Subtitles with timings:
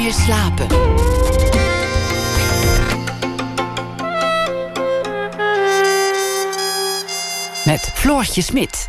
[0.00, 0.66] meer slapen.
[7.64, 8.88] Met Floortje Smit.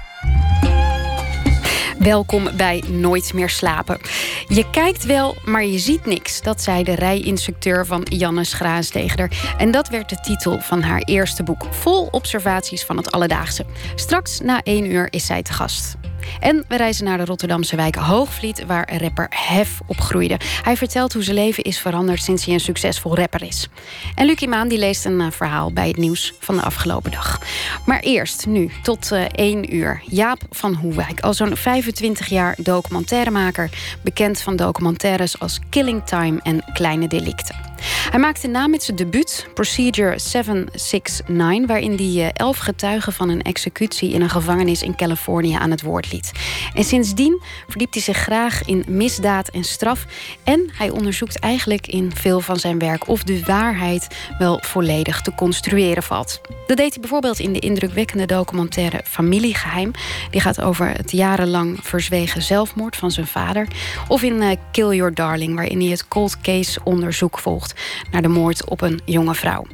[1.98, 4.00] Welkom bij Nooit meer slapen.
[4.48, 6.42] Je kijkt wel, maar je ziet niks.
[6.42, 9.32] Dat zei de rijinstructeur van Janne Schraasdeegder.
[9.58, 11.66] En dat werd de titel van haar eerste boek.
[11.70, 13.66] Vol observaties van het alledaagse.
[13.96, 15.96] Straks na één uur is zij te gast.
[16.40, 20.40] En we reizen naar de Rotterdamse wijk Hoogvliet, waar rapper Hef opgroeide.
[20.62, 23.70] Hij vertelt hoe zijn leven is veranderd sinds hij een succesvol rapper is.
[24.16, 27.40] En Lucie Maan die leest een eh, verhaal bij het nieuws van de afgelopen dag.
[27.86, 30.02] Maar eerst, nu, tot uh, één uur.
[30.06, 33.70] Jaap van Hoewijk, al zo'n 25 jaar documentairemaker.
[34.04, 37.71] Bekend van documentaires als Killing Time en Kleine Delicten.
[38.10, 43.42] Hij maakte na met zijn debuut Procedure 769, waarin hij eh, elf getuigen van een
[43.42, 46.32] executie in een gevangenis in Californië aan het woord liet.
[46.74, 50.06] En sindsdien verdiept hij zich graag in misdaad en straf.
[50.44, 54.08] En hij onderzoekt eigenlijk in veel van zijn werk of de waarheid
[54.38, 56.42] wel volledig te construeren valt.
[56.68, 59.92] Dat deed hij bijvoorbeeld in de indrukwekkende documentaire Familiegeheim.
[60.30, 63.68] Die gaat over het jarenlang verzwegen zelfmoord van zijn vader.
[64.08, 67.71] Of in eh, Kill Your Darling, waarin hij het cold case onderzoek volgt
[68.12, 69.66] naar de moord op een jonge vrouw.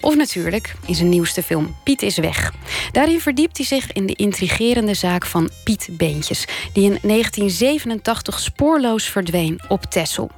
[0.00, 2.52] Of natuurlijk in zijn nieuwste film Piet is weg.
[2.92, 9.04] Daarin verdiept hij zich in de intrigerende zaak van Piet Beentjes, die in 1987 spoorloos
[9.04, 10.30] verdween op Texel.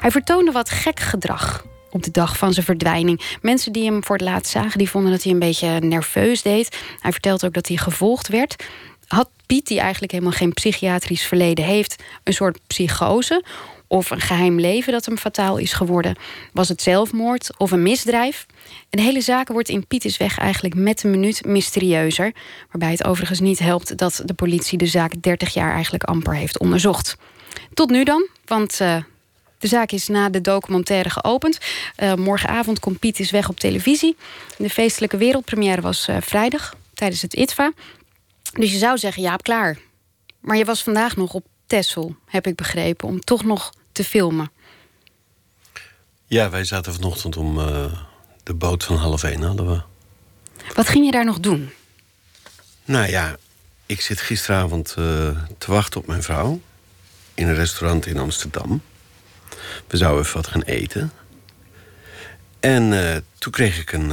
[0.00, 3.36] Hij vertoonde wat gek gedrag op de dag van zijn verdwijning.
[3.42, 6.78] Mensen die hem voor het laatst zagen, die vonden dat hij een beetje nerveus deed.
[7.00, 8.64] Hij vertelt ook dat hij gevolgd werd.
[9.06, 13.44] Had Piet, die eigenlijk helemaal geen psychiatrisch verleden heeft, een soort psychose?
[13.94, 16.16] Of een geheim leven dat hem fataal is geworden?
[16.52, 18.46] Was het zelfmoord of een misdrijf?
[18.90, 22.32] De hele zaak wordt in Pietersweg eigenlijk met een minuut mysterieuzer.
[22.70, 26.58] Waarbij het overigens niet helpt dat de politie de zaak 30 jaar eigenlijk amper heeft
[26.58, 27.16] onderzocht.
[27.74, 28.96] Tot nu dan, want uh,
[29.58, 31.58] de zaak is na de documentaire geopend.
[32.02, 34.16] Uh, morgenavond komt Pietersweg op televisie.
[34.58, 37.72] De feestelijke wereldpremière was uh, vrijdag tijdens het ITVA.
[38.52, 39.78] Dus je zou zeggen, ja, klaar.
[40.40, 44.50] Maar je was vandaag nog op Tessel, heb ik begrepen, om toch nog te filmen.
[46.26, 47.92] Ja, wij zaten vanochtend om uh,
[48.42, 49.82] de boot van half één hadden we.
[50.74, 51.70] Wat ging je daar nog doen?
[52.84, 53.36] Nou ja,
[53.86, 55.04] ik zit gisteravond uh,
[55.58, 56.60] te wachten op mijn vrouw
[57.34, 58.82] in een restaurant in Amsterdam.
[59.86, 61.12] We zouden even wat gaan eten.
[62.60, 64.10] En uh, toen kreeg ik een,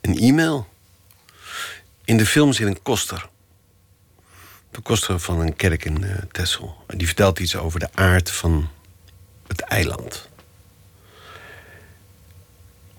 [0.00, 0.68] een e-mail.
[2.04, 3.28] In de film zit een koster
[4.76, 6.76] de koster van een kerk in Texel.
[6.86, 8.68] En die vertelt iets over de aard van
[9.46, 10.28] het eiland.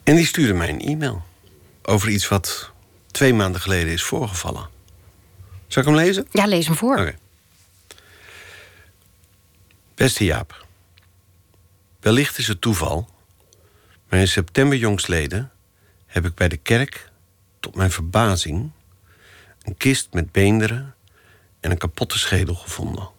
[0.04, 1.24] En die stuurde mij een e-mail
[1.84, 2.72] over iets wat
[3.12, 4.70] twee maanden geleden is voorgevallen.
[5.68, 6.28] Zal ik hem lezen?
[6.32, 6.98] Ja, lees hem voor.
[6.98, 7.18] Okay.
[9.96, 10.66] Beste Jaap.
[12.00, 13.10] Wellicht is het toeval,
[14.10, 15.52] maar in september jongstleden
[16.06, 17.10] heb ik bij de kerk,
[17.60, 18.72] tot mijn verbazing,
[19.62, 20.96] een kist met beenderen
[21.60, 23.10] en een kapotte schedel gevonden.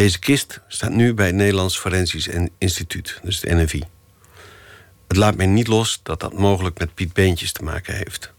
[0.00, 2.28] Deze kist staat nu bij het Nederlands Forensisch
[2.58, 3.84] Instituut, dus het NFI.
[5.08, 8.32] Het laat mij niet los dat dat mogelijk met Piet Beentjes te maken heeft.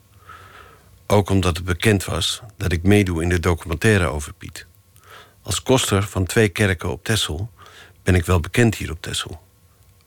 [1.07, 4.65] Ook omdat het bekend was dat ik meedoe in de documentaire over Piet.
[5.41, 7.51] Als koster van twee kerken op Tessel
[8.03, 9.41] ben ik wel bekend hier op Tessel.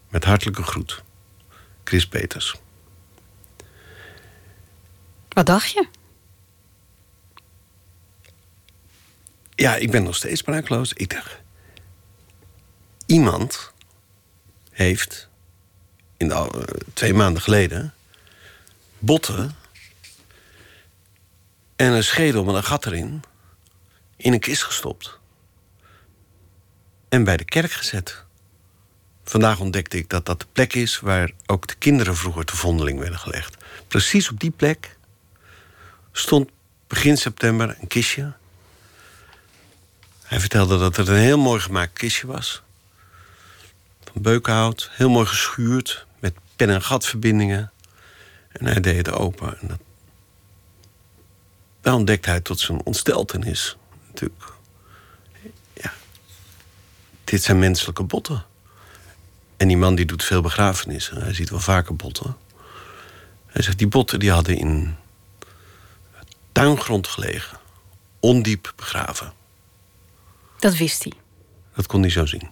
[0.09, 1.03] Met hartelijke groet.
[1.84, 2.54] Chris Peters.
[5.28, 5.87] Wat dacht je?
[9.54, 10.93] Ja, ik ben nog steeds spraakloos.
[10.93, 11.43] Ik dacht,
[13.25, 13.73] iemand
[14.71, 15.29] heeft
[16.17, 16.62] in de, uh,
[16.95, 17.95] twee maanden geleden
[18.99, 19.57] botten
[21.77, 23.23] en een schedel met een gat erin
[24.17, 25.19] in een kist gestopt
[27.09, 28.25] en bij de kerk gezet.
[29.25, 32.99] Vandaag ontdekte ik dat dat de plek is waar ook de kinderen vroeger te vondeling
[32.99, 33.56] werden gelegd.
[33.89, 34.97] Precies op die plek
[36.12, 36.51] stond
[36.87, 38.33] begin september een kistje
[40.25, 42.63] hij vertelde dat het een heel mooi gemaakt kistje was.
[44.14, 47.72] Beukenhout, heel mooi geschuurd, met pen- en gatverbindingen.
[48.49, 49.61] En hij deed het open.
[49.61, 49.78] En dat...
[51.81, 53.76] Daar ontdekte hij tot zijn ontsteltenis.
[54.06, 54.44] Natuurlijk.
[55.72, 55.93] Ja.
[57.25, 58.44] Dit zijn menselijke botten.
[59.56, 61.22] En die man die doet veel begrafenissen.
[61.22, 62.37] Hij ziet wel vaker botten.
[63.46, 64.96] Hij zegt, die botten die hadden in
[66.52, 67.58] tuingrond gelegen.
[68.20, 69.32] Ondiep begraven.
[70.58, 71.12] Dat wist hij.
[71.75, 72.49] Dat kon hij zo zien.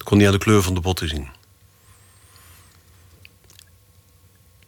[0.00, 1.28] Dat kon hij aan de kleur van de botten zien.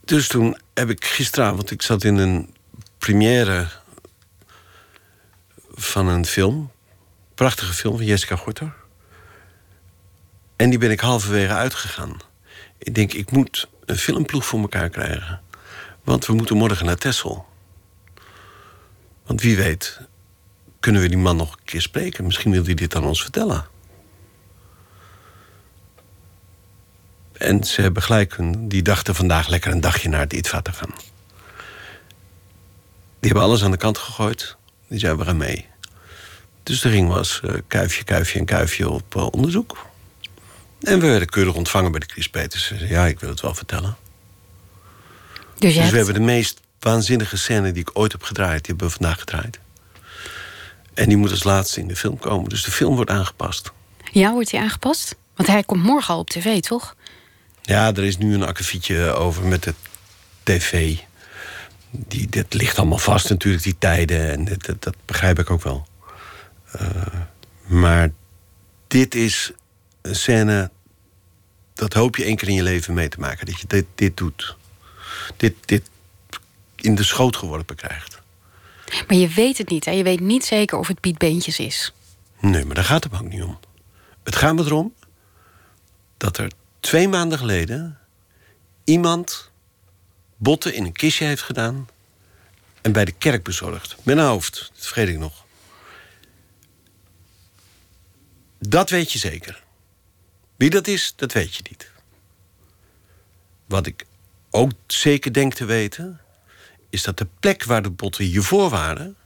[0.05, 2.55] Dus toen heb ik gisteravond, ik zat in een
[2.99, 3.69] première
[5.70, 6.70] van een film.
[7.34, 8.75] Prachtige film van Jessica Gorter.
[10.56, 12.17] En die ben ik halverwege uitgegaan.
[12.78, 15.40] Ik denk, ik moet een filmploeg voor elkaar krijgen.
[16.05, 17.46] Want we moeten morgen naar Tessel.
[19.26, 20.00] Want wie weet,
[20.81, 22.25] kunnen we die man nog een keer spreken?
[22.25, 23.72] Misschien wil hij dit aan ons vertellen.
[27.43, 30.94] En ze hebben gelijk, die dachten vandaag lekker een dagje naar het ITVA te gaan.
[33.21, 34.56] Die hebben alles aan de kant gegooid.
[34.89, 35.67] Die zeiden, we gaan mee.
[36.62, 39.87] Dus de ring was uh, kuifje, kuifje en kuifje op uh, onderzoek.
[40.81, 42.73] En we werden keurig ontvangen bij de Chris Peters.
[42.79, 43.97] Ja, ik wil het wel vertellen.
[45.59, 48.65] Dus, dus we hebben de meest waanzinnige scène die ik ooit heb gedraaid...
[48.65, 49.59] die hebben we vandaag gedraaid.
[50.95, 52.49] En die moet als laatste in de film komen.
[52.49, 53.73] Dus de film wordt aangepast.
[54.12, 55.17] Ja, wordt die aangepast?
[55.37, 56.95] Want hij komt morgen al op tv, toch?
[57.62, 59.75] Ja, er is nu een akkefietje over met de
[60.43, 60.97] tv.
[61.91, 64.31] Die, dat ligt allemaal vast natuurlijk, die tijden.
[64.31, 65.87] En dat, dat begrijp ik ook wel.
[66.81, 66.91] Uh,
[67.67, 68.11] maar
[68.88, 69.53] dit is
[70.03, 70.70] een scène...
[71.75, 73.47] dat hoop je één keer in je leven mee te maken.
[73.47, 74.56] Dat je dit, dit doet.
[75.37, 75.91] Dit, dit
[76.76, 78.20] in de schoot geworpen krijgt.
[79.09, 79.91] Maar je weet het niet, hè?
[79.91, 81.93] Je weet niet zeker of het Piet Beentjes is.
[82.41, 83.59] Nee, maar daar gaat het ook niet om.
[84.23, 84.94] Het gaat me erom
[86.17, 86.50] dat er
[86.82, 87.99] twee maanden geleden
[88.84, 89.50] iemand
[90.37, 91.88] botten in een kistje heeft gedaan
[92.81, 93.96] en bij de kerk bezorgd.
[94.02, 95.44] Met een hoofd, dat vergeet ik nog.
[98.58, 99.62] Dat weet je zeker.
[100.56, 101.90] Wie dat is, dat weet je niet.
[103.67, 104.06] Wat ik
[104.50, 106.20] ook zeker denk te weten,
[106.90, 109.17] is dat de plek waar de botten hiervoor waren,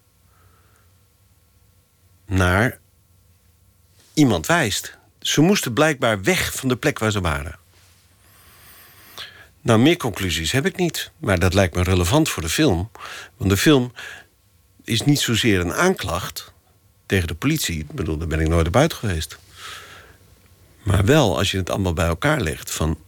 [2.26, 2.78] naar
[4.12, 4.95] iemand wijst.
[5.26, 7.58] Ze moesten blijkbaar weg van de plek waar ze waren.
[9.60, 11.10] Nou, meer conclusies heb ik niet.
[11.18, 12.90] Maar dat lijkt me relevant voor de film.
[13.36, 13.92] Want de film
[14.84, 16.52] is niet zozeer een aanklacht
[17.06, 17.78] tegen de politie.
[17.78, 19.38] Ik bedoel, daar ben ik nooit op uit geweest.
[20.82, 22.70] Maar wel, als je het allemaal bij elkaar legt...
[22.70, 22.98] van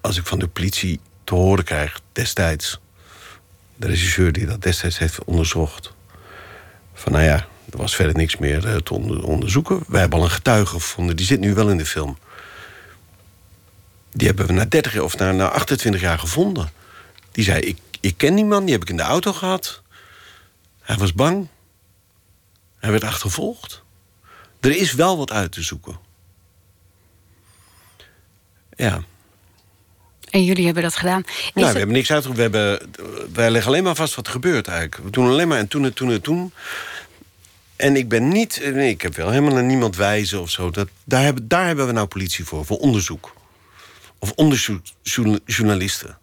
[0.00, 2.80] als ik van de politie te horen krijg destijds...
[3.76, 5.92] de regisseur die dat destijds heeft onderzocht...
[6.94, 9.82] van nou ja, er was verder niks meer eh, te onderzoeken.
[9.88, 12.18] Wij hebben al een getuige gevonden, die zit nu wel in de film.
[14.12, 16.70] Die hebben we na 30 of na, na 28 jaar gevonden.
[17.32, 19.82] Die zei, ik, ik ken die man, die heb ik in de auto gehad.
[20.82, 21.48] Hij was bang.
[22.78, 23.82] Hij werd achtervolgd.
[24.60, 25.98] Er is wel wat uit te zoeken.
[28.76, 29.02] Ja.
[30.30, 31.22] En jullie hebben dat gedaan.
[31.26, 32.50] Is nou, we hebben niks uitgevoerd.
[32.50, 32.90] We hebben,
[33.32, 35.04] wij leggen alleen maar vast wat er gebeurt eigenlijk.
[35.04, 36.52] We doen alleen maar en toen en toen en toen.
[37.78, 38.60] En ik ben niet...
[38.72, 40.70] Nee, ik heb wel helemaal naar niemand wijzen of zo.
[40.70, 43.34] Dat, daar, hebben, daar hebben we nou politie voor, voor onderzoek.
[44.18, 46.18] Of onderzoeksjournalisten.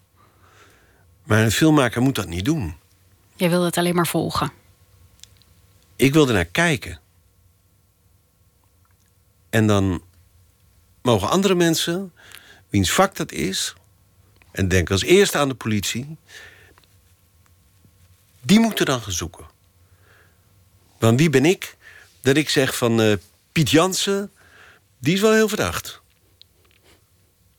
[1.24, 2.76] Maar een filmmaker moet dat niet doen.
[3.36, 4.52] Jij wil het alleen maar volgen.
[5.96, 7.00] Ik wil er naar kijken.
[9.50, 10.02] En dan
[11.02, 12.12] mogen andere mensen,
[12.68, 13.74] wiens vak dat is...
[14.50, 16.16] en denk als eerste aan de politie...
[18.40, 19.54] die moeten dan gaan zoeken.
[20.98, 21.76] Want wie ben ik
[22.20, 23.16] dat ik zeg van uh,
[23.52, 24.30] Piet Jansen...
[24.98, 26.00] die is wel heel verdacht.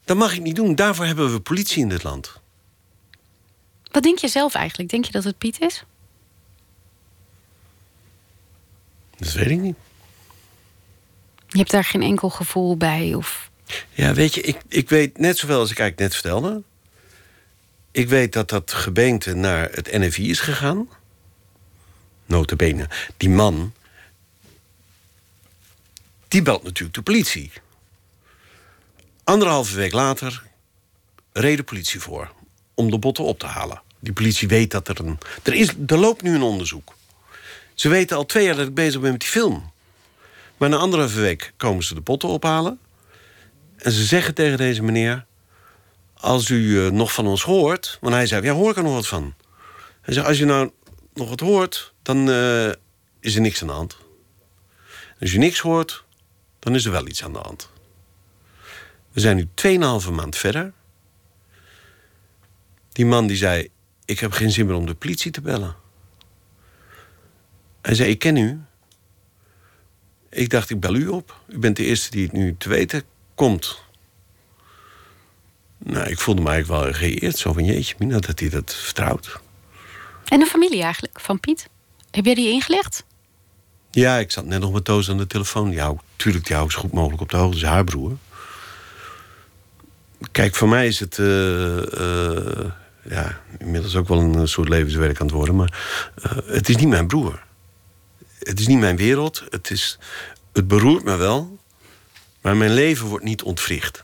[0.06, 0.75] Dat mag ik niet doen.
[0.75, 2.39] Daarvoor hebben we politie in dit land.
[3.92, 4.89] Wat denk je zelf eigenlijk?
[4.89, 5.84] Denk je dat het Piet is?
[9.18, 9.75] Dat weet ik niet.
[11.48, 13.14] Je hebt daar geen enkel gevoel bij?
[13.14, 13.50] Of...
[13.90, 16.62] Ja, weet je, ik, ik weet net zoveel als ik eigenlijk net vertelde.
[17.92, 20.90] Ik weet dat dat gebeente naar het NFI is gegaan.
[22.28, 22.90] Notabene.
[23.18, 23.74] Die man...
[26.28, 27.52] die belt natuurlijk de politie.
[29.24, 30.44] Anderhalve week later
[31.34, 32.31] reed de politie voor
[32.74, 33.81] om de botten op te halen.
[34.00, 35.18] Die politie weet dat er een...
[35.44, 36.96] Er, is, er loopt nu een onderzoek.
[37.74, 39.72] Ze weten al twee jaar dat ik bezig ben met die film.
[40.57, 42.80] Maar na anderhalve week komen ze de botten ophalen.
[43.78, 45.26] En ze zeggen tegen deze meneer...
[46.14, 47.98] als u uh, nog van ons hoort...
[48.02, 49.34] want hij zei, ja, hoor ik er nog wat van.
[50.02, 50.72] Hij zei, als je nou
[51.14, 51.94] nog wat hoort...
[52.07, 52.71] dan uh,
[53.19, 53.97] is er niks aan de hand.
[55.19, 56.04] Als je niks hoort,
[56.59, 57.69] dan is er wel iets aan de hand.
[59.11, 59.47] We zijn nu
[60.06, 60.73] 2,5 maand verder.
[62.92, 63.69] Die man die zei:
[64.06, 65.76] Ik heb geen zin meer om de politie te bellen.
[67.81, 68.61] Hij zei: Ik ken u.
[70.30, 71.42] Ik dacht: Ik bel u op.
[71.47, 73.04] U bent de eerste die het nu te weten
[73.35, 73.81] komt.
[75.78, 77.37] Nou, ik voelde me eigenlijk wel geëerd.
[77.37, 79.40] Zo van jeetje, Mina, dat hij dat vertrouwt.
[80.28, 81.69] En de familie eigenlijk, van Piet?
[82.11, 83.06] Heb jij die ingelegd?
[83.92, 85.78] Ja, ik zat net nog met Toos aan de telefoon.
[85.78, 87.59] Hou, tuurlijk, die hou ik zo goed mogelijk op de hoogte.
[87.59, 88.18] Dat is haar broer.
[90.31, 92.71] Kijk, voor mij is het uh, uh,
[93.04, 95.56] ja, inmiddels ook wel een soort levenswerk aan het worden.
[95.56, 95.80] Maar
[96.26, 97.44] uh, het is niet mijn broer.
[98.40, 99.44] Het is niet mijn wereld.
[99.49, 99.99] Het, is,
[100.54, 101.59] het beroert me wel.
[102.42, 104.04] Maar mijn leven wordt niet ontwricht.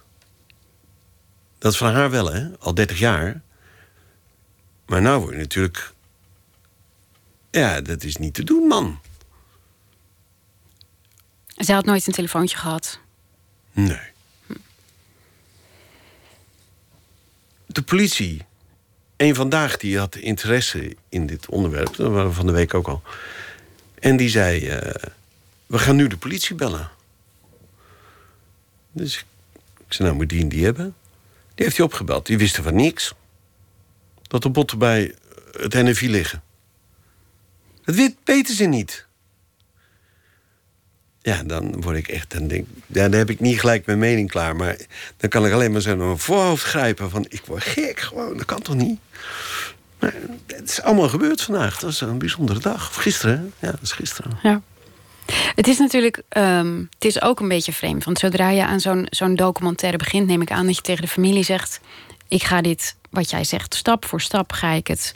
[1.58, 2.48] Dat is van haar wel, hè?
[2.60, 3.42] Al 30 jaar.
[4.86, 5.93] Maar nou word je natuurlijk.
[7.54, 9.00] Ja, dat is niet te doen, man.
[11.48, 13.00] Zij had nooit een telefoontje gehad.
[13.72, 14.00] Nee.
[17.66, 18.46] De politie,
[19.18, 21.96] een vandaag, die had interesse in dit onderwerp.
[21.96, 23.02] Dat waren we van de week ook al.
[24.00, 25.10] En die zei: eh,
[25.66, 26.90] We gaan nu de politie bellen.
[28.92, 29.26] Dus
[29.78, 30.96] ik zei: Nou, moet die en die hebben.
[31.56, 32.26] Die heeft hij opgebeld.
[32.26, 33.14] Die wisten van niks.
[34.22, 35.16] Dat de botten bij
[35.52, 36.44] het NFI liggen.
[37.86, 39.06] Dat weten ze niet.
[41.22, 42.32] Ja, dan word ik echt.
[42.32, 44.56] Dan, denk, ja, dan heb ik niet gelijk mijn mening klaar.
[44.56, 44.78] Maar
[45.18, 47.10] dan kan ik alleen maar zo mijn voorhoofd grijpen.
[47.10, 48.38] Van ik word gek gewoon.
[48.38, 49.00] Dat kan toch niet?
[50.00, 50.14] Maar
[50.48, 51.80] het is allemaal gebeurd vandaag.
[51.80, 52.90] Dat is een bijzondere dag.
[52.90, 53.54] Of gisteren.
[53.60, 54.40] Ja, dat is gisteren.
[54.44, 54.62] Ja.
[55.56, 58.04] Het is natuurlijk, um, het is ook een beetje vreemd.
[58.04, 61.08] Want zodra je aan zo'n zo'n documentaire begint, neem ik aan dat je tegen de
[61.08, 61.80] familie zegt:
[62.28, 65.14] Ik ga dit, wat jij zegt, stap voor stap ga ik het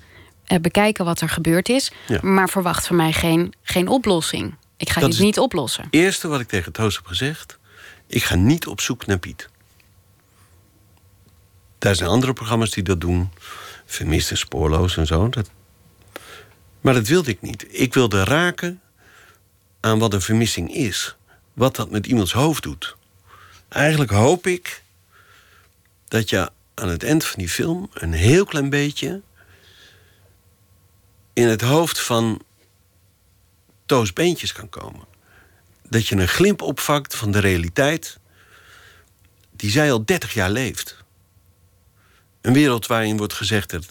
[0.62, 1.92] bekijken wat er gebeurd is.
[2.08, 2.20] Ja.
[2.22, 4.56] Maar verwacht van mij geen, geen oplossing.
[4.77, 5.84] Ik ga Dat dit niet oplossen.
[5.84, 7.58] Het eerste wat ik tegen Toos heb gezegd...
[8.08, 9.50] ik ga niet op zoek naar Piet.
[11.77, 13.30] Daar zijn andere programma's die dat doen.
[13.86, 15.30] Vermist en spoorloos en zo.
[15.30, 15.50] Dat...
[16.82, 17.66] Maar dat wilde ik niet.
[17.70, 18.82] Ik wilde raken
[19.80, 21.16] aan wat een vermissing is.
[21.54, 22.96] Wat dat met iemands hoofd doet.
[23.68, 24.82] Eigenlijk hoop ik
[26.08, 27.89] dat je aan het eind van die film...
[27.94, 29.22] een heel klein beetje
[31.38, 32.41] in het hoofd van
[33.86, 35.06] Toos Beentjes kan komen
[35.89, 38.20] dat je een glimp opvangt van de realiteit
[39.51, 41.03] die zij al 30 jaar leeft.
[42.41, 43.86] Een wereld waarin wordt gezegd dat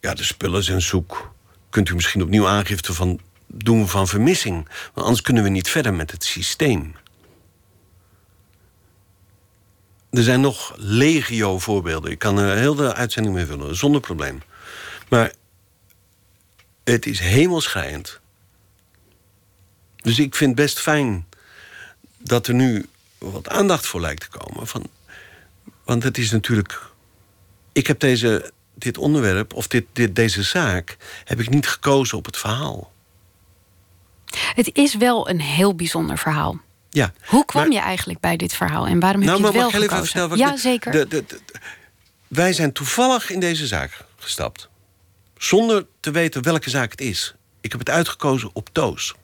[0.00, 1.32] ja, de spullen zijn zoek.
[1.70, 5.94] Kunt u misschien opnieuw aangifte van doen van vermissing, want anders kunnen we niet verder
[5.94, 6.94] met het systeem.
[10.10, 12.10] Er zijn nog legio voorbeelden.
[12.10, 14.42] Ik kan er heel de uitzending mee vullen, zonder probleem.
[15.08, 15.32] Maar
[16.92, 18.20] het is hemelschrijend
[19.96, 21.26] dus ik vind het best fijn
[22.18, 22.86] dat er nu
[23.18, 24.66] wat aandacht voor lijkt te komen.
[24.66, 24.86] Van,
[25.84, 26.82] want het is natuurlijk.
[27.72, 32.24] Ik heb deze, dit onderwerp, of dit, dit, deze zaak, heb ik niet gekozen op
[32.24, 32.92] het verhaal.
[34.54, 36.60] Het is wel een heel bijzonder verhaal.
[36.90, 37.12] Ja.
[37.26, 39.60] Hoe kwam Maar- je eigenlijk bij dit verhaal en waarom heb nou, je maar het
[39.60, 40.04] wel even gekozen?
[40.04, 40.28] vertellen?
[40.28, 40.92] wat ja, ik- zeker.
[40.92, 41.40] de- de- de-
[42.28, 44.68] wij zijn toevallig in deze zaak gestapt.
[45.38, 47.34] Zonder te weten welke zaak het is.
[47.60, 49.14] Ik heb het uitgekozen op Toos.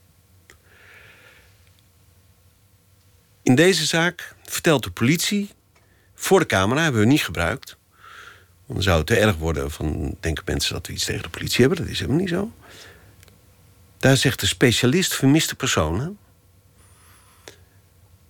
[3.42, 5.50] In deze zaak vertelt de politie...
[6.14, 7.76] voor de camera, hebben we niet gebruikt...
[8.66, 10.16] dan zou het te erg worden van...
[10.21, 11.78] denken mensen dat we iets tegen de politie hebben.
[11.78, 12.52] Dat is helemaal niet zo.
[13.99, 16.18] Daar zegt de specialist vermiste personen...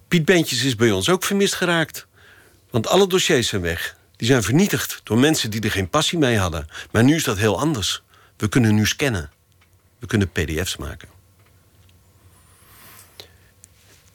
[0.08, 2.06] Piet Bentjes is bij ons ook vermist geraakt.
[2.70, 3.96] Want alle dossiers zijn weg.
[4.24, 6.66] Die zijn vernietigd door mensen die er geen passie mee hadden.
[6.90, 8.02] Maar nu is dat heel anders.
[8.36, 9.30] We kunnen nu scannen.
[9.98, 11.08] We kunnen pdf's maken.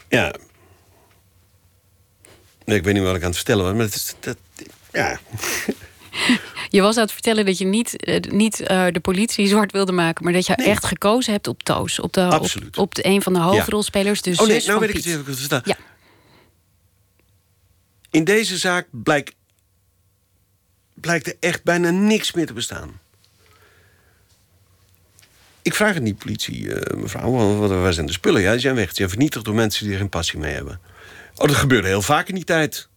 [0.07, 0.33] Ja.
[2.65, 4.15] Nee, ik weet niet wat ik aan het vertellen was, maar het is...
[4.19, 4.37] Dat,
[4.91, 5.19] ja.
[6.75, 9.91] Je was aan het vertellen dat je niet, eh, niet eh, de politie zwart wilde
[9.91, 10.67] maken, maar dat je Nee.
[10.67, 11.99] echt gekozen hebt op Toos.
[11.99, 12.77] Op, de, op, Absoluut.
[12.77, 15.61] op de, een van de hoofdrolspelers, de oh nee, nou weet ik het even.
[15.63, 15.75] Ja.
[18.09, 19.37] In deze zaak blijkt,
[21.01, 22.99] blijkt er echt bijna niks meer te bestaan.
[25.61, 28.41] Ik vraag het niet, politie, eh, mevrouw, wa- wa- waar zijn de spullen?
[28.41, 28.85] Ja, die zijn weg.
[28.87, 30.79] Die zijn vernietigd door mensen die er geen passie mee hebben.
[31.35, 32.87] Oh, dat gebeurde heel vaak in die tijd.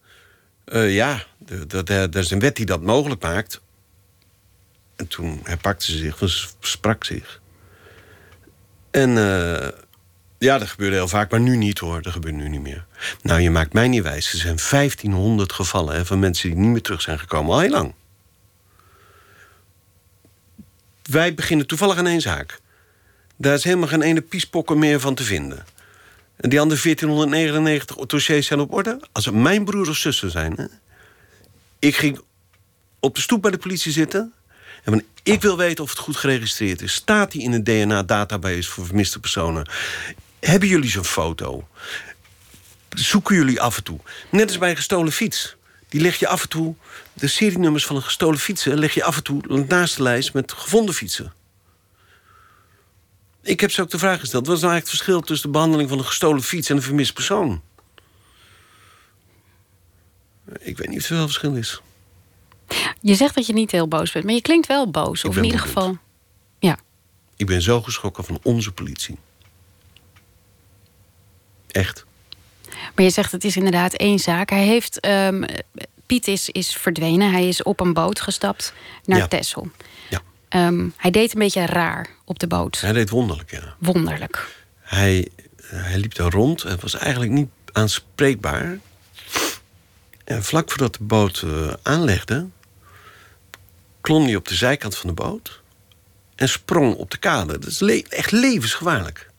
[0.65, 1.23] Eh, ja,
[1.87, 3.61] er is een wet die dat mogelijk maakt.
[4.97, 6.19] En toen herpakte ze zich,
[6.61, 7.41] sprak zich.
[8.91, 9.69] En eh,
[10.43, 12.03] ja, dat gebeurde heel vaak, maar nu niet hoor.
[12.03, 12.85] Dat gebeurt nu niet meer.
[13.23, 14.33] Nou, je maakt mij niet wijs.
[14.33, 17.53] Er zijn 1500 gevallen hè, van mensen die niet meer terug zijn gekomen.
[17.53, 17.95] Al heel lang.
[21.03, 22.61] Wij beginnen toevallig aan één zaak.
[23.37, 25.65] Daar is helemaal geen ene piespokker meer van te vinden.
[26.37, 29.01] En die andere 1499 dossiers zijn op orde.
[29.13, 30.53] Als het mijn broer of zussen zijn.
[30.57, 30.65] Hè?
[31.79, 32.21] Ik ging
[33.01, 34.33] op de stoep bij de politie zitten.
[34.85, 36.93] En ik wil weten of het goed geregistreerd is.
[36.93, 39.67] Staat die in een DNA-database voor vermiste personen?
[40.51, 41.69] Hebben jullie zo'n foto?
[42.89, 43.99] Zoeken jullie af en toe?
[44.31, 45.57] Net als bij een gestolen fiets.
[45.89, 46.75] Die leg je af en toe,
[47.13, 48.79] de serienummers van een gestolen fietsen...
[48.79, 51.33] leg je af en toe naast de lijst met gevonden fietsen.
[53.43, 54.47] Ik heb ze ook de vraag gesteld.
[54.47, 56.71] Wat is nou eigenlijk het verschil tussen de behandeling van een gestolen fiets...
[56.71, 57.63] en een vermist persoon?
[60.59, 61.81] Ik weet niet of er wel verschil is.
[63.01, 65.25] Je zegt dat je niet heel boos bent, maar je klinkt wel boos.
[65.25, 65.99] Of in ieder geval.
[66.59, 66.79] Ja.
[67.37, 69.19] Ik ben zo geschrokken van onze politie.
[71.73, 72.05] Echt.
[72.95, 74.51] Maar je zegt het is inderdaad één zaak.
[74.51, 75.43] Hij heeft, ehm,
[76.07, 77.31] Piet is, is verdwenen.
[77.33, 78.73] Hij is op een boot gestapt
[79.05, 79.27] naar Ja.
[79.29, 79.71] Texel.
[80.11, 80.21] Ja.
[80.49, 82.81] Ehm, hij deed een beetje raar op de boot.
[82.81, 83.75] Hij deed wonderlijk, ja.
[83.79, 84.57] Wonderlijk.
[84.81, 85.29] Hij,
[85.65, 88.79] hij liep daar rond en was eigenlijk niet aanspreekbaar.
[90.25, 92.47] En vlak voordat de boot eh, aanlegde,
[94.01, 95.61] klom hij op de zijkant van de boot
[96.35, 97.59] en sprong op de kade.
[97.59, 99.31] Dat is le- echt levensgevaarlijk.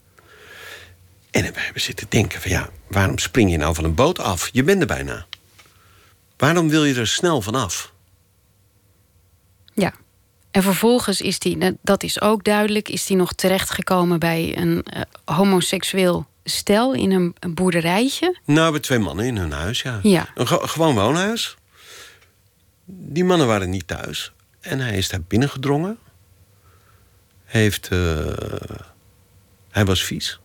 [1.34, 4.50] En we hebben zitten denken van ja, waarom spring je nou van een boot af?
[4.52, 5.26] Je bent er bijna.
[6.38, 7.94] Waarom wil je er snel vanaf?
[9.74, 9.94] Ja.
[10.52, 14.84] En vervolgens is hij, nou, dat is ook duidelijk, is hij nog terechtgekomen bij een
[14.84, 18.38] eh, homoseksueel stel in een, een boerderijtje.
[18.46, 20.00] Nou, bij twee mannen in hun huis, ja.
[20.04, 20.28] Ja.
[20.36, 21.56] Een ge- gewoon woonhuis.
[22.86, 24.32] Die mannen waren niet thuis.
[24.60, 25.98] En hij is daar binnengedrongen.
[27.46, 28.26] Heeft, eh,
[29.70, 30.40] hij was vies.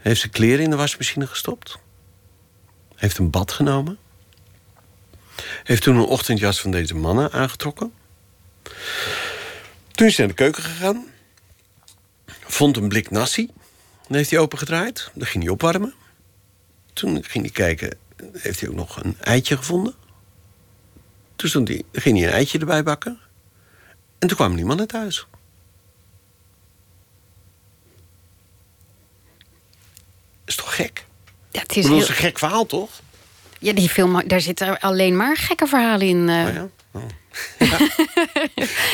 [0.00, 1.78] Heeft zijn kleren in de wasmachine gestopt.
[2.94, 3.98] Heeft een bad genomen.
[5.64, 7.92] Heeft toen een ochtendjas van deze mannen aangetrokken.
[9.90, 11.06] Toen is hij naar de keuken gegaan.
[12.40, 13.50] Vond een blik nasi.
[14.06, 15.10] Dan heeft hij opengedraaid.
[15.14, 15.94] Dan ging hij opwarmen.
[16.92, 17.98] Toen ging hij kijken,
[18.32, 19.94] heeft hij ook nog een eitje gevonden.
[21.36, 23.18] Toen stond hij, ging hij een eitje erbij bakken.
[24.18, 25.26] En toen kwamen die mannen thuis.
[30.50, 31.04] Is toch gek?
[31.50, 32.90] Ja, het is bedoel, heel, dat is een gek verhaal, toch?
[33.58, 36.18] ja, die film, daar zitten alleen maar gekke verhalen in.
[36.18, 36.68] Oh ja?
[36.90, 37.02] Oh.
[37.58, 37.78] Ja.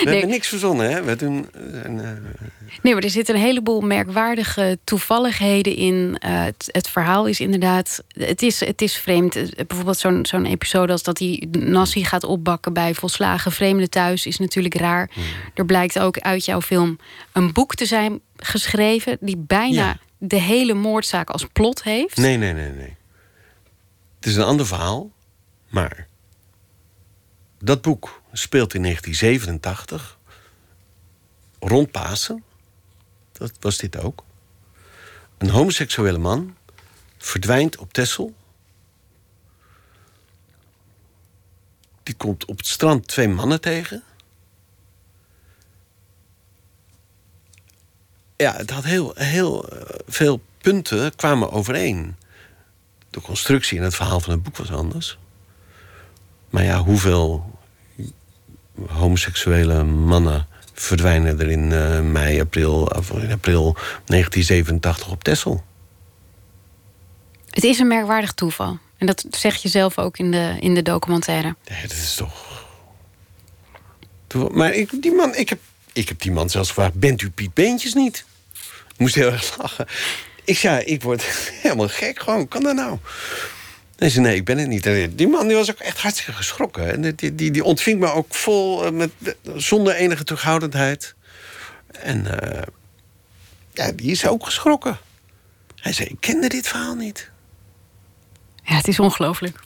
[0.04, 1.02] We hebben niks verzonnen, hè?
[1.02, 2.10] We doen, eh, een, eh,
[2.82, 6.16] Nee, maar er zitten een heleboel merkwaardige toevalligheden in.
[6.18, 8.02] Het, het verhaal is inderdaad.
[8.18, 9.34] Het is, het is vreemd.
[9.66, 14.38] Bijvoorbeeld zo'n zo'n episode als dat hij nasi gaat opbakken bij volslagen vreemden thuis, is
[14.38, 15.10] natuurlijk raar.
[15.12, 15.22] Hmm.
[15.54, 16.98] Er blijkt ook uit jouw film
[17.32, 19.16] een boek te zijn geschreven.
[19.20, 19.98] die bijna Ja.
[20.18, 22.16] De hele moordzaak als plot heeft.
[22.16, 22.96] Nee, nee, nee, nee.
[24.16, 25.10] Het is een ander verhaal,
[25.68, 26.06] maar
[27.58, 30.18] dat boek speelt in 1987,
[31.58, 32.44] rond Pasen.
[33.32, 34.24] Dat was dit ook.
[35.38, 36.56] Een homoseksuele man
[37.18, 38.34] verdwijnt op Texel.
[42.02, 44.02] Die komt op het strand twee mannen tegen.
[48.36, 52.16] Ja, het had heel, heel eh, veel punten kwamen overeen.
[53.10, 55.18] De constructie en het verhaal van het boek was anders.
[56.50, 57.58] Maar ja, hoeveel
[58.86, 63.72] homoseksuele mannen verdwijnen er in eh, mei, april, of in april
[64.04, 65.64] 1987 op Texel?
[67.50, 68.78] Het is een merkwaardig toeval.
[68.96, 71.56] En dat zeg je zelf ook in de, in de documentaire.
[71.68, 72.64] Nee, dat is toch.
[74.52, 75.60] Maar ik, die man, ik, heb,
[75.96, 78.24] ik heb die man zelfs gevraagd: Bent u Piet Beentjes niet?
[78.96, 79.86] Moest heel erg lachen.
[80.44, 81.22] Ik zei: Ik word
[81.62, 82.98] helemaal gek, gewoon, kan dat nou?
[83.96, 85.18] Hij zei: Nee, ik ben het niet.
[85.18, 86.92] Die man die was ook echt hartstikke geschrokken.
[86.92, 89.10] En die, die, die ontving me ook vol, eh, met,
[89.54, 91.14] zonder enige terughoudendheid.
[91.86, 92.62] En eh,
[93.72, 94.98] ja, die is ook geschrokken.
[95.76, 97.30] Hij zei: Ik kende dit verhaal niet.
[98.62, 99.60] Ja, het is ongelooflijk.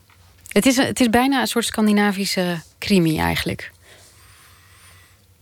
[0.48, 3.70] Het is, het is bijna een soort Scandinavische crimi eigenlijk.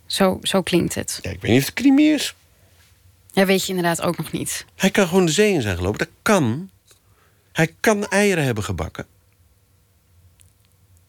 [0.09, 1.19] Zo, zo klinkt het.
[1.23, 2.35] Ja, ik weet niet of het crimi is.
[3.33, 4.65] Ja, weet je inderdaad ook nog niet.
[4.75, 5.99] Hij kan gewoon de zee in zijn gelopen.
[5.99, 6.71] Dat kan.
[7.53, 9.07] Hij kan eieren hebben gebakken.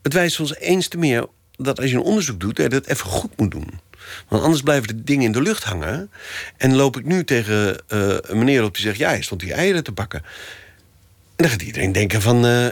[0.02, 2.56] Het wijst ons eens te meer dat als je een onderzoek doet...
[2.56, 3.80] dat je dat even goed moet doen.
[4.28, 6.12] Want anders blijven de dingen in de lucht hangen.
[6.58, 8.98] En loop ik nu tegen eh, een meneer op die zegt...
[8.98, 10.22] ja, hij stond die eieren te bakken.
[11.36, 12.46] En dan gaat iedereen denken van...
[12.46, 12.68] eh,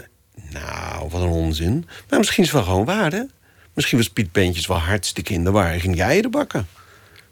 [0.50, 1.86] nou, wat een onzin.
[2.08, 3.22] Maar misschien is het wel gewoon waar, hè?
[3.78, 5.80] Misschien was Piet Beentjes wel hartstikke in de war.
[5.80, 6.68] Ging die eieren bakken.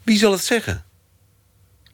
[0.03, 0.83] Wie zal het zeggen?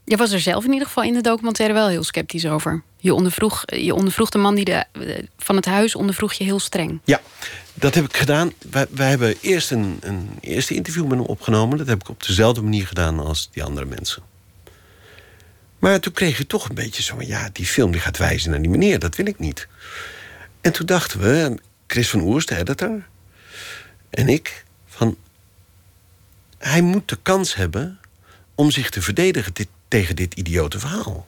[0.03, 2.83] Je was er zelf in ieder geval in de documentaire wel heel sceptisch over.
[2.97, 6.59] Je ondervroeg, je ondervroeg de man die de, eh, van het huis ondervroeg je heel
[6.59, 6.99] streng.
[7.03, 7.21] Ja,
[7.73, 8.53] dat heb ik gedaan.
[8.71, 11.77] Wij, wij hebben eerst een, een eerste interview met hem opgenomen.
[11.77, 14.23] Dat heb ik op dezelfde manier gedaan als die andere mensen.
[15.79, 17.27] Maar toen kreeg je toch een beetje zo van...
[17.27, 19.67] ja, die film die gaat wijzen naar die meneer, dat wil ik niet.
[20.61, 23.11] En toen dachten we, Chris van Oers, de editor...
[24.13, 25.17] en ik, van...
[26.57, 27.99] hij moet de kans hebben
[28.55, 31.27] om zich te verdedigen dit- tegen dit idiote verhaal.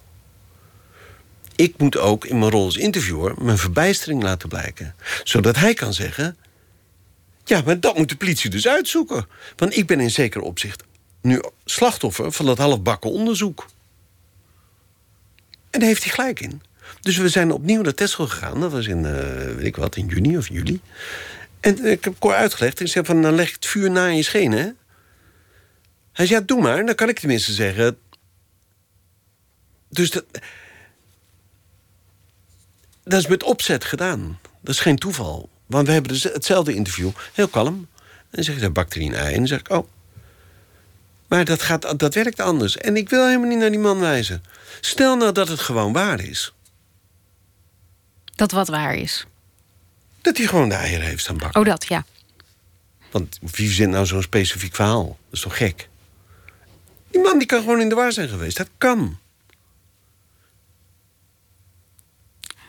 [1.56, 4.96] Ik moet ook in mijn rol als interviewer mijn verbijstering laten blijken.
[5.24, 6.38] Zodat hij kan zeggen...
[7.44, 9.28] ja, maar dat moet de politie dus uitzoeken.
[9.56, 10.84] Want ik ben in zeker opzicht
[11.22, 13.66] nu slachtoffer van dat halfbakken onderzoek.
[15.70, 16.62] En daar heeft hij gelijk in.
[17.02, 18.60] Dus we zijn opnieuw naar Texel gegaan.
[18.60, 20.82] Dat was in, eh, weet ik wat, in juni of juli.
[21.66, 22.80] En ik heb Cor uitgelegd.
[22.80, 24.72] Ik zei van, dan leg ik het vuur na in je schenen, hè?
[26.12, 26.86] Hij zei, ja, doe maar.
[26.86, 27.98] Dan kan ik tenminste zeggen...
[29.90, 30.26] Dus dat,
[33.04, 34.40] Dat is met opzet gedaan.
[34.62, 35.50] Dat is geen toeval.
[35.66, 37.88] Want we hebben dus hetzelfde interview, heel kalm.
[37.98, 39.34] En dan zeg er een ei.
[39.34, 39.88] En dan zeg ik, oh.
[41.28, 42.78] Maar dat, gaat, dat werkt anders.
[42.78, 44.44] En ik wil helemaal niet naar die man wijzen.
[44.82, 46.54] Stel nou dat het gewoon waar is.
[48.36, 49.26] Dat wat waar is?
[50.26, 51.60] Dat hij gewoon de eieren heeft staan bakken.
[51.62, 52.06] Oh, dat, ja.
[53.12, 55.06] Want wie verzint nou zo'n specifiek verhaal?
[55.06, 55.88] Dat is toch gek?
[57.12, 58.58] Die man die kan gewoon in de war zijn geweest.
[58.58, 59.18] Dat kan.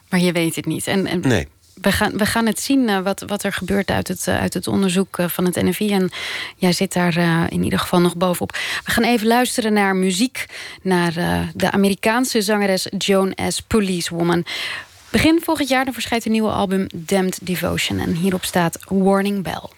[0.08, 0.86] Maar je weet het niet.
[0.86, 1.48] En, en Nee.
[1.74, 4.54] we, gaan, we gaan het zien eh, wat, wat er gebeurt uit het, eh, uit
[4.54, 5.92] het onderzoek eh, van het NFI.
[5.92, 6.10] En
[6.56, 7.16] jij zit daar
[7.52, 8.52] in ieder geval nog bovenop.
[8.84, 10.46] We gaan even luisteren naar muziek.
[10.82, 11.12] Naar
[11.54, 13.60] de Amerikaanse zangeres Joan S.
[13.60, 14.44] Policewoman.
[15.10, 17.98] Begin volgend jaar dan verschijnt een nieuwe album Damned Devotion.
[17.98, 19.68] En hierop staat Warning Bell.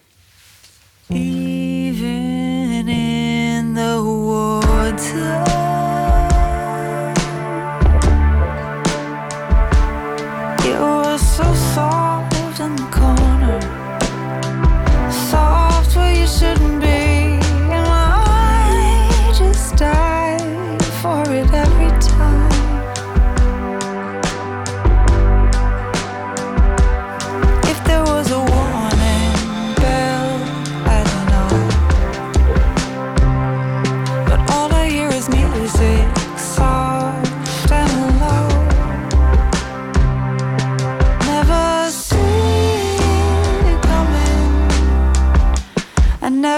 [1.08, 5.42] Even in the water,
[10.64, 12.17] you so soft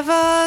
[0.03, 0.40] never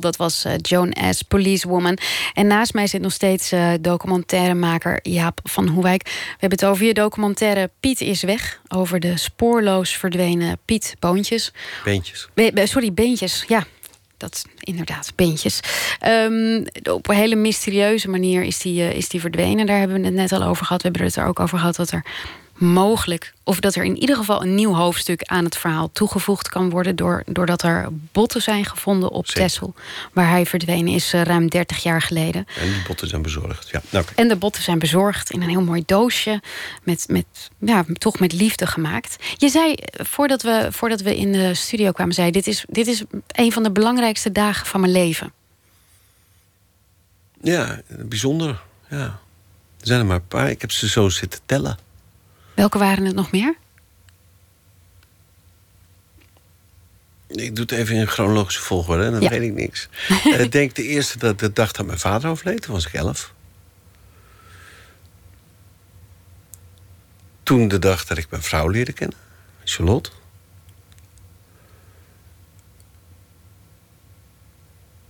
[0.00, 1.22] Dat was eh, Joan S.
[1.22, 1.98] Policewoman.
[2.34, 6.02] En naast mij zit nog steeds eh, documentairemaker Jaap van Hoewijk.
[6.04, 8.60] We hebben het over je documentaire Piet is weg.
[8.68, 11.52] Over de spoorloos verdwenen Piet Boontjes.
[11.84, 12.28] Beentjes.
[12.34, 13.44] Be- be- sorry, beentjes.
[13.48, 13.64] Ja,
[14.16, 15.60] dat inderdaad, beentjes.
[15.98, 19.66] Ehm, op een hele mysterieuze manier is die, eh, is die verdwenen.
[19.66, 20.82] Daar hebben we het net al over gehad.
[20.82, 22.04] We hebben het er ook over gehad dat er
[22.56, 26.70] mogelijk, of dat er in ieder geval een nieuw hoofdstuk aan het verhaal toegevoegd kan
[26.70, 26.96] worden.
[26.96, 29.26] Door, doordat er botten zijn gevonden op.
[29.26, 29.74] Texel,
[30.12, 32.46] waar hij verdwenen is eh, ruim 30 jaar geleden.
[32.60, 33.68] En die botten zijn bezorgd.
[33.68, 34.04] Ja, nou.
[34.14, 36.42] En de botten zijn bezorgd in een heel mooi doosje.
[36.82, 37.26] Met, met,
[37.58, 39.16] ja, toch met liefde gemaakt.
[39.36, 42.86] Je zei, eh, voordat we, voordat we in de studio kwamen, zei dit is, dit
[42.86, 45.32] is een van de belangrijkste dagen van mijn leven.
[47.42, 48.62] ja bijzonder.
[48.90, 49.22] Ja.
[49.80, 50.50] Er zijn er maar een paar.
[50.50, 51.78] Ik heb ze zo zitten tellen.
[52.54, 53.56] Welke waren het nog meer?
[57.26, 59.28] Ik doe het even in chronologische volgorde, dan Ja.
[59.28, 59.88] weet ik niks.
[60.24, 62.92] Eh, Ik denk de eerste dat de dag dat mijn vader overleed, toen was ik
[62.92, 63.32] elf.
[67.42, 69.16] Toen de dag dat ik mijn vrouw leerde kennen,
[69.64, 70.10] Charlotte.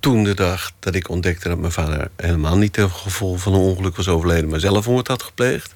[0.00, 3.60] Toen de dag dat ik ontdekte dat mijn vader helemaal niet ten gevolge van een
[3.60, 5.73] ongeluk was overleden, maar zelfmoord had gepleegd.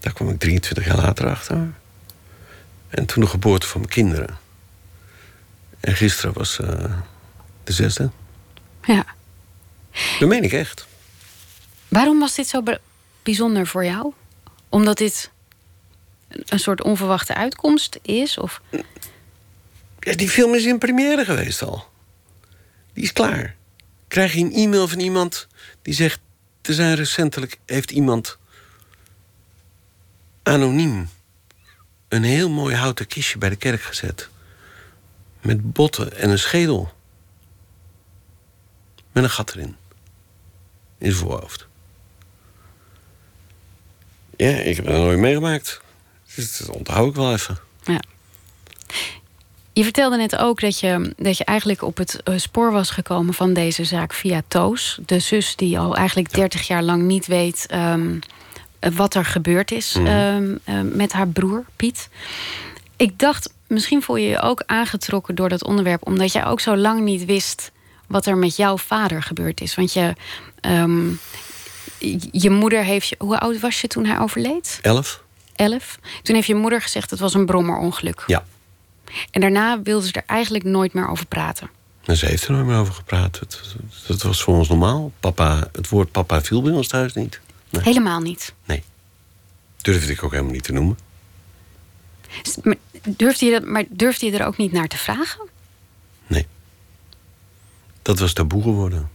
[0.00, 1.72] Daar kwam ik 23 jaar later achter.
[2.88, 4.38] En toen de geboorte van mijn kinderen.
[5.80, 6.84] En gisteren was eh,
[7.64, 8.10] de zesde.
[8.84, 9.04] Ja.
[10.18, 10.86] Dat meen ik echt.
[11.88, 12.62] Waarom was dit zo
[13.22, 14.12] bijzonder voor jou?
[14.68, 15.30] Omdat dit
[16.28, 18.38] een- een soort onverwachte uitkomst is?
[18.38, 18.60] Of
[20.00, 21.84] Ja, die film is in première geweest al.
[22.92, 23.54] Die is klaar.
[24.08, 25.46] Krijg je een e-mail van iemand
[25.82, 26.20] die zegt...
[26.62, 28.38] er zijn recentelijk heeft iemand
[30.42, 31.08] anoniem...
[32.08, 34.28] een heel mooi houten kistje bij de kerk gezet.
[35.40, 36.92] Met botten en een schedel.
[39.12, 39.76] Met een gat erin.
[40.98, 41.68] In zijn voorhoofd.
[44.36, 45.80] Ja, ik heb dat nooit meegemaakt.
[46.34, 47.58] Dus dat onthoud ik wel even.
[47.84, 48.00] Ja.
[49.72, 53.34] Je vertelde net ook dat je, dat je eigenlijk op het eh, spoor was gekomen
[53.34, 54.98] van deze zaak via Toos.
[55.06, 58.18] De zus die al eigenlijk 30 jaar lang niet weet ehm, eh,
[58.94, 62.08] wat er gebeurd is ehm, eh, met haar broer Piet.
[62.96, 66.76] Ik dacht, misschien voel je je ook aangetrokken door dat onderwerp, omdat jij ook zo
[66.76, 67.70] lang niet wist
[68.06, 69.74] wat er met jouw vader gebeurd is.
[69.74, 70.14] Want je,
[70.60, 71.08] ehm,
[72.32, 73.16] je moeder heeft je.
[73.18, 74.78] Hoe oud was je toen hij overleed?
[74.82, 75.22] Elf?
[75.56, 75.98] Elf.
[76.22, 78.24] Toen heeft je moeder gezegd het was een brommerongeluk.
[78.26, 78.44] Ja.
[79.30, 81.70] En daarna wilde ze er eigenlijk nooit meer over praten.
[82.04, 83.38] En ze heeft er nooit meer over gepraat.
[83.40, 83.60] Het,
[84.06, 85.12] het was voor ons normaal.
[85.20, 87.40] Papa, het woord papa viel bij ons thuis niet.
[87.70, 87.82] Nee.
[87.82, 88.54] Helemaal niet.
[88.64, 88.82] nee.
[89.82, 90.98] Durfde ik ook helemaal niet te noemen.
[92.62, 92.76] Maar
[93.08, 95.48] durfde, je dat, maar durfde je er ook niet naar te vragen?
[96.26, 96.46] Nee.
[98.02, 99.10] Dat was taboe geworden.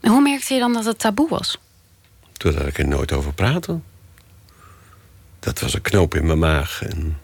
[0.00, 1.58] En hoe merkte je dan dat het taboe was?
[2.32, 3.80] Doordat ik er nooit over praatte.
[5.38, 6.82] Dat was een knoop in mijn maag.
[6.82, 7.18] En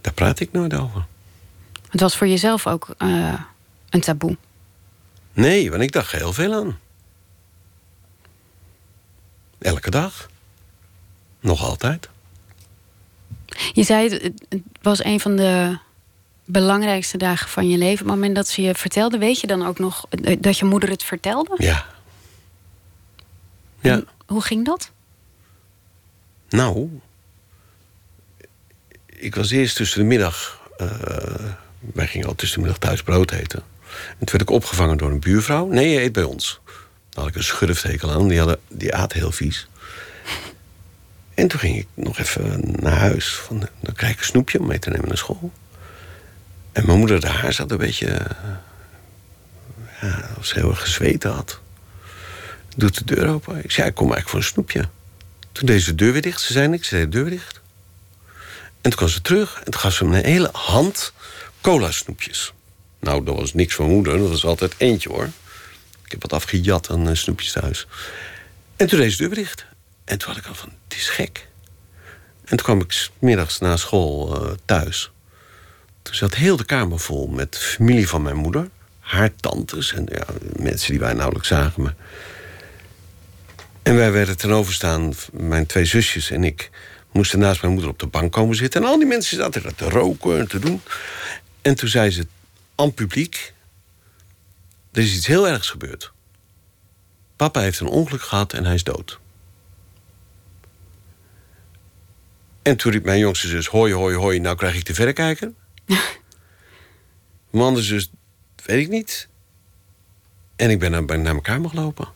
[0.00, 1.06] daar praat ik nooit over.
[1.90, 3.40] Het was voor jezelf ook eh,
[3.90, 4.36] een taboe.
[5.32, 6.78] Nee, want ik dacht heel veel aan.
[9.62, 10.28] Elke dag.
[11.40, 12.08] Nog altijd.
[13.72, 14.32] Je zei het,
[14.82, 15.78] was een van de
[16.44, 18.04] belangrijkste dagen van je leven.
[18.04, 20.64] Op het moment dat ze je vertelde, weet je dan ook nog eh, dat je
[20.64, 21.54] moeder het vertelde?
[21.56, 21.86] Ja.
[23.80, 24.02] Ja.
[24.26, 24.90] Hoe ging dat?
[26.48, 27.00] Nou,
[29.06, 30.60] ik was eerst tussen de middag.
[30.76, 30.86] eh,
[31.94, 33.62] wij gingen al tussen de middag thuis brood eten.
[34.08, 35.66] En toen werd ik opgevangen door een buurvrouw.
[35.66, 36.60] Nee, je eet bij ons.
[37.12, 38.28] Daar had ik een schurftekel aan.
[38.28, 39.68] Die, hadden, die aat heel vies.
[41.34, 43.34] En toen ging ik nog even naar huis.
[43.34, 45.52] Van, dan krijg ik een snoepje om mee te nemen naar school.
[46.72, 48.06] En mijn moeder daar zat een beetje.
[48.06, 48.34] eh,
[50.00, 51.60] ja, als ze heel erg gezweten had.
[52.76, 53.64] Doet de deur open.
[53.64, 54.88] Ik zei, ik kom eigenlijk voor een snoepje.
[55.52, 56.40] Toen deed ze de deur weer dicht.
[56.40, 57.60] Ze zei niks, ze de deur weer dicht.
[58.80, 61.12] En toen kwam ze terug en toen gaf ze me een hele hand
[61.60, 62.52] cola snoepjes.
[63.00, 65.28] Nou, dat was niks van moeder, dat was altijd eentje hoor.
[66.12, 67.86] Ik heb wat afgejat aan eh, snoepjes thuis.
[68.76, 69.66] En toen deed de dicht.
[70.04, 71.48] En toen had ik al van, het is gek.
[72.44, 75.10] En toen kwam ik middags na school eh, thuis.
[76.02, 78.68] Toen zat heel de kamer vol met familie van mijn moeder.
[79.00, 80.24] Haar tantes en ja,
[80.56, 81.96] mensen die wij nauwelijks zagen.
[83.82, 86.70] En wij werden ten overstaan, mijn twee zusjes en ik...
[87.12, 88.82] moesten naast mijn moeder op de bank komen zitten.
[88.82, 90.82] En al die mensen zaten te roken en te doen.
[91.62, 92.26] En toen zei ze
[92.74, 93.52] aan publiek...
[94.92, 96.12] er is iets heel ergs gebeurd.
[97.36, 99.20] Papa heeft een ongeluk gehad en hij is dood.
[102.62, 103.66] En toen riep mijn jongste zus...
[103.66, 105.52] hoi, hoi, hoi, nou krijg ik de verrekijker.
[107.50, 108.10] mijn andere zus,
[108.64, 109.28] weet ik niet.
[110.56, 112.08] En ik ben naar, ben naar mijn kamer gelopen.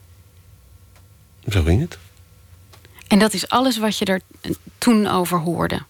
[1.47, 1.97] Zo ging het.
[3.07, 4.21] En dat is alles wat je er
[4.77, 5.81] toen over hoorde.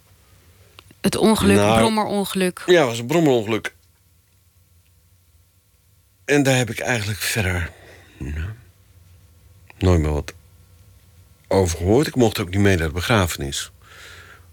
[1.01, 2.63] Het ongeluk, Nou, brommerongeluk.
[2.65, 3.75] Ja, het was een brommerongeluk.
[6.27, 7.71] En daar heb ik eigenlijk verder
[8.17, 8.45] nou,
[9.77, 10.33] nooit meer wat
[11.47, 12.07] over gehoord.
[12.07, 13.71] Ik mocht ook niet mee naar de begrafenis.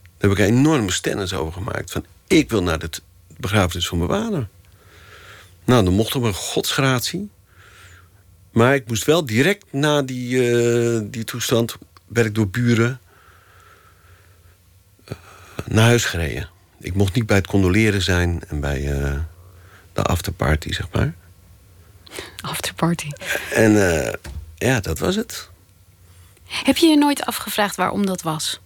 [0.02, 1.90] Daar heb ik een enorme stennis over gemaakt.
[1.90, 2.90] Van, ik wil naar de
[3.36, 4.48] begrafenis van mijn vader.
[5.64, 7.30] Nou, dan mocht op een godsgratie.
[8.50, 11.76] Maar ik moest wel direct na die, eh, die toestand...
[12.06, 13.00] werd ik door buren
[15.04, 15.16] eh,
[15.66, 16.48] naar huis gereden.
[16.78, 19.18] Ik mocht niet bij het condoleren zijn en bij eh,
[19.92, 21.14] de afterparty, zeg maar.
[22.40, 23.08] Afterparty.
[23.52, 24.12] En eh,
[24.56, 25.48] ja, dat was het.
[26.46, 28.60] Heb je je nooit afgevraagd waarom dat was?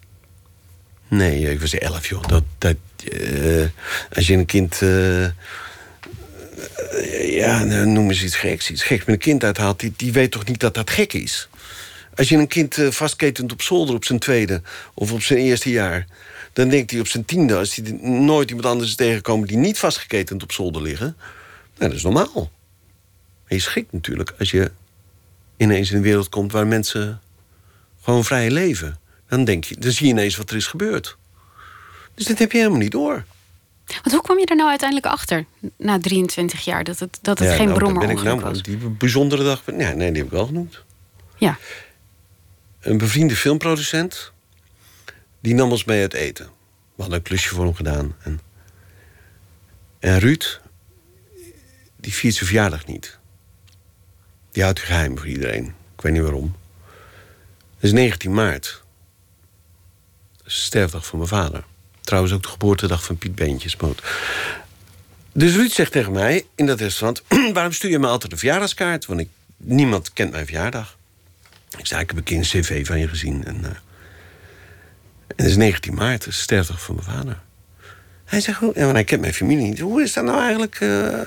[1.08, 2.26] Nee, ik was elf, joh.
[2.26, 2.76] Dat, dat,
[3.12, 3.66] eh,
[4.14, 4.82] als je een kind...
[4.82, 5.24] eh,
[7.34, 8.70] ja, nou, noem eens iets geks.
[8.70, 11.48] Iets geks met een kind uithaalt, die, die weet toch niet dat dat gek is?
[12.14, 14.62] Als je een kind vastketent op zolder op zijn tweede...
[14.94, 16.06] of op zijn eerste jaar...
[16.52, 17.56] dan denkt hij op zijn tiende...
[17.56, 19.48] als hij nooit iemand anders is tegengekomen...
[19.48, 21.16] die niet vastgeketend op zolder liggen...
[21.76, 22.50] nou, dat is normaal.
[23.48, 24.70] Maar je schrikt natuurlijk als je
[25.56, 26.52] ineens in een wereld komt...
[26.52, 27.20] waar mensen
[28.02, 28.98] gewoon vrij leven.
[29.28, 31.16] Dan, denk je, dan zie je ineens wat er is gebeurd.
[32.14, 33.24] Dus dat heb je helemaal niet door.
[33.86, 35.44] Want hoe kwam je er nou uiteindelijk achter,
[35.76, 38.62] na 23 jaar, dat het, dat het Ja, geen nou, dan ben ik nou, was?
[38.62, 39.66] Die bijzondere dag...
[39.66, 40.82] Nee, nee, die heb ik wel genoemd.
[41.36, 41.58] Ja.
[42.80, 44.32] Een bevriende filmproducent...
[45.40, 46.44] die nam ons mee uit eten.
[46.94, 48.16] We hadden een klusje voor hem gedaan.
[48.22, 48.40] En,
[49.98, 50.60] en Ruud...
[51.96, 53.17] die viert zijn verjaardag niet.
[54.58, 55.64] Die houdt het geheim voor iedereen.
[55.96, 56.56] Ik weet niet waarom.
[57.74, 58.82] Het is 19 maart.
[60.36, 61.64] Dat is de sterfdag van mijn vader.
[62.00, 64.02] Trouwens ook de geboortedag van Piet Beentjesmoot.
[65.32, 67.22] Dus Ruud zegt tegen mij in dat restaurant...
[67.54, 69.06] waarom stuur je me altijd een verjaardagskaart?
[69.06, 70.96] Want ik, niemand kent mijn verjaardag.
[71.76, 73.44] Ik zei, ik heb een keer een cv van je gezien.
[73.44, 73.70] En, eh,
[75.26, 77.40] en het is 19 maart, dat is sterfdag van mijn vader.
[78.24, 79.80] Hij zegt, hij kent mijn familie niet.
[79.80, 80.80] Hoe is dat nou eigenlijk...
[80.80, 81.20] eh,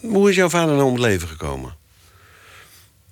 [0.00, 1.82] hoe is jouw vader nou om het leven gekomen?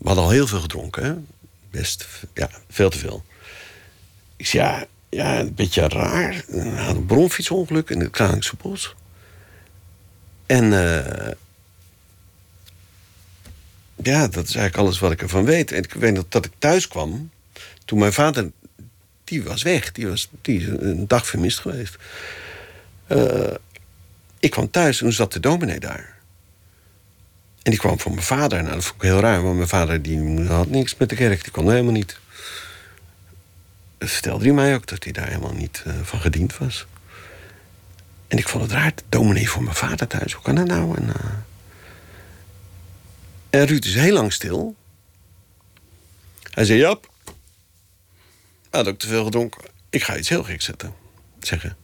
[0.03, 1.27] We hadden al heel veel gedronken?
[1.71, 3.25] Best, ja, veel te veel.
[4.37, 6.45] Ik zei, ja, ja een beetje raar.
[6.75, 8.95] Had een bronfietsongeluk in het Kralingse bos.
[10.47, 11.33] En eh,
[14.03, 15.73] ja, dat is eigenlijk alles wat ik ervan weet.
[15.73, 17.31] En ik weet nog dat ik thuis kwam.
[17.85, 18.51] Toen mijn vader,
[19.25, 19.93] die was weg.
[19.93, 21.97] Die, was, die is een dag vermist geweest.
[23.07, 23.55] Eh,
[24.39, 26.19] ik kwam thuis en toen zat de dominee daar.
[27.63, 28.63] En die kwam van mijn vader.
[28.63, 31.43] Nou, dat vond ik heel raar, want mijn vader die had niks met de kerk.
[31.43, 32.19] Die kon helemaal niet.
[33.99, 36.87] Vertelde hij mij ook, dat hij daar helemaal niet eh, van gediend was.
[38.29, 40.33] En ik vond het raar, dominee voor mijn vader thuis.
[40.33, 40.97] Hoe kan dat nou?
[40.97, 41.13] En,
[43.51, 44.77] eh, Ruud is heel lang stil.
[46.51, 47.11] Hij zei, Jap,
[48.71, 49.63] had ook te veel gedronken.
[49.91, 50.95] Ik ga iets heel geks zetten,
[51.41, 51.77] zeggen.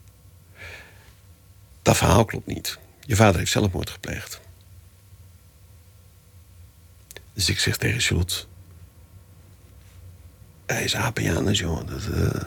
[1.83, 2.79] Dat verhaal klopt niet.
[3.01, 4.41] Je vader heeft zelfmoord gepleegd.
[7.39, 8.45] Dus ik zeg tegen Charlotte...
[10.67, 11.87] Hij is Apianus, joh.
[11.89, 12.43] Dat, eh.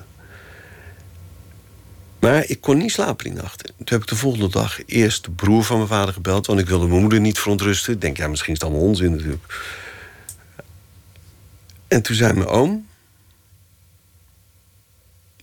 [2.19, 3.63] Maar ik kon niet slapen die nacht.
[3.63, 6.45] Toen heb ik de volgende dag eerst de broer van mijn vader gebeld...
[6.45, 7.93] want ik wilde mijn moeder niet verontrusten.
[7.93, 9.63] Ik denk, ja, misschien is het allemaal onzin natuurlijk.
[11.87, 12.87] En toen zei mijn oom...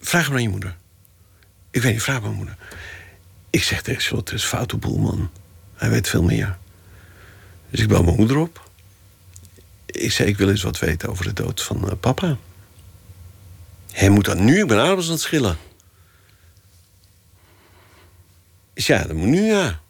[0.01, 0.77] Vraag hem aan je moeder.
[1.71, 2.57] Ik weet niet, vraag mijn moeder.
[3.51, 5.31] Ik zeg tegen Charlotte, het is foute boel, man.
[5.75, 6.59] Hij weet veel meer.
[7.71, 8.68] Dus ik bel mijn moeder op.
[9.89, 12.37] Ik zei, ik wil eens wat weten over de dood van eh, papa.
[13.93, 15.59] Hij moet dat nu, ik ben aardappels aan schillen.
[18.75, 19.81] Ja, dat moet nu, ja.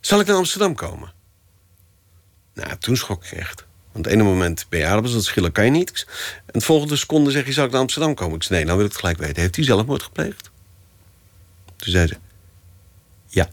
[0.00, 1.12] Zal ik naar Amsterdam komen?
[2.54, 3.64] Nou, toen schrok ik echt.
[3.92, 6.06] Want het ene moment ben je aardappels schillen, kan je niet.
[6.36, 8.36] En het volgende seconde zeg je, zal ik naar Amsterdam komen?
[8.36, 9.42] Ik zei, nee, nou wil ik het gelijk weten.
[9.42, 10.50] Heeft hij zelfmoord gepleegd?
[11.76, 12.16] Toen zei ze,
[13.28, 13.48] ja.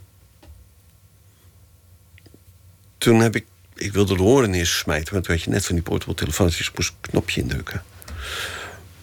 [2.97, 5.13] Toen heb ik, ik wilde de horen eerst smijten...
[5.13, 7.83] want weet je, net van die portable telefoons, dus ik moest een knopje indrukken.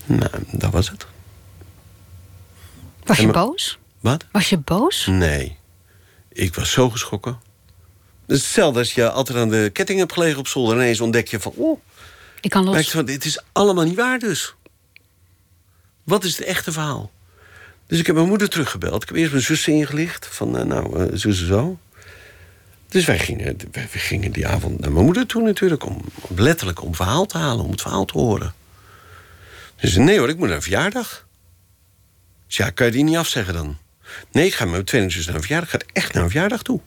[0.04, 1.06] Nou, dat was het.
[3.04, 3.78] Was je boos?
[4.00, 4.24] Wat?
[4.32, 5.06] Was je boos?
[5.06, 5.56] Nee.
[6.32, 7.40] Ik was zo geschrokken.
[8.26, 10.76] Hetzelfde als je altijd aan de ketting hebt gelegen op zolder...
[10.76, 11.80] en ineens ontdek je van, oh,
[12.40, 12.90] Ik kan los.
[12.90, 14.54] van, dit is allemaal niet waar dus.
[16.04, 17.10] Wat is het echte verhaal?
[17.86, 19.02] Dus ik heb mijn moeder teruggebeld.
[19.02, 20.26] Ik heb eerst mijn zussen ingelicht.
[20.26, 21.78] Van, eh, nou, eh, zo, zo.
[22.90, 25.86] Dus wij gingen, wij, gingen die avond naar mijn moeder toe natuurlijk...
[25.86, 26.04] om,
[26.36, 28.54] letterlijk om verhaal te halen, om het verhaal te horen.
[29.76, 31.26] Dus nee hoor, ik moet naar een verjaardag.
[32.46, 33.78] Dus ja, kan je die niet afzeggen dan?
[34.32, 35.74] Nee, ik ga met mijn tweede zus naar een verjaardag.
[35.74, 36.80] Ik ga echt naar een verjaardag toe.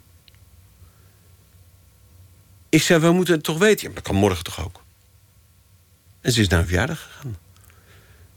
[2.69, 3.88] Ik zei, we moeten het toch weten.
[3.88, 4.84] Ja, dat kan morgen toch ook?
[6.21, 7.38] En ze is naar een verjaardag gegaan.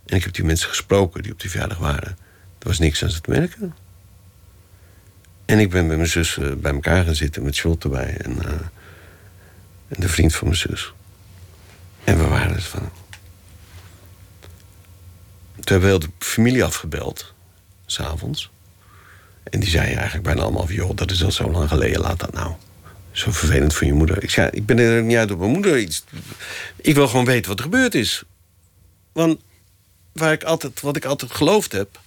[0.06, 2.18] En ik heb die mensen gesproken die op die verjaardag waren.
[2.58, 3.74] Er was niks aan te merken.
[5.46, 8.16] En ik ben met mijn zus eh, bij elkaar gaan zitten met Charlotte erbij.
[8.16, 8.50] En, eh,
[9.88, 10.92] en de vriend van mijn zus.
[12.04, 12.90] En we waren dus van...
[15.54, 17.34] Toen hebben we heel de familie afgebeld.
[17.86, 18.50] S'avonds.
[19.42, 20.74] En die zei eigenlijk bijna allemaal van...
[20.74, 22.54] joh, dat is al zo lang geleden, laat dat nou.
[23.10, 24.22] Zo vervelend voor je moeder.
[24.22, 26.04] Ik zei, ik ben er niet uit op mijn moeder iets...
[26.76, 28.22] Ik wil gewoon weten wat er gebeurd is.
[29.12, 29.40] Want
[30.12, 32.00] waar ik altijd, wat ik altijd geloofd heb...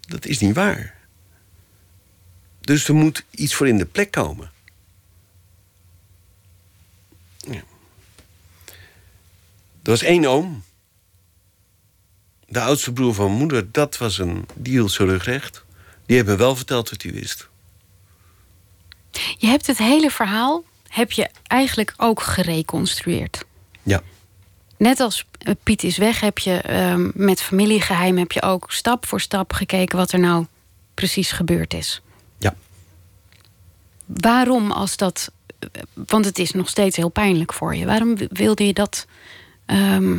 [0.00, 0.99] dat is niet waar.
[2.70, 4.50] Dus er moet iets voor in de plek komen.
[7.36, 7.62] Ja.
[9.82, 10.62] Er was één oom.
[12.46, 15.64] de oudste broer van mijn moeder, dat was een, die hield zijn rug recht.
[16.06, 17.48] Die heeft me wel verteld wat hij wist.
[19.38, 23.44] Je hebt het hele verhaal heb je eigenlijk ook gereconstrueerd.
[23.82, 24.02] Ja.
[24.76, 29.06] Net als eh, Piet is weg, heb je ehm, met familiegeheim heb je ook stap
[29.06, 30.46] voor stap gekeken wat er nou
[30.94, 32.02] precies gebeurd is.
[34.14, 35.32] Waarom als dat.
[35.94, 37.86] Want het is nog steeds heel pijnlijk voor je.
[37.86, 39.06] Waarom wilde je dat.
[39.66, 40.18] ehm,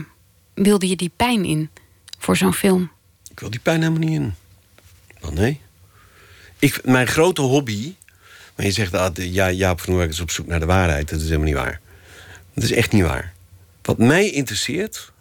[0.54, 1.70] wilde je die pijn in
[2.18, 2.92] voor zo'n film?
[3.32, 4.34] Ik wil die pijn helemaal niet in.
[5.22, 5.62] Wel nee.
[6.60, 7.94] Ik, mijn grote hobby.
[8.56, 11.10] Maar je zegt, ah, de- ja, Jaap van is op zoek naar de waarheid.
[11.10, 11.80] Dat is helemaal niet waar.
[12.54, 13.34] Dat is echt niet waar.
[13.82, 15.12] Wat mij interesseert.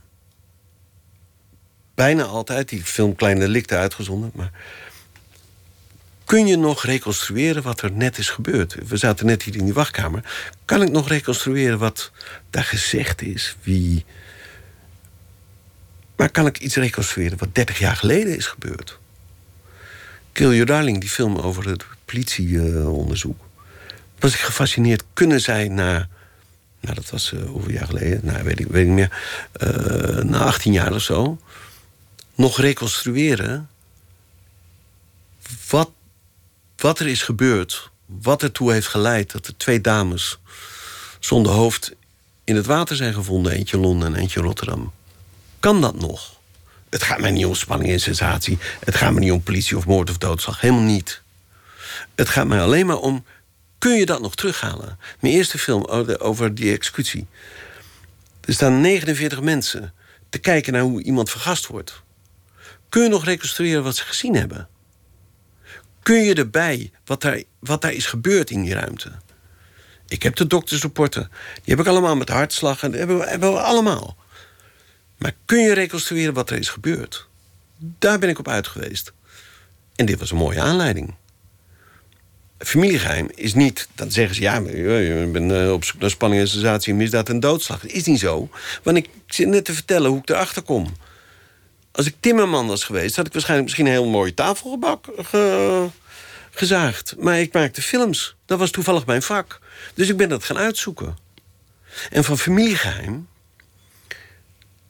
[1.94, 4.30] Bijna altijd, die film Kleine Delicten uitgezonden.
[4.34, 4.50] Maar
[6.30, 8.74] kun je nog reconstrueren wat er net is gebeurd?
[8.88, 10.48] We zaten net hier in die wachtkamer.
[10.64, 12.10] Kan ik nog reconstrueren wat
[12.50, 13.56] daar gezegd is?
[13.62, 14.04] Wie.
[16.16, 18.98] Maar kan ik iets reconstrueren wat 30 jaar geleden is gebeurd?
[20.32, 23.40] Kill Your Darling, die film over het politieonderzoek.
[24.18, 25.04] was ik gefascineerd.
[25.12, 26.08] Kunnen zij na.
[26.80, 28.20] Nou, dat was eh, hoeveel jaar geleden?
[28.22, 29.18] Nou, weet ik, weet ik meer.
[29.52, 29.68] eh,
[30.24, 31.38] na 18 jaar of zo.
[32.34, 33.68] Nog reconstrueren.
[35.68, 35.90] Wat,
[36.80, 37.90] wat er is gebeurd.
[38.06, 40.38] Wat ertoe heeft geleid dat er twee dames.
[41.18, 41.92] zonder hoofd
[42.44, 43.52] in het water zijn gevonden.
[43.52, 44.92] Eentje Londen en eentje Rotterdam.
[45.60, 46.38] Kan dat nog?
[46.90, 48.58] Het gaat mij niet om spanning en sensatie.
[48.84, 50.60] Het gaat me niet om politie of moord of doodslag.
[50.60, 51.22] Helemaal niet.
[52.14, 53.24] Het gaat mij alleen maar om...
[53.78, 54.98] kun je dat nog terughalen?
[55.20, 55.84] Mijn eerste film
[56.18, 57.26] over die executie.
[58.40, 59.92] Er staan 49 mensen
[60.28, 62.02] te kijken naar hoe iemand vergast wordt.
[62.88, 64.68] Kun je nog reconstrueren wat ze gezien hebben?
[66.02, 69.12] Kun je erbij wat daar, wat daar is gebeurd in die ruimte?
[70.08, 71.30] Ik heb de doktersrapporten.
[71.54, 72.82] Die heb ik allemaal met hartslag.
[72.82, 74.16] En hebben we, hebben we allemaal.
[75.18, 77.28] Maar kun je reconstrueren wat er is gebeurd?
[77.76, 79.12] Daar ben ik op uit geweest.
[79.96, 81.14] En dit was een mooie aanleiding.
[82.58, 84.40] Familiegeheim is niet, dan zeggen ze...
[84.40, 86.94] ja, je bent eh, op zoek naar spanning en sensatie...
[86.94, 87.80] misdaad en doodslag.
[87.80, 88.48] Dat is niet zo.
[88.82, 90.92] Want ik zit net te vertellen hoe ik erachter kom.
[92.00, 93.16] Als ik timmerman was geweest...
[93.16, 95.88] had ik waarschijnlijk misschien een heel mooie tafelgebak ge-
[96.50, 97.14] gezaagd.
[97.18, 98.36] Maar ik maakte films.
[98.46, 99.60] Dat was toevallig mijn vak.
[99.94, 101.18] Dus ik ben dat gaan uitzoeken.
[102.10, 103.28] En van familiegeheim...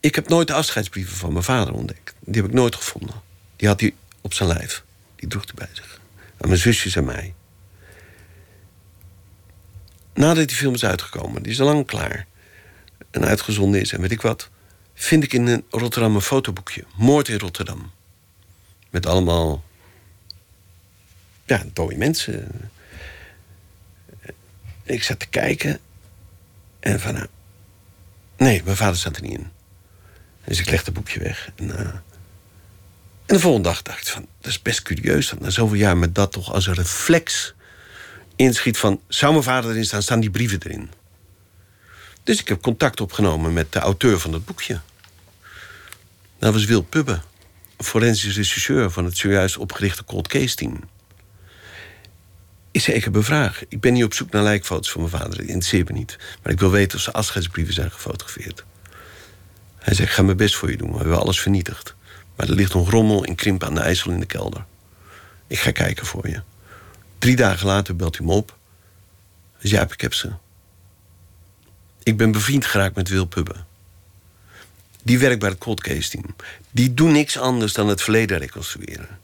[0.01, 2.15] Ik heb nooit de afscheidsbrieven van mijn vader ontdekt.
[2.21, 3.23] Die heb ik nooit gevonden.
[3.57, 4.83] Die had hij op zijn lijf.
[5.17, 6.01] Die droeg hij bij zich.
[6.41, 7.35] Aan mijn zusjes en mij.
[10.15, 12.27] Nadat die film is uitgekomen, die is al lang klaar.
[13.11, 14.49] En uitgezonden is en weet ik wat.
[15.01, 16.85] Vind ik in Rotterdam een fotoboekje.
[16.97, 17.91] Moord in Rotterdam.
[18.91, 19.65] Met allemaal.
[21.45, 22.71] Ja, dode mensen.
[24.83, 25.79] Ik zat te kijken.
[26.81, 27.15] En van.
[27.15, 27.27] nou,
[28.37, 29.51] Nee, mijn vader zat er niet in.
[30.45, 31.51] Dus ik leg het boekje weg.
[31.57, 32.03] En, eh, en
[33.27, 35.29] de volgende dag dacht ik van, dat is best curieus...
[35.29, 37.55] dat na zoveel jaar met dat toch als een reflex
[38.37, 39.01] inschiet van...
[39.09, 40.91] zou mijn vader erin staan, staan die brieven erin.
[42.23, 44.81] Dus ik heb contact opgenomen met de auteur van dat boekje.
[46.41, 47.21] Dat was Wil Pubbe,
[47.77, 48.91] een forensisch rechercheur...
[48.91, 50.81] van het zojuist opgerichte Cold Case Team.
[52.73, 53.63] Heb een vraag.
[53.69, 55.37] Ik ben niet op zoek naar lijkfoto's van mijn vader.
[55.37, 56.19] Dat interesseert me niet.
[56.43, 58.65] Maar ik wil weten of zijn afscheidsbrieven zijn gefotografeerd.
[59.79, 60.91] Hij zei, ik ga mijn best voor je doen.
[60.91, 61.95] We hebben alles vernietigd.
[62.37, 64.65] Maar er ligt nog rommel en krimp aan de IJssel in de kelder.
[65.47, 66.43] Ik ga kijken voor je.
[67.19, 68.57] Drie dagen later belt hij me op.
[69.59, 70.31] Dus ja, ik heb ze.
[72.03, 73.55] Ik ben bevriend geraakt met Wil Pubbe.
[75.03, 76.25] Die werkt bij het cold case team.
[76.71, 79.19] Die doen niks anders dan het verleden reconstrueren.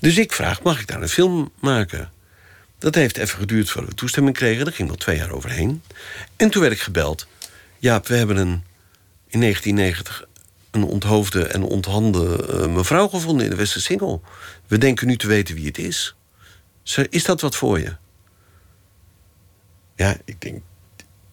[0.00, 2.12] Dus ik vraag, mag ik daar een film maken?
[2.78, 4.64] Dat heeft even geduurd voordat we toestemming kregen.
[4.64, 5.82] Daar ging nog twee jaar overheen.
[6.36, 7.26] En toen werd ik gebeld.
[7.78, 8.62] Jaap, we hebben een,
[9.26, 10.26] in 1990
[10.70, 14.22] een onthoofde en onthande eh, mevrouw gevonden in de Westersingel.
[14.66, 16.14] We denken nu te weten wie het is.
[17.10, 17.96] Is dat wat voor je?
[19.96, 20.62] Ja, ik denk...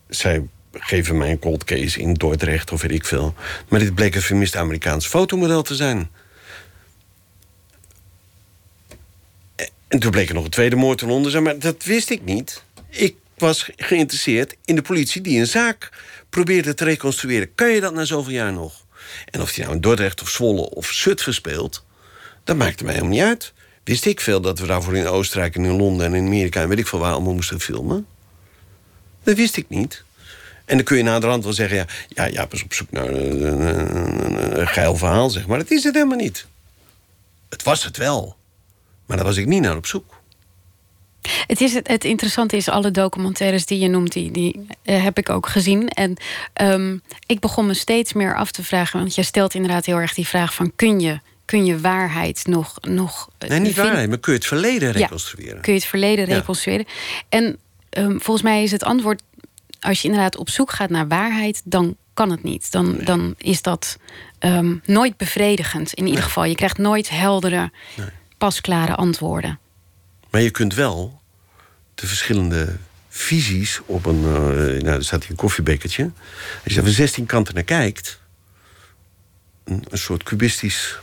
[0.08, 3.34] Zij geven mij een cold case in Dordrecht of weet ik veel.
[3.68, 6.10] Maar dit bleek een vermist Amerikaans fotomodel te zijn.
[9.88, 12.24] En toen bleek er nog een tweede moord in Londen zijn, maar dat wist ik
[12.24, 12.64] niet.
[12.90, 15.90] Ik was geïnteresseerd in de politie die een zaak
[16.30, 17.56] probeerde te reconstrueren.
[17.56, 18.86] Kan je dat na zoveel jaar nog?
[19.32, 21.86] En of die nou in Dordrecht of Zwolle of Zutphen speelt,
[22.44, 23.54] dat maakte mij helemaal niet uit.
[23.84, 26.70] Wist ik veel dat we daarvoor in Oostenrijk en in Londen en in Amerika en
[26.70, 28.06] weet ik veel waar allemaal moesten filmen?
[29.24, 30.04] Dat wist ik niet.
[30.72, 34.96] En dan kun je naderhand wel zeggen, ja, ja, op zoek naar een, een, geil
[34.96, 35.58] verhaal, zeg maar.
[35.58, 36.46] Dat is het helemaal niet.
[37.50, 38.36] Het was het wel.
[39.06, 40.20] Maar daar was ik niet naar op zoek.
[41.48, 45.18] Het, is, het, het interessante is, alle documentaires die je noemt, die, die eh, heb
[45.18, 45.90] ik ook gezien.
[45.90, 46.18] En
[46.54, 50.14] ehm, ik begon me steeds meer af te vragen, want je stelt inderdaad heel erg
[50.14, 52.78] die vraag van kun je, kun je waarheid nog.
[52.82, 55.62] nog Nee, niet waarheid, maar kun je het verleden Ja, reconstrueren?
[55.62, 56.36] Kun je het verleden Ja.
[56.36, 56.86] reconstrueren?
[57.30, 57.58] En
[57.90, 59.22] ehm, volgens mij is het antwoord,
[59.82, 62.72] als je inderdaad op zoek gaat naar waarheid, dan kan het niet.
[62.72, 63.98] Dan, dan is dat
[64.40, 65.94] ehm, nooit bevredigend.
[65.94, 67.72] In ieder geval, je krijgt nooit heldere,
[68.38, 69.60] pasklare antwoorden.
[70.30, 71.22] Maar je kunt wel
[71.96, 72.76] de verschillende
[73.10, 74.24] visies op een...
[74.24, 76.12] eh, nou, er staat hier een koffiebekertje.
[76.64, 78.20] Als je er van 16 kanten naar kijkt...
[79.64, 81.00] Een, een soort cubistisch...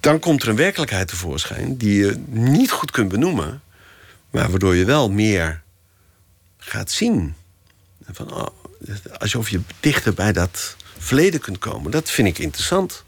[0.00, 1.76] Dan komt er een werkelijkheid tevoorschijn...
[1.76, 3.62] die je niet goed kunt benoemen...
[4.30, 5.62] maar waardoor je wel meer
[6.58, 7.34] gaat zien.
[8.10, 8.46] Van, oh,
[9.18, 11.90] alsof je dichter bij dat verleden kunt komen.
[11.90, 13.04] Dat vind ik interessant.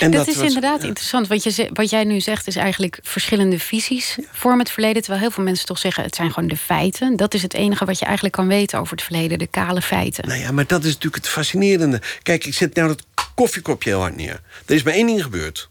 [0.00, 0.86] En dat, is was- inderdaad ja.
[0.86, 1.28] interessant.
[1.28, 5.02] Wat, je, wat jij nu zegt is eigenlijk verschillende visies vormen het verleden.
[5.02, 7.16] Terwijl heel veel mensen toch zeggen het zijn gewoon de feiten.
[7.16, 9.38] Dat is het enige wat je eigenlijk kan weten over het verleden.
[9.38, 10.28] De kale feiten.
[10.28, 12.00] Nou ja, maar dat is natuurlijk het fascinerende.
[12.22, 14.40] Kijk, ik zet nou dat koffiekopje heel hard neer.
[14.66, 15.68] Er is maar één ding gebeurd.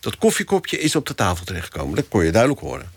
[0.00, 1.96] Dat koffiekopje is op de tafel terechtgekomen.
[1.96, 2.90] Dat kon je duidelijk horen.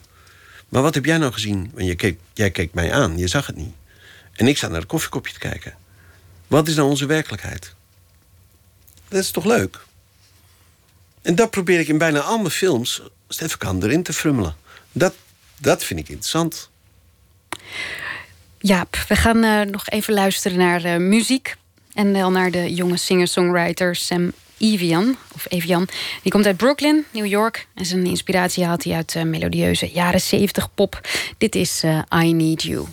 [0.70, 1.72] Maar wat heb jij nou gezien?
[1.74, 3.74] Want jij keek mij aan, je zag het niet.
[4.34, 5.74] En ik zat naar het koffiekopje te kijken.
[6.48, 7.74] Wat is nou onze werkelijkheid?
[9.08, 9.80] Dat is toch leuk?
[11.22, 14.56] En dat probeer ik in bijna al mijn films, even kan, erin te frummelen.
[14.92, 15.14] Dat,
[15.58, 16.70] dat vind ik interessant.
[18.60, 21.56] Jaap, we gaan eh, nog even luisteren naar eh, muziek.
[21.94, 25.16] En wel naar de jonge singer-songwriter Sam Evian.
[25.36, 25.88] Of Evian.
[26.22, 27.68] Die komt uit Brooklyn, New York.
[27.74, 31.02] En zijn inspiratie haalt hij uit eh, melodieuze jaren 70 pop.
[31.38, 32.86] Dit is eh, I Need You.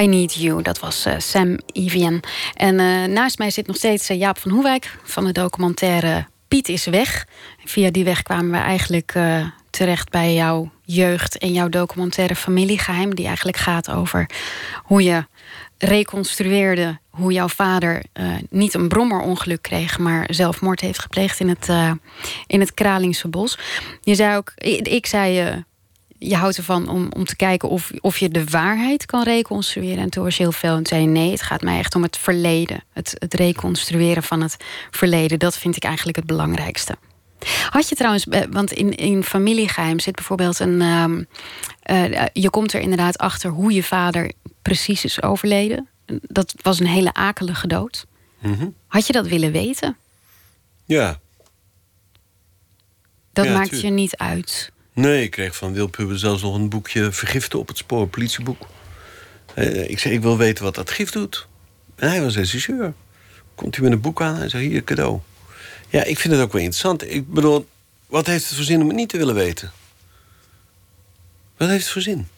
[0.00, 2.22] I Need You, dat was uh, Sam Evian.
[2.54, 6.68] En uh, naast mij zit nog steeds uh, Jaap van Hoewijk van de documentaire Piet
[6.68, 7.26] is weg.
[7.64, 9.18] Via die weg kwamen we eigenlijk
[9.70, 14.30] terecht bij jouw jeugd en jouw documentaire Familiegeheim, die eigenlijk gaat over
[14.82, 15.24] hoe je
[15.78, 18.02] reconstrueerde hoe jouw vader
[18.48, 21.68] niet een brommerongeluk kreeg, maar zelfmoord heeft gepleegd in het,
[22.46, 23.58] in het Kralingse bos.
[24.00, 25.64] Je zei ook, ik, ik zei
[26.22, 30.02] je houdt ervan om, om te kijken of, of je de waarheid kan reconstrueren.
[30.02, 32.16] En toen was je heel veel en zei nee, het gaat mij echt om het
[32.16, 32.84] verleden.
[32.92, 34.56] Het, het reconstrueren van het
[34.90, 35.38] verleden.
[35.38, 36.96] Dat vind ik eigenlijk het belangrijkste.
[37.70, 40.80] Had je trouwens, eh, want in, in familiegeheim zit bijvoorbeeld een.
[40.80, 41.26] Um,
[41.90, 45.88] uh, je komt er inderdaad achter hoe je vader precies is overleden.
[46.22, 48.06] Dat was een hele akelige dood.
[48.38, 48.68] Mhm.
[48.86, 49.96] Had je dat willen weten?
[50.84, 51.20] Ja.
[53.32, 54.72] Dat Ja, maakt je niet uit.
[55.00, 58.66] Nee, ik kreeg van Wil zelfs nog een boekje vergiften op het spoor, politieboek.
[59.54, 61.46] Eh, ik zei, ik wil weten wat dat gif doet.
[61.94, 62.94] En hij was regisseur.
[63.54, 65.20] Komt hij met een boek aan en zei, hier, cadeau.
[65.88, 67.10] Ja, ik vind het ook wel interessant.
[67.10, 67.68] Ik bedoel,
[68.06, 69.72] wat heeft het voor zin om het niet te willen weten?
[71.56, 72.28] Wat heeft het voor zin?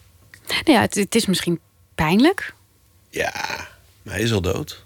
[0.47, 1.59] Nou ja, het, het is misschien
[1.95, 2.53] pijnlijk.
[3.09, 3.31] Ja,
[4.01, 4.83] maar hij is al dood.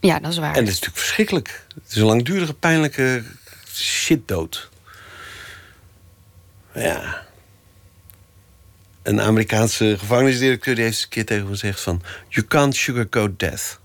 [0.00, 0.54] Ja, dat is waar.
[0.54, 1.66] En dat is natuurlijk verschrikkelijk.
[1.74, 3.24] Het is een langdurige, pijnlijke
[3.74, 4.68] shitdood.
[6.80, 7.26] Ja.
[9.02, 12.02] Een Amerikaanse gevangenisdirecteur die heeft eens een keer tegen me gezegd van...
[12.28, 13.78] You can't sugarcoat death.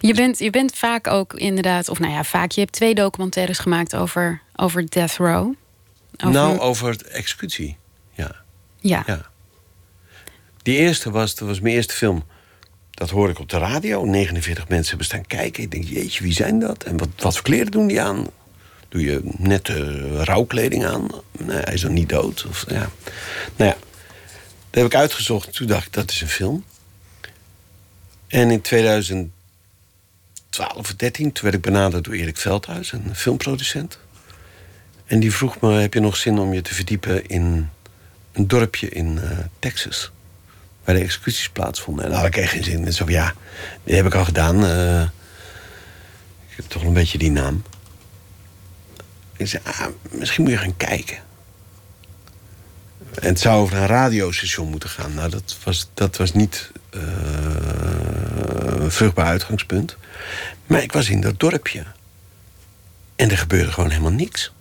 [0.00, 2.50] Je bent, je bent vaak ook inderdaad, of nou ja, vaak.
[2.50, 5.54] Je hebt twee documentaires gemaakt over, over Death Row.
[6.16, 7.76] Over- Nou, over executie.
[8.12, 8.34] Ja,
[8.80, 9.02] ja.
[9.06, 9.26] ja.
[10.62, 12.24] Die eerste was, dat was mijn eerste film.
[12.90, 14.04] Dat hoorde ik op de radio.
[14.04, 15.62] 49 mensen hebben staan kijken.
[15.62, 16.84] Ik denk, jeetje, wie zijn dat?
[16.84, 18.26] En wat, wat voor kleren doen die aan?
[18.94, 21.08] Doe je net eh, rouwkleding aan?
[21.38, 22.46] Nee, hij is nog niet dood.
[22.48, 22.90] Of, ja.
[23.56, 23.76] Nou ja,
[24.70, 25.54] dat heb ik uitgezocht.
[25.54, 26.64] Toen dacht ik, dat is een film.
[28.26, 29.30] En in 2012
[30.76, 33.98] of 13, toen werd ik benaderd door Erik Veldhuis, een filmproducent.
[35.06, 37.68] En die vroeg me, heb je nog zin om je te verdiepen in
[38.32, 40.10] een dorpje in eh, Texas?
[40.84, 42.04] Waar de executies plaatsvonden.
[42.04, 42.92] En daar had ik echt geen zin in.
[42.92, 43.34] Van, ja,
[43.84, 44.64] die heb ik al gedaan.
[44.64, 45.02] eh,
[46.48, 47.62] ik heb toch een beetje die naam.
[49.36, 51.18] Ik zei, ah, misschien moet je gaan kijken.
[53.14, 55.14] En het zou over een radiostation moeten gaan.
[55.14, 57.00] Nou, dat was, dat was niet eh,
[58.78, 59.96] een vruchtbaar uitgangspunt.
[60.66, 61.84] Maar ik was in dat dorpje.
[63.16, 64.52] En er gebeurde gewoon helemaal niks.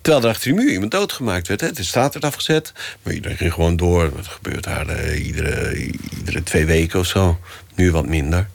[0.00, 1.60] Terwijl er achter die muur iemand doodgemaakt werd.
[1.60, 1.72] Hè.
[1.72, 2.72] De straat werd afgezet.
[3.02, 4.14] Maar iedereen ging gewoon door.
[4.14, 5.76] Wat gebeurt daar eh, iedere,
[6.18, 7.40] iedere twee weken of zo.
[7.74, 8.38] Nu wat minder.
[8.38, 8.46] En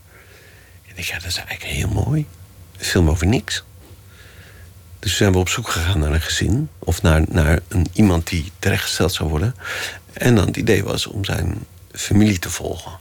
[0.86, 2.26] ik dacht, ja, dat is eigenlijk heel mooi.
[2.78, 3.64] Een film over niks.
[5.00, 6.70] Dus zijn we op zoek gegaan naar een gezin.
[6.80, 9.56] Of naar, naar een, iemand die terechtgesteld zou worden.
[10.14, 12.91] En dan het idee was om zijn familie te volgen.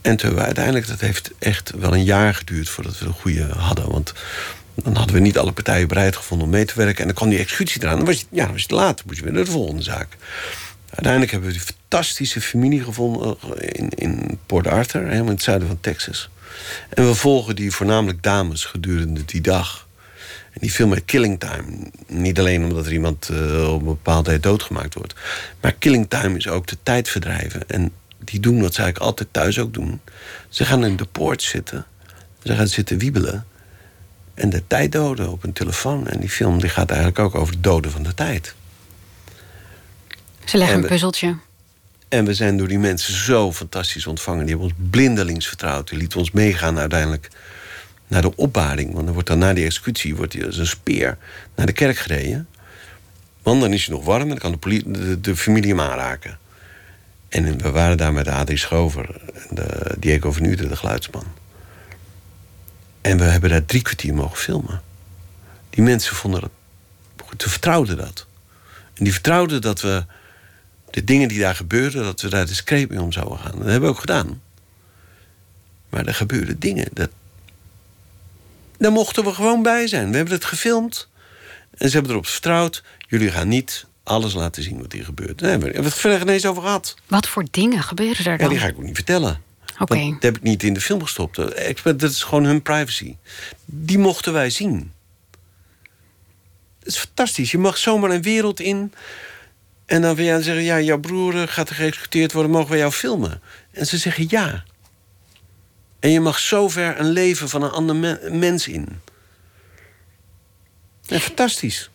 [0.00, 3.44] En toen we uiteindelijk, dat heeft echt wel een jaar geduurd voordat we een goede
[3.44, 3.90] hadden.
[3.90, 4.12] Want
[4.74, 6.98] dan hadden we niet alle partijen bereid gevonden om mee te werken.
[6.98, 7.96] En dan kwam die executie eraan.
[7.96, 8.96] Dan was je, ja, dan was je te laat.
[8.96, 10.16] Dan moest je weer naar de volgende zaak.
[10.90, 15.68] Uiteindelijk hebben we die fantastische familie gevonden in, in Port Arthur, helemaal in het zuiden
[15.68, 16.28] van Texas.
[16.88, 19.85] En we volgen die voornamelijk dames gedurende die dag.
[20.56, 21.90] En die film met Killing Time.
[22.06, 25.14] Niet alleen omdat er iemand eh, op een bepaalde tijd doodgemaakt wordt.
[25.60, 27.68] Maar Killing Time is ook de tijd verdrijven.
[27.68, 30.00] En die doen wat ze eigenlijk altijd thuis ook doen.
[30.48, 31.86] Ze gaan in de poort zitten.
[32.42, 33.46] Ze gaan zitten wiebelen.
[34.34, 36.08] En de tijd doden op een telefoon.
[36.08, 38.54] En die film die gaat eigenlijk ook over het doden van de tijd.
[40.44, 41.36] Ze leggen En een puzzeltje.
[42.08, 44.46] En we zijn door die mensen zo fantastisch ontvangen.
[44.46, 45.88] Die hebben ons blindelings vertrouwd.
[45.88, 47.28] Die lieten ons meegaan uiteindelijk
[48.06, 48.92] naar de opbaring.
[48.92, 51.18] Want dan wordt dan na die executie wordt hij als een speer
[51.54, 52.48] naar de kerk gereden.
[53.42, 56.38] Want dan is hij nog warm en dan kan de, de, de familie hem aanraken.
[57.28, 61.24] En we waren daar met Adrie Schover de Diego van Uden, de geluidsman.
[63.00, 64.82] En we hebben daar drie kwartier mogen filmen.
[65.70, 66.50] Die mensen vonden dat...
[67.36, 68.26] Ze vertrouwden dat.
[68.94, 70.04] En die vertrouwden dat we
[70.90, 73.58] de dingen die daar gebeurden, dat we daar discreet mee om zouden gaan.
[73.58, 74.42] Dat hebben we ook gedaan.
[75.88, 76.88] Maar er gebeurden dingen.
[76.92, 77.10] Dat...
[78.78, 80.10] Daar mochten we gewoon bij zijn.
[80.10, 81.08] We hebben het gefilmd.
[81.78, 82.82] En ze hebben erop vertrouwd.
[83.08, 85.40] Jullie gaan niet alles laten zien wat hier gebeurt.
[85.40, 86.94] Hebben we het verder geen eens over gehad.
[87.06, 88.48] Wat voor dingen gebeuren er Ja, dan?
[88.48, 89.40] die ga ik ook niet vertellen.
[89.78, 90.10] Oké.
[90.10, 91.36] Dat heb ik niet in de film gestopt.
[91.84, 93.16] Dat is gewoon hun privacy.
[93.64, 94.92] Die mochten wij zien.
[96.78, 97.50] Het is fantastisch.
[97.50, 98.92] Je mag zomaar een wereld in.
[99.86, 102.50] En dan wil jij zeggen: Ja, jouw broer eh, gaat er geëxecuteerd worden.
[102.52, 103.40] Mogen wij jou filmen?
[103.70, 104.64] En ze zeggen ja.
[106.00, 109.00] En je mag zover een leven van een ander me- mens in.
[111.02, 111.90] Ja, fantastisch.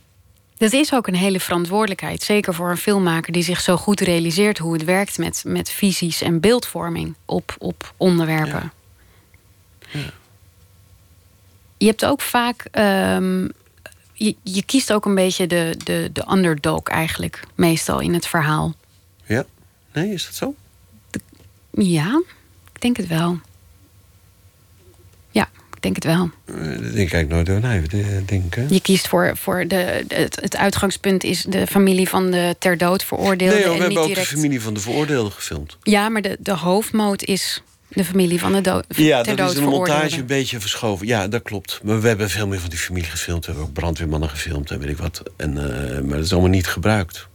[0.57, 2.23] Dat is ook een hele verantwoordelijkheid.
[2.23, 6.21] Zeker voor een filmmaker die zich zo goed realiseert hoe het werkt met, met visies
[6.21, 8.71] en beeldvorming op, op onderwerpen.
[11.77, 12.67] Je hebt ook vaak.
[12.71, 13.47] ehm,
[14.13, 18.73] je, je kiest ook een beetje de, de, de underdog eigenlijk, meestal in het verhaal.
[19.25, 19.45] Ja?
[19.93, 20.55] Nee, is dat zo?
[21.71, 22.21] Ja,
[22.73, 23.39] ik denk het wel.
[25.81, 26.29] Ik denk het wel.
[26.45, 28.67] Eh, Dat denk ik nooit over na even denken.
[28.69, 33.03] Je kiest voor, voor de, het, het uitgangspunt is de familie van de ter dood
[33.03, 33.55] veroordeelde.
[33.55, 34.29] Nee, hoor, we en hebben niet ook direct...
[34.29, 35.77] de familie van de veroordeelde gefilmd.
[35.83, 38.85] Ja, maar de, de hoofdmoot is de familie van de dood.
[38.87, 41.07] Ja, ter dat dood is de montage een beetje verschoven.
[41.07, 41.79] Ja, dat klopt.
[41.83, 43.45] Maar we hebben veel meer van die familie gefilmd.
[43.45, 45.23] We hebben ook brandweermannen gefilmd en weet ik wat.
[45.37, 47.27] En, eh, maar dat is allemaal niet gebruikt.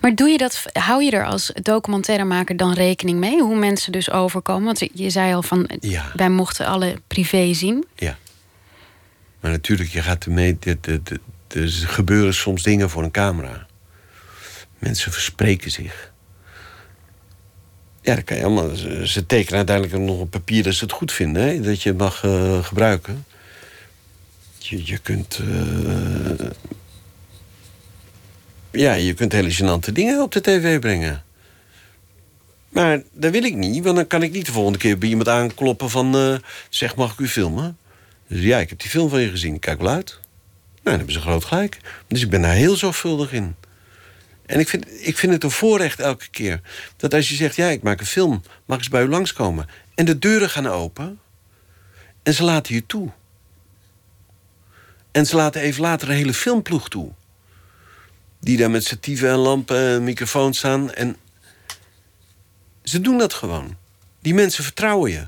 [0.00, 3.42] Maar doe je dat, hou je er als documentairemaker dan rekening mee?
[3.42, 4.64] Hoe mensen dus overkomen?
[4.64, 6.12] Want je zei al van, Ja.
[6.14, 7.84] wij mochten alle privé zien.
[7.96, 8.18] Ja.
[9.40, 10.58] Maar natuurlijk, je gaat ermee.
[11.48, 13.66] Er gebeuren soms dingen voor een camera.
[14.78, 16.12] Mensen verspreken zich.
[18.02, 18.76] Ja, dat kan je allemaal.
[19.06, 21.98] Ze, tekenen uiteindelijk nog op papier dat ze het goed vinden, hè, dat je het
[21.98, 23.24] mag eh, gebruiken.
[24.58, 25.38] Je, je kunt.
[25.38, 26.46] eh,
[28.70, 31.24] ja, je kunt hele gênante dingen op de tv brengen.
[32.68, 35.28] Maar dat wil ik niet, want dan kan ik niet de volgende keer bij iemand
[35.28, 36.14] aankloppen van...
[36.16, 36.34] eh,
[36.68, 37.78] zeg, mag ik u filmen?
[38.26, 40.10] Dus ja, ik heb die film van je gezien, kijk wel uit.
[40.10, 40.22] Nou,
[40.82, 41.78] dan hebben ze groot gelijk.
[42.08, 43.54] Dus ik ben daar heel zorgvuldig in.
[44.46, 46.60] En ik vind, ik vind het een voorrecht elke keer.
[46.96, 49.66] Dat als je zegt, ja, ik maak een film, mag ik eens bij u langskomen?
[49.94, 51.18] En de deuren gaan open.
[52.22, 53.10] En ze laten je toe.
[55.10, 57.12] En ze laten even later een hele filmploeg toe.
[58.40, 60.92] Die daar met statieven en lampen en microfoons staan.
[60.92, 61.16] En
[62.82, 63.76] ze doen dat gewoon.
[64.20, 65.26] Die mensen vertrouwen je.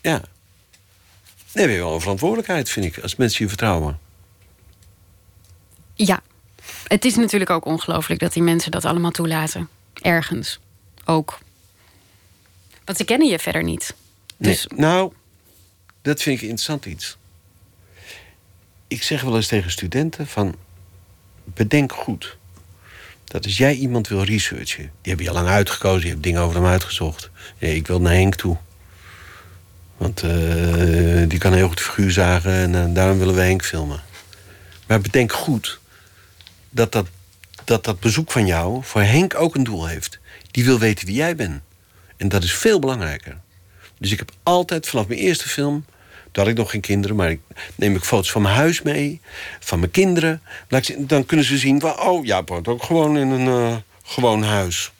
[0.00, 0.22] Ja.
[1.52, 3.98] Nee, heb je wel een verantwoordelijkheid, vind ik, als mensen je vertrouwen.
[5.94, 6.22] Ja,
[6.86, 9.68] het is natuurlijk ook ongelooflijk dat die mensen dat allemaal toelaten.
[9.94, 10.58] Ergens.
[11.04, 11.38] Ook.
[12.84, 13.94] Want ze kennen je verder niet.
[14.36, 15.12] Dus Nee, nou,
[16.02, 17.16] dat vind ik interessant iets.
[18.88, 20.54] Ik zeg wel eens tegen studenten van...
[21.54, 22.38] bedenk goed
[23.24, 24.90] dat als jij iemand wil researchen...
[25.02, 27.30] die heb je al lang uitgekozen, je hebt dingen over hem uitgezocht.
[27.58, 28.56] Nee, ik wil naar Henk toe.
[29.96, 34.00] Want eh, die kan heel goed figuur zagen en eh, daarom willen we Henk filmen.
[34.86, 35.80] Maar bedenk goed
[36.70, 37.06] dat dat,
[37.64, 40.18] dat dat bezoek van jou voor Henk ook een doel heeft.
[40.50, 41.60] Die wil weten wie jij bent.
[42.16, 43.40] En dat is veel belangrijker.
[43.98, 45.84] Dus ik heb altijd vanaf mijn eerste film.
[46.32, 47.40] Toen had ik nog geen kinderen, maar ik
[47.74, 49.20] neem ik foto's van mijn huis mee,
[49.60, 50.42] van mijn kinderen.
[50.98, 54.92] Dan kunnen ze zien, oh ja, woont ook gewoon in een eh, gewoon huis.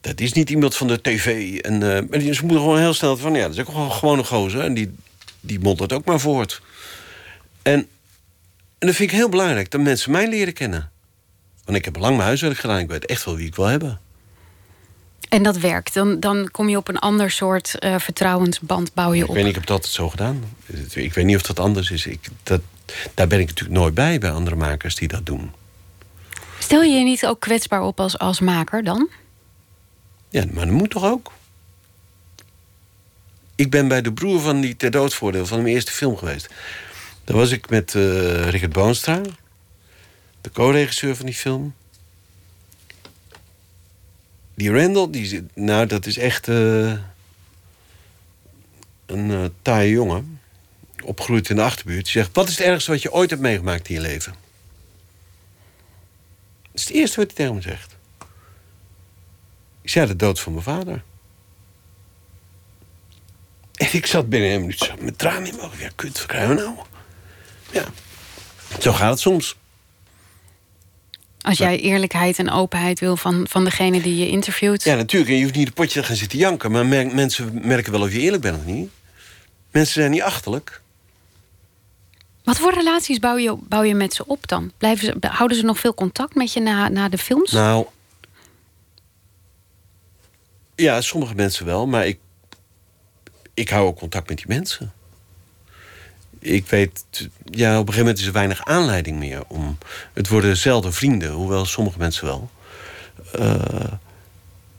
[0.00, 1.58] Dat is niet iemand van de tv.
[1.58, 4.26] En, eh, ze moeten gewoon heel snel van, ja, dat is ook gewoon, gewoon een
[4.26, 4.60] gozer.
[4.60, 4.94] En die,
[5.40, 6.62] die mondt dat ook maar voort.
[7.62, 7.88] En,
[8.78, 10.90] en dat vind ik heel belangrijk, dat mensen mij leren kennen.
[11.64, 14.00] Want ik heb lang mijn huiswerk gedaan, ik weet echt wel wie ik wil hebben.
[15.28, 15.94] En dat werkt.
[15.94, 19.34] Dan, dan kom je op een ander soort eh, vertrouwensband bouw je Ik op.
[19.34, 20.42] weet niet, ik heb het altijd zo gedaan.
[20.94, 22.06] Ik weet niet of dat anders is.
[22.06, 22.60] Ik, dat,
[23.14, 25.52] daar ben ik natuurlijk nooit bij, bij andere makers die dat doen.
[26.58, 29.08] Stel je je niet ook kwetsbaar op als, als maker dan?
[30.28, 31.32] Ja, maar dat moet toch ook?
[33.54, 36.48] Ik ben bij de broer van die ter dood voordeel van mijn eerste film geweest.
[37.24, 39.20] Daar was ik met eh Richard Boonstra,
[40.40, 41.74] de co-regisseur van die film.
[44.56, 46.92] Die Randall, die, nou, dat is echt eh,
[49.06, 50.40] een eh taaie jongen.
[51.02, 52.04] Opgegroeid in de achterbuurt.
[52.04, 54.32] Die zegt: Wat is het ergste wat je ooit hebt meegemaakt in je leven?
[56.62, 57.96] Dat is het eerste wat hij tegen me zegt.
[59.82, 61.02] Ik zei: De dood van mijn vader.
[63.74, 65.78] En ik zat binnen een minuut met tranen in mijn ogen.
[65.78, 66.76] Ja, kut, wat krijgen we nou?
[67.72, 67.84] Ja,
[68.80, 69.56] zo gaat het soms.
[71.46, 74.84] Als jij eerlijkheid en openheid wil van, van degene die je interviewt.
[74.84, 75.30] Ja, natuurlijk.
[75.30, 76.70] En je hoeft niet een potje te gaan zitten janken.
[76.70, 78.90] Maar mer- mensen merken wel of je eerlijk bent of niet.
[79.70, 80.80] Mensen zijn niet achterlijk.
[82.44, 84.72] Wat voor relaties bouw je, bouw je met ze op dan?
[84.78, 87.50] Blijven ze, houden ze nog veel contact met je na, na de films?
[87.50, 87.86] Nou.
[90.76, 92.18] Ja, sommige mensen wel, maar ik.
[93.54, 94.92] Ik hou ook contact met die mensen.
[96.46, 97.04] Ik weet.
[97.44, 99.78] Ja, op een gegeven moment is er weinig aanleiding meer om.
[100.12, 102.50] Het worden zelden vrienden, hoewel sommige mensen wel.
[103.32, 103.92] Eh,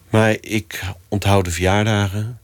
[0.09, 2.39] maar ik onthoud de verjaardagen.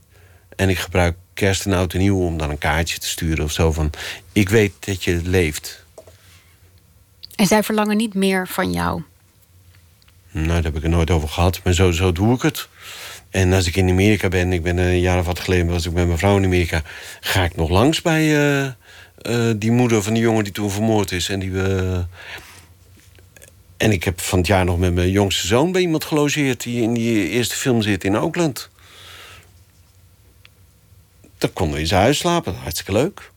[0.56, 3.52] En ik gebruik kerst en oud en nieuw om dan een kaartje te sturen of
[3.52, 3.90] zo van.
[4.32, 5.84] Ik weet dat je leeft.
[7.34, 9.02] En zij verlangen niet meer van jou.
[10.30, 12.68] Nou, daar heb ik het nooit over gehad, maar zo, zo doe ik het.
[13.30, 15.92] En als ik in Amerika ben, ik ben een jaar of wat geleden was ik
[15.92, 16.82] met mijn vrouw in Amerika,
[17.20, 18.70] ga ik nog langs bij eh,
[19.24, 21.28] eh, die moeder van die jongen die toen vermoord is.
[21.28, 22.04] En, die, we
[23.76, 26.82] en ik heb van het jaar nog met mijn jongste zoon bij iemand gelogeerd die
[26.82, 28.70] in die eerste film zit in Oakland.
[31.38, 33.30] Daar konden we in zijn huis slapen, hartstikke leuk.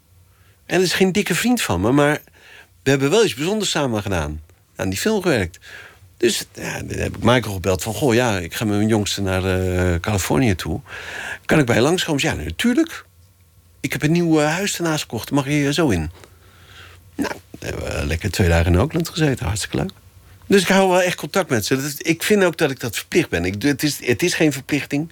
[0.65, 2.21] En het is geen dikke vriend van me, maar
[2.83, 4.41] we hebben wel iets bijzonders samen gedaan.
[4.75, 5.59] Aan die film gewerkt.
[6.17, 7.93] Dus ja, dan heb ik Michael gebeld van...
[7.93, 10.81] goh, ja, ik ga met mijn jongste naar uh, Californië toe.
[11.45, 12.21] Kan ik bij je langskomen?
[12.21, 13.05] Ja, natuurlijk.
[13.79, 15.31] Ik heb een nieuw uh, huis ernaast gekocht.
[15.31, 16.11] Mag je zo in?
[17.15, 19.45] Nou, dan hebben we lekker twee dagen in Oakland gezeten.
[19.45, 19.91] Hartstikke leuk.
[20.47, 21.93] Dus ik hou wel echt contact met ze.
[21.97, 23.45] ik vind ook dat ik dat verplicht ben.
[23.45, 25.11] Ik, het, is, het is geen verplichting,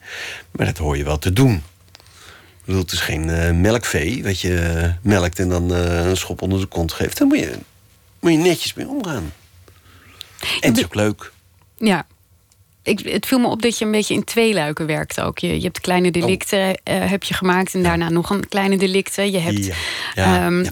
[0.52, 1.54] maar dat hoor je wel te doen.
[1.54, 6.60] Ik bedoel, het is geen uh, melkvee dat je melkt en dan een schop onder
[6.60, 7.18] de kont geeft.
[7.18, 7.58] Daar moet je,
[8.20, 9.34] moet je netjes mee omgaan.
[10.40, 11.32] En het is ook leuk.
[11.78, 12.06] Ja.
[12.86, 15.40] Ik, het viel me op dat je een beetje in twee luiken werkt ook.
[15.40, 16.96] Je, je hebt kleine delicten oh.
[16.96, 19.32] uh, heb je gemaakt en daarna nog een kleine delicten.
[19.32, 19.70] Je, hebt,
[20.16, 20.46] ja.
[20.46, 20.66] Um,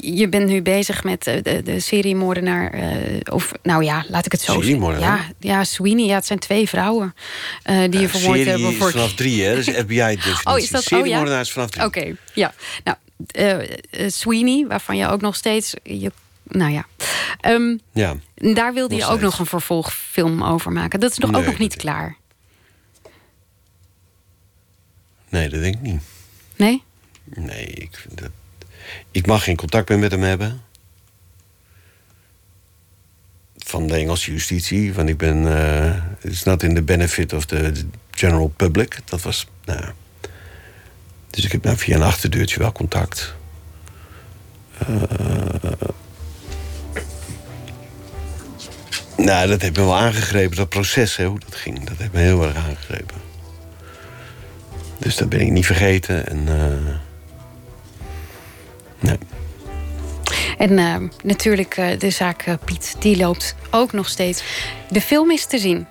[0.00, 2.74] je bent nu bezig met uh, de, de seriemoordenaar.
[2.74, 2.82] Uh,
[3.32, 5.00] of nou ja, laat ik het zo zeggen.
[5.00, 6.06] Ja, ja, Sweeney.
[6.06, 7.14] Ja, het zijn twee vrouwen
[7.90, 8.74] die je vermoord hebben.
[8.74, 8.90] Voor...
[8.90, 9.54] vanaf drie, hè?
[9.54, 10.46] Dat is FBI-definitie.
[10.46, 10.82] Oh, is dat?
[10.82, 11.84] Seriemoordenaar is vanaf drie.
[11.84, 12.54] Oké, ja.
[12.84, 13.66] Nou,
[14.06, 15.74] Sweeney, waarvan je ook nog steeds...
[15.82, 16.10] Je
[16.48, 16.86] nou ja.
[17.46, 21.00] Um, ja daar wilde je ook nog een vervolgfilm over maken.
[21.00, 22.16] Dat is nog ook nog niet klaar.
[25.28, 26.02] Nee, dat denk ik niet.
[26.56, 26.82] Nee?
[27.24, 28.30] Nee, ik, dat,
[29.10, 30.62] ik mag geen contact meer met hem hebben.
[33.56, 34.94] Van de Engelse justitie.
[34.94, 35.42] Want ik ben.
[35.42, 38.98] Uh, it's not in the benefit of the general public.
[39.04, 39.46] Dat was.
[39.64, 39.92] Nou,
[41.30, 43.34] dus ik heb nou via een achterdeurtje wel contact.
[44.88, 44.96] Uh,
[49.18, 51.84] Nou, dat heeft me wel aangegrepen, dat proces, hè, hoe dat ging.
[51.84, 53.16] Dat heeft me heel erg aangegrepen.
[54.98, 56.26] Dus dat ben ik niet vergeten.
[56.26, 56.94] En, uh,
[58.98, 59.18] nee.
[60.58, 64.42] En uh, natuurlijk, uh, de zaak Piet, die loopt ook nog steeds.
[64.90, 65.86] De film is te zien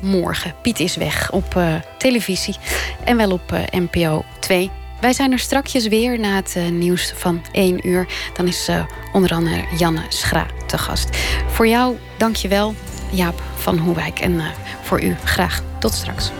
[0.00, 0.54] morgen.
[0.62, 1.62] Piet is weg op
[1.98, 2.56] televisie
[3.04, 4.70] en wel op NPO 2.
[5.00, 8.06] Wij zijn er strakjes weer na het nieuws van 1 uur.
[8.34, 8.68] Dan is
[9.12, 11.16] onder andere Janne Schra te gast.
[11.46, 12.74] Voor jou, dank je wel,
[13.10, 14.18] Jaap van Hoewijk.
[14.20, 14.46] En uh,
[14.82, 16.30] voor u graag tot straks.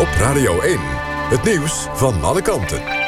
[0.00, 0.78] Op Radio 1,
[1.28, 3.07] het nieuws van alle kanten.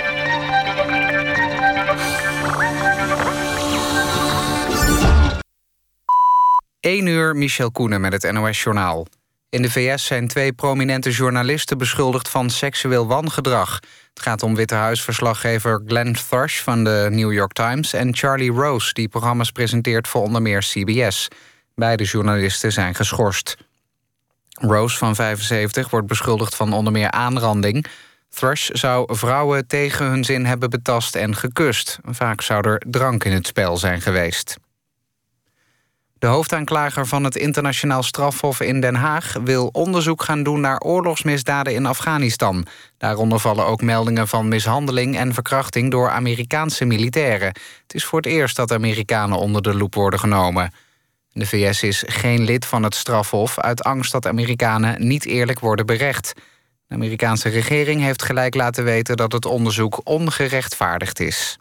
[6.81, 9.07] 1 uur, Michel Koenen met het NOS-journaal.
[9.49, 13.81] In de VS zijn twee prominente journalisten beschuldigd van seksueel wangedrag.
[14.15, 17.93] Het gaat om Witte Huisverslaggever Glenn Thrush van de New York Times...
[17.93, 21.29] en Charlie Rose, die programma's presenteert voor onder meer CBS.
[21.75, 23.57] Beide journalisten zijn geschorst.
[24.53, 27.87] Rose van 75 wordt beschuldigd van onder meer aanranding.
[28.29, 31.99] Thrush zou vrouwen tegen hun zin hebben betast en gekust.
[32.05, 34.57] Vaak zou er drank in het spel zijn geweest.
[36.21, 39.37] De hoofdaanklager van het internationaal strafhof in Den Haag...
[39.45, 42.67] wil onderzoek gaan doen naar oorlogsmisdaden in Afghanistan.
[42.99, 45.91] Daaronder vallen ook meldingen van mishandeling en verkrachting...
[45.91, 47.49] door Amerikaanse militairen.
[47.83, 50.73] Het is voor het eerst dat Amerikanen onder de loep worden genomen.
[51.33, 53.59] De VS is geen lid van het strafhof...
[53.59, 56.33] uit angst dat Amerikanen niet eerlijk worden berecht.
[56.87, 59.17] De Amerikaanse regering heeft gelijk laten weten...
[59.17, 61.59] dat het onderzoek ongerechtvaardigd is.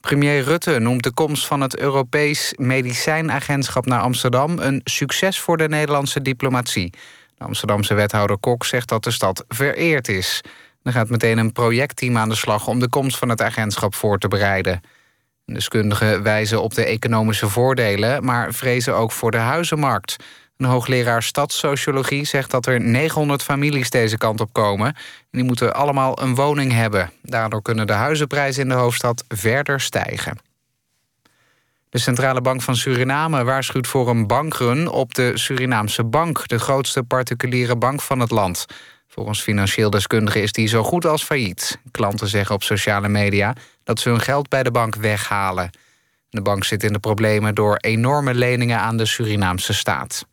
[0.00, 5.68] Premier Rutte noemt de komst van het Europees Medicijnagentschap naar Amsterdam een succes voor de
[5.68, 6.90] Nederlandse diplomatie.
[7.34, 10.40] De Amsterdamse wethouder Kok zegt dat de stad vereerd is.
[10.82, 14.18] Er gaat meteen een projectteam aan de slag om de komst van het agentschap voor
[14.18, 14.80] te bereiden.
[15.44, 20.16] Deskundigen wijzen op de economische voordelen, maar vrezen ook voor de huizenmarkt.
[20.60, 24.86] Een hoogleraar stadssociologie zegt dat er 900 families deze kant op komen.
[24.86, 24.94] En
[25.30, 27.10] die moeten allemaal een woning hebben.
[27.22, 30.38] Daardoor kunnen de huizenprijzen in de hoofdstad verder stijgen.
[31.88, 37.02] De Centrale Bank van Suriname waarschuwt voor een bankrun op de Surinaamse Bank, de grootste
[37.02, 38.66] particuliere bank van het land.
[39.08, 41.78] Volgens financieel deskundigen is die zo goed als failliet.
[41.90, 43.54] Klanten zeggen op sociale media
[43.84, 45.70] dat ze hun geld bij de bank weghalen.
[46.30, 50.28] De bank zit in de problemen door enorme leningen aan de Surinaamse staat.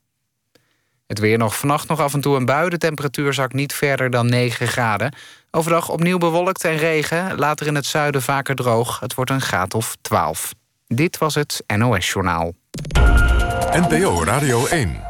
[1.07, 2.69] Het weer nog vannacht nog af en toe een bui.
[2.69, 5.13] De temperatuur zakt niet verder dan 9 graden.
[5.51, 7.35] Overdag opnieuw bewolkt en regen.
[7.37, 8.99] Later in het zuiden vaker droog.
[8.99, 10.53] Het wordt een graad of 12.
[10.87, 12.53] Dit was het NOS Journaal.
[13.71, 15.01] NPO Radio 1.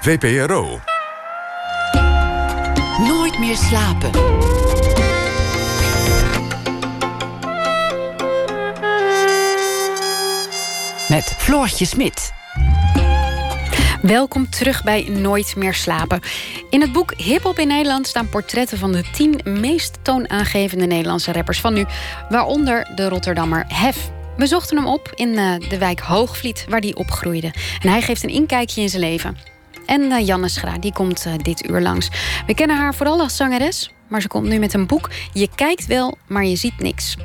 [0.00, 0.80] VPRO.
[2.98, 4.10] Nooit meer slapen.
[11.08, 12.32] Met Floortje Smit.
[14.06, 16.20] Welkom terug bij Nooit meer slapen.
[16.70, 21.32] In het boek Hip Hop in Nederland staan portretten van de tien meest toonaangevende Nederlandse
[21.32, 21.84] rappers van nu,
[22.28, 24.10] waaronder de Rotterdammer Hef.
[24.36, 27.52] We zochten hem op in uh, de wijk Hoogvliet, waar hij opgroeide.
[27.80, 29.36] En hij geeft een inkijkje in zijn leven.
[29.86, 32.08] En uh, Janne Schra, die komt uh, dit uur langs.
[32.46, 35.10] We kennen haar vooral als zangeres, maar ze komt nu met een boek.
[35.32, 37.16] Je kijkt wel, maar je ziet niks.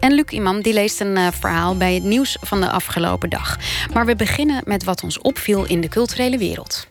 [0.00, 3.58] En Luc Imam die leest een uh, verhaal bij het nieuws van de afgelopen dag.
[3.92, 6.86] Maar we beginnen met wat ons opviel in de culturele wereld.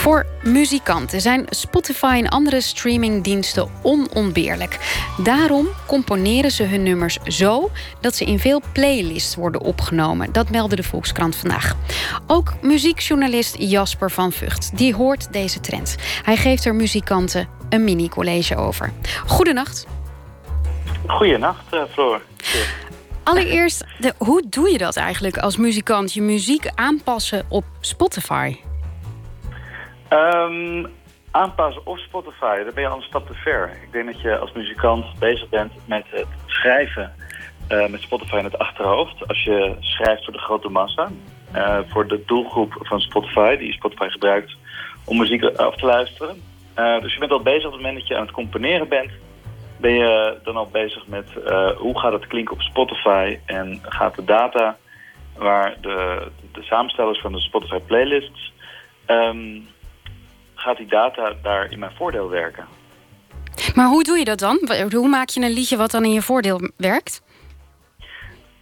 [0.00, 4.78] Voor muzikanten zijn Spotify en andere streamingdiensten onontbeerlijk.
[5.24, 7.70] Daarom componeren ze hun nummers zo
[8.00, 10.32] dat ze in veel playlists worden opgenomen.
[10.32, 11.74] Dat meldde de Volkskrant vandaag.
[12.26, 15.96] Ook muziekjournalist Jasper van Vught die hoort deze trend.
[16.22, 18.92] Hij geeft er muzikanten een mini-college over.
[19.26, 19.86] Goedenacht.
[21.06, 22.20] Goedenacht, uh, Floor.
[23.22, 26.12] Allereerst, de, hoe doe je dat eigenlijk als muzikant?
[26.12, 28.56] Je muziek aanpassen op Spotify?
[30.12, 30.86] Um,
[31.30, 33.78] aanpassen op Spotify, daar ben je al een stap te ver.
[33.82, 37.14] Ik denk dat je als muzikant bezig bent met het schrijven
[37.68, 39.28] uh, met Spotify in het achterhoofd.
[39.28, 41.10] Als je schrijft voor de grote massa,
[41.54, 44.56] uh, voor de doelgroep van Spotify, die Spotify gebruikt
[45.04, 46.42] om muziek af te luisteren.
[46.78, 49.10] Uh, dus je bent al bezig op het moment dat je aan het componeren bent.
[49.76, 51.26] Ben je dan al bezig met
[51.76, 54.76] hoe gaat het klinken op Spotify en gaat de data
[55.36, 58.52] waar de, de samenstellers van de Spotify playlists
[59.06, 59.68] um,
[60.60, 62.64] gaat die data daar in mijn voordeel werken.
[63.74, 64.58] Maar hoe doe je dat dan?
[64.90, 67.22] Hoe maak je een liedje wat dan in je voordeel werkt?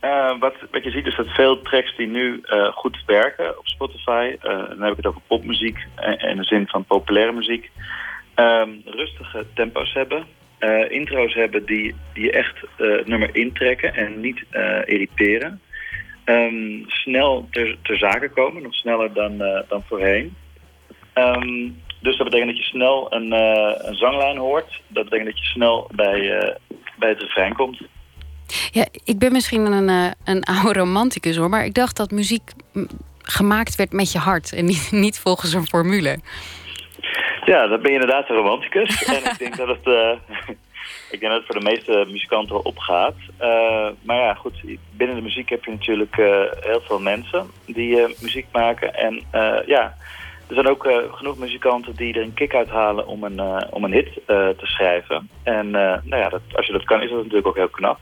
[0.00, 3.66] Uh, wat, wat je ziet is dat veel tracks die nu uh, goed werken op
[3.68, 4.36] Spotify...
[4.36, 5.78] Uh, dan heb ik het over popmuziek
[6.18, 7.70] in de zin van populaire muziek...
[8.36, 10.26] Um, rustige tempo's hebben,
[10.88, 14.44] intro's hebben die, die echt het nummer intrekken en niet
[14.84, 15.60] irriteren...
[16.24, 19.38] Um, snel ter, ter zake komen, nog sneller dan,
[19.68, 20.36] dan voorheen...
[21.14, 24.80] Um, dus dat betekent dat je snel een, uh, een zanglijn hoort.
[24.86, 26.54] Dat betekent dat je snel bij, uh,
[26.98, 27.80] bij het refrein komt.
[28.70, 32.50] Ja, ik ben misschien een, uh, een oude romanticus hoor, maar ik dacht dat muziek
[33.22, 36.18] gemaakt werd met je hart en niet, niet volgens een formule.
[37.44, 39.04] Ja, dan ben je inderdaad een romanticus.
[39.14, 39.86] en ik denk dat het,
[41.14, 43.14] ik denk dat het voor de meeste muzikanten wel opgaat.
[44.02, 44.62] maar ja, goed,
[44.96, 46.16] binnen de muziek heb je natuurlijk
[46.60, 48.94] heel veel mensen die muziek maken.
[48.94, 49.22] En
[49.66, 49.96] ja,
[50.48, 53.60] er zijn ook uh, genoeg muzikanten die er een kick uit halen om een, uh,
[53.70, 55.28] om een hit uh, te schrijven.
[55.42, 57.98] En nou ja, dat, als je dat kan is dat natuurlijk ook heel knap.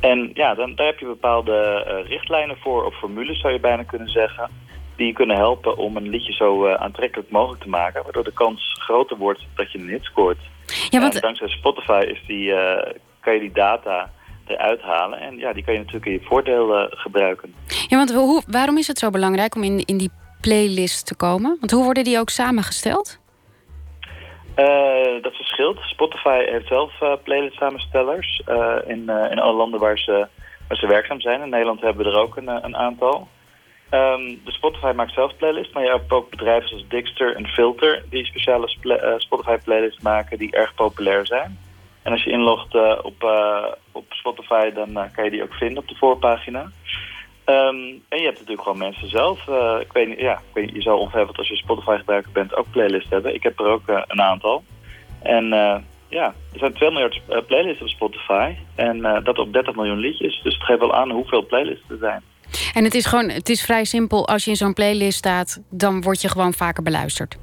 [0.00, 4.08] En ja, dan, daar heb je bepaalde richtlijnen voor, of formules zou je bijna kunnen
[4.08, 4.50] zeggen.
[4.96, 8.02] Die je kunnen helpen om een liedje zo aantrekkelijk mogelijk te maken.
[8.02, 10.38] Waardoor de kans groter wordt dat je een hit scoort.
[10.90, 11.14] Ja, want...
[11.14, 12.54] En dankzij Spotify is die,
[13.20, 14.10] kan je die data
[14.46, 15.20] eruit halen.
[15.20, 17.54] En ja, die kan je natuurlijk in je voordeel gebruiken.
[17.88, 20.10] Ja, want hoe, waarom is het zo belangrijk om in, in die
[20.40, 21.56] playlist te komen?
[21.58, 23.18] Want hoe worden die ook samengesteld?
[24.56, 25.78] Uh, dat verschilt.
[25.80, 30.26] Spotify heeft zelf uh, playlist samenstellers uh, in, in alle landen waar ze,
[30.68, 31.42] waar ze werkzaam zijn.
[31.42, 33.28] In Nederland hebben we er ook een, een aantal.
[33.90, 38.04] Um, de Spotify maakt zelf playlists, maar je hebt ook bedrijven zoals Dixter en Filter
[38.10, 38.68] die speciale
[39.18, 41.58] Spotify playlists maken die erg populair zijn.
[42.02, 43.24] En als je inlogt op,
[43.92, 46.70] op Spotify, dan kan je die ook vinden op de voorpagina.
[47.50, 49.46] Um, en je hebt natuurlijk gewoon mensen zelf.
[49.48, 52.32] Uh, ik weet niet, ja, ik weet niet, je zal ongetwijfeld als je Spotify gebruiker
[52.32, 53.34] bent ook playlists hebben.
[53.34, 54.64] Ik heb er ook uh, een aantal.
[55.22, 55.76] En uh,
[56.08, 58.54] ja, er zijn 2 miljard playlists op Spotify.
[58.74, 60.40] En dat op 30 miljoen liedjes.
[60.42, 62.22] Dus het geeft wel aan hoeveel playlists er zijn.
[62.74, 64.28] En het is gewoon, het is vrij simpel.
[64.28, 67.38] Als je in zo'n playlist staat, dan word je gewoon vaker beluisterd.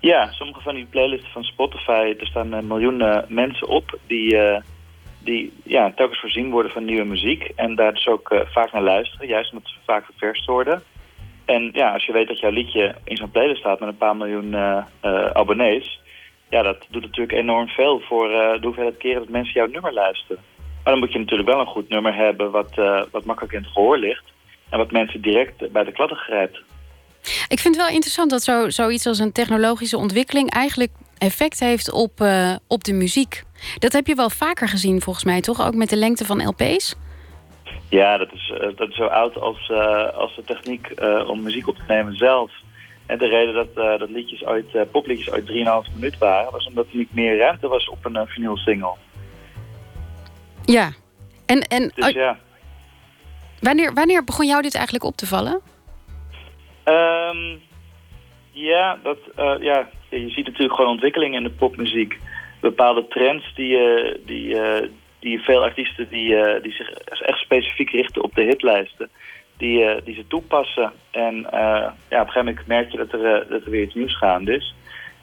[0.00, 4.36] Ja, sommige van die playlists van Spotify, er staan miljoenen mensen op die
[5.24, 7.52] die ja, telkens voorzien worden van nieuwe muziek.
[7.56, 10.82] En daar dus ook uh, vaak naar luisteren, juist omdat ze vaak ververst worden.
[11.44, 14.16] En ja, als je weet dat jouw liedje in zo'n playlist staat met een paar
[14.16, 16.00] miljoen uh, uh, abonnees...
[16.48, 20.42] ja, dat doet natuurlijk enorm veel voor de hoeveelheid keren dat mensen jouw nummer luisteren.
[20.56, 22.74] Maar dan moet je natuurlijk wel een goed nummer hebben wat,
[23.10, 24.24] wat makkelijk in het gehoor ligt...
[24.70, 26.62] en wat mensen direct bij de kladden grijpt.
[27.48, 30.50] Ik vind het wel interessant dat zo, zoiets als een technologische ontwikkeling...
[30.50, 30.90] eigenlijk
[31.20, 32.24] effect heeft op,
[32.66, 33.42] op de muziek.
[33.78, 35.66] Dat heb je wel vaker gezien volgens mij, toch?
[35.66, 36.96] Ook met de lengte van LP's?
[37.88, 40.92] Ja, dat is, uh, dat is zo oud als, uh, als de techniek
[41.26, 42.52] om muziek op te nemen zelf.
[43.06, 46.52] En de reden dat, dat liedjes ooit, popliedjes ooit 3,5 minuut waren...
[46.52, 48.94] was omdat er niet meer ruimte was op een vinyl single.
[50.64, 50.90] Ja.
[51.46, 52.38] En, en, dus, ja.
[53.60, 55.60] Wanneer, wanneer begon jou dit eigenlijk op te vallen?
[56.84, 57.60] Um,
[58.50, 59.18] ja, dat,
[59.60, 62.18] ja, je ziet natuurlijk gewoon ontwikkelingen in de popmuziek
[62.60, 64.88] bepaalde trends die, uh, die, uh,
[65.20, 69.10] die veel artiesten die, eh, die zich echt specifiek richten op de hitlijsten,
[69.56, 70.92] die, eh, die ze toepassen.
[71.10, 74.16] En ja, op een gegeven moment merk je dat er, dat er weer iets nieuws
[74.16, 74.74] gaande is.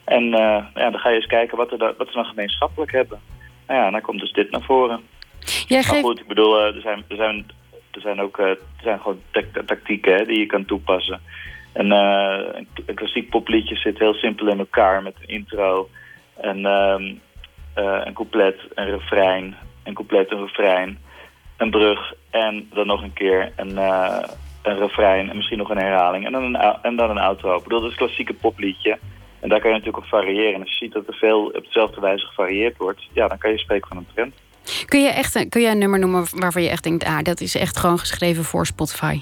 [0.03, 3.19] En ja, dan ga je eens kijken wat, er wat ze dan gemeenschappelijk hebben.
[3.67, 5.01] Nou ja, dan komt dus dit naar voren.
[5.67, 5.91] Jij geeft...
[5.91, 7.45] Maar goed, ik bedoel, er zijn, er zijn,
[7.91, 9.21] er zijn ook er zijn gewoon
[9.65, 11.21] tactieken hè, die je kan toepassen.
[11.77, 15.89] En, een, een klassiek popliedje zit heel simpel in elkaar met een intro,
[16.41, 20.97] en, uh, een couplet, een refrein, een couplet, een refrein,
[21.57, 24.19] een brug en dan nog een keer een, uh,
[24.61, 27.55] een refrein en misschien nog een herhaling en dan een, en dan een outro.
[27.55, 28.97] Ik bedoel, dat is een klassieke popliedje.
[29.39, 30.53] En daar kan je natuurlijk op variëren.
[30.53, 33.51] En als je ziet dat er veel op dezelfde wijze gevarieerd wordt, ja, dan kan
[33.51, 34.35] je spreken van een trend.
[34.85, 37.55] Kun je, echt, kun je een nummer noemen waarvan je echt denkt, ah, dat is
[37.55, 39.19] echt gewoon geschreven voor Spotify?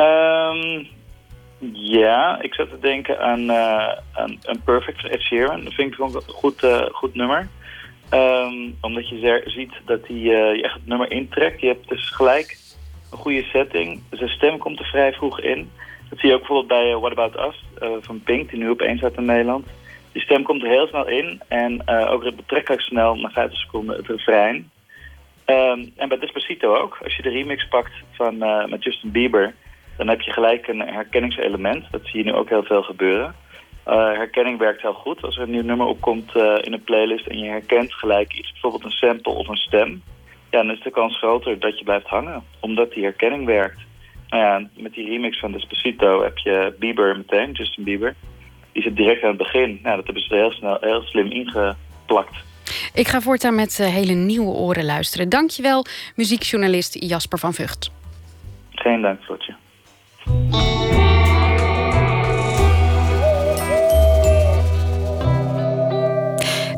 [0.00, 0.88] Um,
[1.72, 5.64] ja, ik zat te denken aan, uh, aan, aan Perfect van Ed Sheeran.
[5.64, 7.48] Dat vind ik een goed, uh, goed nummer.
[8.14, 11.60] Um, omdat je ziet dat hij uh, echt het nummer intrekt.
[11.60, 12.58] Je hebt dus gelijk
[13.10, 14.02] een goede setting.
[14.10, 15.70] Zijn stem komt er vrij vroeg in.
[16.08, 17.64] Dat zie je ook bijvoorbeeld bij What About Us
[18.00, 19.66] van Pink, die nu opeens staat in Nederland.
[20.12, 24.06] Die stem komt er heel snel in en ook betrekkelijk snel, na 50 seconden, het
[24.06, 24.70] refrein.
[25.46, 26.98] Um, en bij Despacito ook.
[27.04, 28.38] Als je de remix pakt van,
[28.68, 29.54] met Justin Bieber
[30.00, 31.84] dan heb je gelijk een herkenningselement.
[31.90, 33.34] Dat zie je nu ook heel veel gebeuren.
[33.88, 35.22] Uh, herkenning werkt heel goed.
[35.22, 38.52] Als er een nieuw nummer opkomt uh, in een playlist en je herkent gelijk iets,
[38.52, 40.02] bijvoorbeeld een sample of een stem,
[40.50, 43.80] ja, dan is de kans groter dat je blijft hangen, omdat die herkenning werkt.
[44.28, 48.14] Nou ja, met die remix van Despacito heb je Bieber meteen, Justin Bieber.
[48.72, 49.80] Die zit direct aan het begin.
[49.82, 52.36] Nou, dat hebben ze heel snel, heel slim ingeplakt.
[52.94, 55.28] Ik ga voortaan met uh, hele nieuwe oren luisteren.
[55.28, 55.84] Dankjewel,
[56.16, 57.90] muziekjournalist Jasper van Vught.
[58.70, 59.54] Geen dank, Flotje.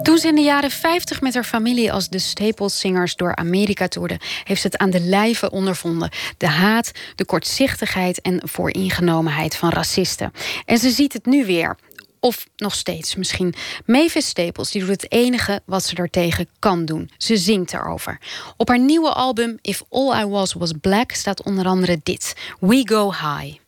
[0.02, 3.88] Toen ze in de jaren 50 met haar familie als de Staples Singers door Amerika
[3.88, 6.10] toerde, heeft ze het aan de lijve ondervonden.
[6.36, 10.32] De haat, de kortzichtigheid en vooringenomenheid van racisten.
[10.64, 11.76] En ze ziet het nu weer.
[12.24, 13.54] Of nog steeds misschien.
[13.86, 17.10] Mavis Staples die doet het enige wat ze daartegen kan doen.
[17.16, 18.20] Ze zingt erover.
[18.56, 22.82] Op haar nieuwe album If All I Was Was Black staat onder andere dit: We
[22.88, 23.60] Go High.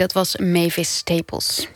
[0.00, 1.68] Dat was Mavis Staples.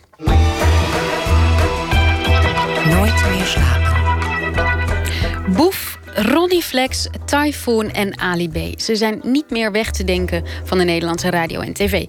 [2.84, 3.92] Nooit meer slapen.
[5.52, 8.80] Boef, Ronnie Flex, Typhoon en Ali B.
[8.80, 12.06] Ze zijn niet meer weg te denken van de Nederlandse radio en tv.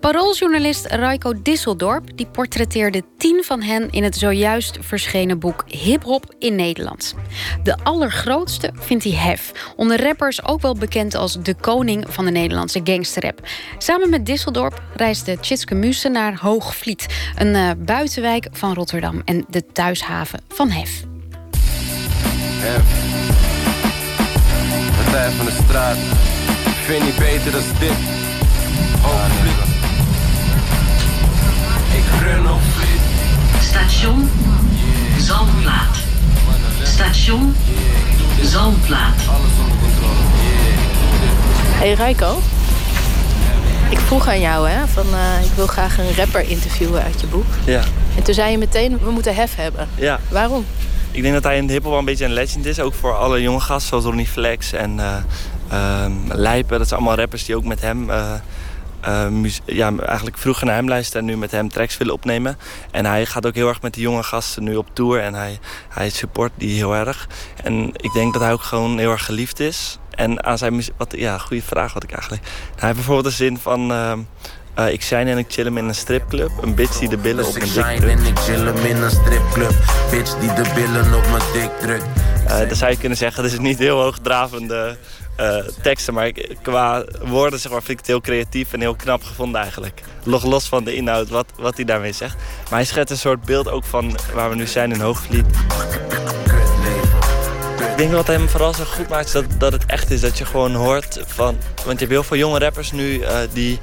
[0.00, 3.90] Parooljournalist Raiko Disseldorp die portretteerde tien van hen...
[3.90, 7.14] in het zojuist verschenen boek Hip Hop in Nederland.
[7.62, 9.72] De allergrootste vindt hij Hef.
[9.76, 13.40] Onder rappers ook wel bekend als de koning van de Nederlandse gangsterrap.
[13.78, 17.06] Samen met Disseldorp reisde Tjitske Muse naar Hoogvliet...
[17.36, 21.04] een uh, buitenwijk van Rotterdam en de thuishaven van Hef.
[22.58, 22.84] Hef.
[25.04, 25.96] Partij van de straat.
[26.84, 27.96] Vind niet beter dan dit.
[29.02, 29.75] Hoogvliet.
[33.70, 34.30] Station
[35.18, 35.96] Zalmplaat.
[36.82, 37.54] Station
[38.42, 39.14] Zalmplaat.
[39.28, 40.14] Alles onder controle.
[41.78, 42.38] Hey Raiko.
[43.90, 47.26] Ik vroeg aan jou, hè, van uh, ik wil graag een rapper interviewen uit je
[47.26, 47.44] boek.
[47.64, 47.82] Ja.
[48.16, 49.88] En toen zei je meteen, we moeten Hef hebben.
[49.94, 50.20] Ja.
[50.28, 50.64] Waarom?
[51.10, 52.80] Ik denk dat hij in de hiphop wel een beetje een legend is.
[52.80, 55.16] Ook voor alle jonge gasten zoals Ronnie Flex en uh,
[55.72, 56.78] uh, Lijpen.
[56.78, 58.10] Dat zijn allemaal rappers die ook met hem...
[59.08, 62.58] Uh, ja, eigenlijk vroeger naar hem luisteren en nu met hem tracks willen opnemen.
[62.90, 65.20] En hij gaat ook heel erg met die jonge gasten nu op tour.
[65.20, 65.58] En hij,
[65.88, 67.28] hij support die heel erg.
[67.64, 69.98] En ik denk dat hij ook gewoon heel erg geliefd is.
[70.10, 70.94] En aan zijn muziek...
[70.96, 72.42] Wat, ja, goede vraag had ik eigenlijk.
[72.46, 73.92] Hij heeft bijvoorbeeld een zin van...
[73.92, 74.12] Uh,
[74.92, 76.50] ik shine en ik chill hem in een stripclub.
[76.62, 78.20] Een bitch die de billen Dus op ik mijn dik drukt.
[78.20, 79.74] en ik chill hem in een stripclub.
[80.10, 82.04] Bitch die de billen op mijn dik drukt.
[82.44, 84.96] Uh, dan zou je kunnen zeggen, dat is niet heel hoogdravende
[85.40, 86.14] uh, teksten.
[86.14, 86.32] Maar
[86.62, 90.02] qua woorden zeg maar, vind ik het heel creatief en heel knap gevonden eigenlijk.
[90.24, 92.36] Nog los van de inhoud, wat, wat hij daarmee zegt.
[92.62, 95.46] Maar hij schetst een soort beeld ook van waar we nu zijn in Hoogvliet.
[97.96, 100.20] Ik denk wat hem vooral zo goed maakt is dat, dat het echt is.
[100.20, 101.56] Dat je gewoon hoort van...
[101.74, 103.78] Want je hebt heel veel jonge rappers nu uh, die,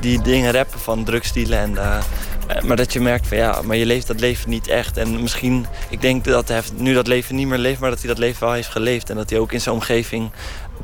[0.00, 1.58] die dingen rappen van drugsdealen.
[1.58, 4.96] En, uh, maar dat je merkt van ja, maar je leeft dat leven niet echt.
[4.96, 7.80] En misschien, ik denk dat hij nu dat leven niet meer leeft...
[7.80, 9.10] maar dat hij dat leven wel heeft geleefd.
[9.10, 10.30] En dat hij ook in zijn omgeving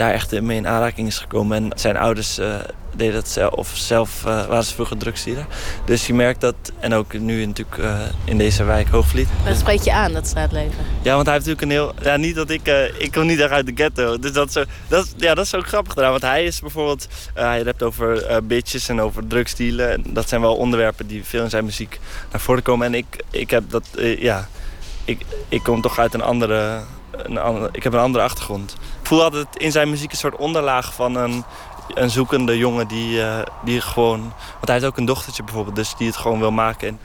[0.01, 1.57] daar echt mee in aanraking is gekomen.
[1.57, 2.55] En zijn ouders uh,
[2.95, 5.47] deden dat zelf, of zelf uh, waren ze vroeger drugsdealer.
[5.85, 9.29] Dus je merkt dat, en ook nu natuurlijk uh, in deze wijk Hoogvliet.
[9.45, 10.85] Dat spreekt je aan, dat straatleven?
[11.03, 12.13] Ja, want hij heeft natuurlijk een heel...
[12.13, 12.93] Ja, niet dat ik...
[12.99, 14.19] ik kom niet echt uit de ghetto.
[14.19, 16.11] Dus dat is, zo, dat, ja, dat is ook grappig gedaan.
[16.11, 17.09] Want hij is bijvoorbeeld...
[17.35, 19.93] hij rapt over bitches en over drugsdealen.
[19.93, 22.01] En dat zijn wel onderwerpen die veel in zijn muziek
[22.31, 22.87] naar voren komen.
[22.87, 23.85] En ik, ik heb dat...
[24.19, 24.49] ja,
[25.05, 26.81] ik, ik kom toch uit een andere...
[27.11, 28.77] Een andere, ik heb een andere achtergrond.
[29.11, 31.45] Ik voel altijd in zijn muziek een soort onderlaag van een,
[31.95, 34.21] een zoekende jongen die, uh, die gewoon...
[34.21, 36.89] Want hij heeft ook een dochtertje bijvoorbeeld, dus die het gewoon wil maken.
[36.89, 36.99] En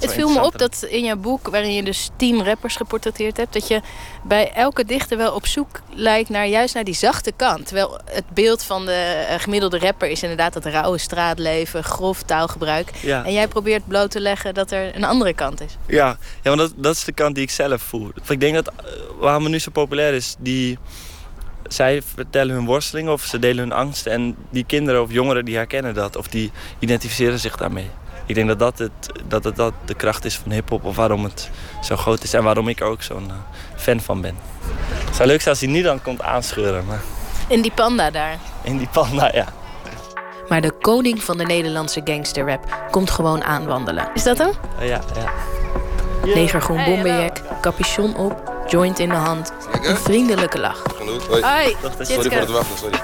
[0.00, 3.52] het viel me op dat in jouw boek, waarin je dus tien rappers geportretteerd hebt...
[3.52, 3.80] dat je
[4.22, 7.66] bij elke dichter wel op zoek lijkt naar juist naar die zachte kant.
[7.66, 12.90] Terwijl het beeld van de uh, gemiddelde rapper is inderdaad dat rauwe straatleven, grof taalgebruik.
[13.00, 13.24] Ja.
[13.24, 15.76] En jij probeert bloot te leggen dat er een andere kant is.
[15.86, 18.10] Ja, ja want dat, dat is de kant die ik zelf voel.
[18.28, 20.78] Ik denk dat uh, waarom het nu zo populair is, die
[21.68, 24.06] zij vertellen hun worstelingen of ze delen hun angst.
[24.06, 27.90] En die kinderen of jongeren die herkennen dat of die identificeren zich daarmee.
[28.26, 28.92] Ik denk dat dat, het,
[29.28, 31.50] dat, het, dat de kracht is van hip-hop of waarom het
[31.82, 33.34] zo groot is en waarom ik er ook zo'n uh,
[33.76, 34.36] fan van ben.
[35.04, 36.84] Het zou leuk zijn als hij nu dan komt aanscheuren.
[36.86, 37.00] Maar...
[37.48, 38.38] In die panda daar?
[38.62, 39.46] In die panda, ja.
[40.48, 44.08] Maar de koning van de Nederlandse gangsterrap komt gewoon aanwandelen.
[44.14, 44.50] Is dat hem?
[44.80, 45.32] Uh, ja, ja.
[46.34, 50.82] Negergroen bomberjack, capuchon op, joint in de hand, een vriendelijke lach.
[51.28, 51.42] Hoi.
[51.42, 51.76] Hoi.
[52.00, 52.98] Sorry voor het wachten, sorry.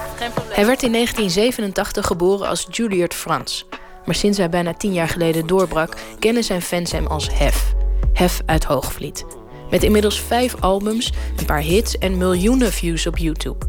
[0.49, 3.67] Hij werd in 1987 geboren als Juliet Frans.
[4.05, 7.75] Maar sinds hij bijna tien jaar geleden doorbrak, kennen zijn fans hem als Hef.
[8.13, 9.25] Hef uit Hoogvliet.
[9.71, 13.67] Met inmiddels vijf albums, een paar hits en miljoenen views op YouTube.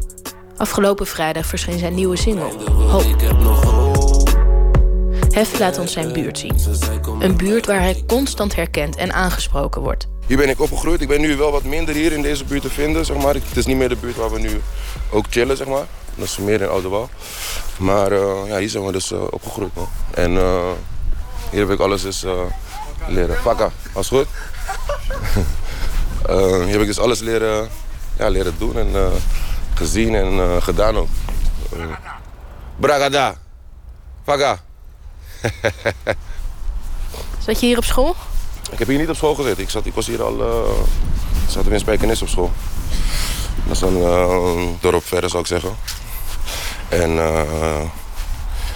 [0.56, 4.31] Afgelopen vrijdag verscheen zijn nieuwe single, Hoop.
[5.32, 6.54] Hef laat ons zijn buurt zien.
[7.18, 10.08] Een buurt waar hij constant herkend en aangesproken wordt.
[10.26, 11.00] Hier ben ik opgegroeid.
[11.00, 13.04] Ik ben nu wel wat minder hier in deze buurt te vinden.
[13.04, 13.34] Zeg maar.
[13.34, 14.60] Het is niet meer de buurt waar we nu
[15.10, 15.56] ook chillen.
[15.56, 15.86] Zeg maar.
[16.14, 17.08] Dat is meer in Ouderwal.
[17.78, 19.74] Maar uh, ja, hier zijn we dus uh, opgegroeid.
[19.74, 19.88] Man.
[20.14, 20.70] En uh,
[21.50, 22.24] hier heb ik alles dus
[23.08, 23.36] leren.
[23.36, 24.26] Fakka, alles goed?
[26.66, 27.68] hier heb ik dus alles leren,
[28.18, 28.88] ja, leren doen en
[29.74, 31.08] gezien en gedaan ook.
[32.76, 33.34] Bragada.
[34.24, 34.60] Fakka.
[37.46, 38.16] Zat je hier op school?
[38.70, 39.62] Ik heb hier niet op school gezeten.
[39.62, 40.40] Ik, zat, ik was hier al...
[40.40, 40.80] Uh,
[41.46, 42.50] ik zat in Spijkenis op school.
[43.66, 45.76] Dat is een uh, dorp verder, zou ik zeggen.
[46.88, 47.80] En uh,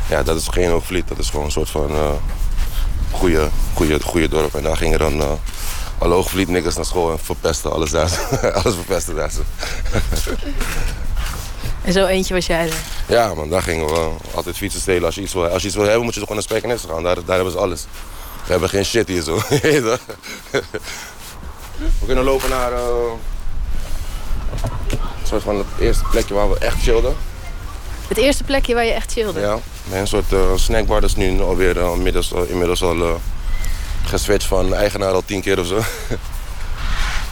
[0.09, 1.09] ja, dat is geen Hoogvliet.
[1.09, 2.11] Dat is gewoon een soort van uh,
[3.11, 4.55] goede, goede, goede dorp.
[4.55, 5.39] En daar gingen dan
[5.99, 8.21] alle Hoogvliet naar school en verpesten alles daar.
[8.63, 9.31] alles verpesten daar.
[11.87, 12.75] En zo eentje was jij er.
[13.09, 15.05] Ja, man, daar gingen we altijd fietsen stelen.
[15.05, 16.89] Als je iets wil, als je iets wil hebben, moet je toch gewoon naar Spijkenisse
[16.89, 17.03] gaan.
[17.03, 17.87] Daar, daar hebben ze alles.
[18.45, 19.37] We hebben geen shit hier zo.
[19.51, 19.99] we
[22.07, 22.73] kunnen lopen naar...
[22.73, 22.81] eh,
[24.91, 27.17] een soort van het eerste plekje waar we echt chillden.
[28.09, 29.41] Het eerste plekje waar je echt chillde.
[29.41, 29.59] Ja,
[29.93, 31.01] een soort eh, snackbar.
[31.01, 33.21] Dat is nu alweer uh, inmiddels, inmiddels al
[34.05, 35.77] geswitcht van eigenaar al tien keer of zo.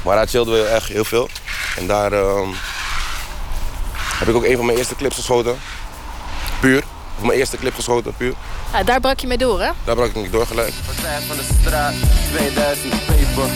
[0.05, 1.29] maar daar chillden we echt heel veel.
[1.77, 2.49] En daar ehm,
[4.19, 5.57] heb ik ook een van mijn eerste clips geschoten.
[6.61, 6.83] Puur.
[7.19, 8.35] Of mijn eerste clip geschoten, puur.
[8.71, 9.71] Ah, daar brak je mee door, hè?
[9.85, 10.73] Daar brak ik niet door gelijk.
[10.87, 11.95] We zijn van de straat,
[12.33, 13.51] 2000 paper,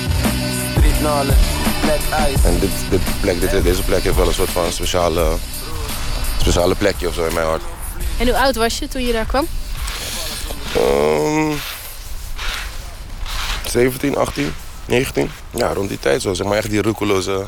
[0.71, 1.39] street knowledge,
[1.81, 2.49] black ice.
[2.49, 5.37] En dit, dit plek, dit, deze plek heeft wel een soort van speciale,
[6.41, 7.63] speciale plekje of zo in mijn hart.
[8.19, 9.47] En hoe oud was je toen je daar kwam?
[10.77, 11.61] Um,
[13.67, 14.55] 17, 18,
[14.85, 15.31] 19.
[15.51, 16.35] Ja, rond die tijd zo.
[16.35, 17.47] Zeg maar echt die roekeloze...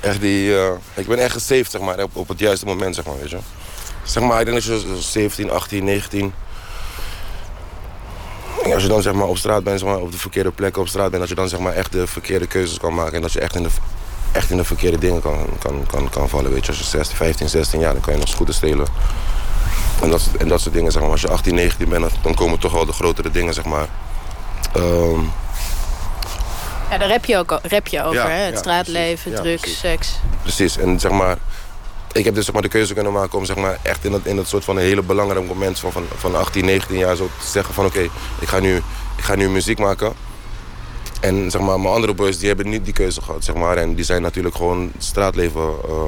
[0.00, 0.48] Echt die...
[0.48, 3.30] Uh, ik ben echt gesaved, zeg maar, op, op het juiste moment, zeg maar, weet
[3.30, 3.38] je.
[4.02, 6.32] Zeg maar, ik denk dat je 17, 18, 19...
[8.64, 10.82] En als je dan zeg maar, op straat bent, zeg maar, op de verkeerde plekken
[10.82, 11.20] op straat bent...
[11.20, 13.14] dat je dan zeg maar, echt de verkeerde keuzes kan maken...
[13.14, 13.68] en dat je echt in de,
[14.32, 16.68] echt in de verkeerde dingen kan, kan, kan, kan vallen, weet je.
[16.68, 18.86] Als je 16, 15, 16 jaar, dan kan je nog scooter stelen.
[20.02, 21.10] En dat, en dat soort dingen, zeg maar.
[21.10, 23.88] Als je 18, 19 bent, dan komen toch wel de grotere dingen, zeg maar.
[24.76, 25.30] Um,
[26.90, 28.42] ja, daar rap je ook rap je over, Ja, hè?
[28.44, 29.40] Het ja, straatleven, precies.
[29.40, 29.78] Drugs, precies.
[29.78, 30.18] seks.
[30.42, 31.36] Precies, en zeg maar...
[32.12, 34.20] Ik heb dus zeg maar, de keuze kunnen maken om zeg maar, echt in dat,
[34.24, 37.30] in dat soort van een hele belangrijk moment van, van, van 18, 19 jaar zo
[37.40, 38.00] te zeggen van oké,
[38.40, 38.82] ik ga nu
[39.18, 40.12] ik ga nu muziek maken.
[41.20, 43.44] En zeg maar, mijn andere boys die hebben niet die keuze gehad.
[43.44, 46.02] Zeg maar, en die zijn natuurlijk gewoon het straatleven eh,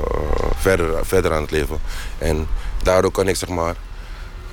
[0.57, 1.79] verder, verder aan het leven.
[2.19, 2.47] En
[2.83, 3.75] daardoor kan ik zeg maar,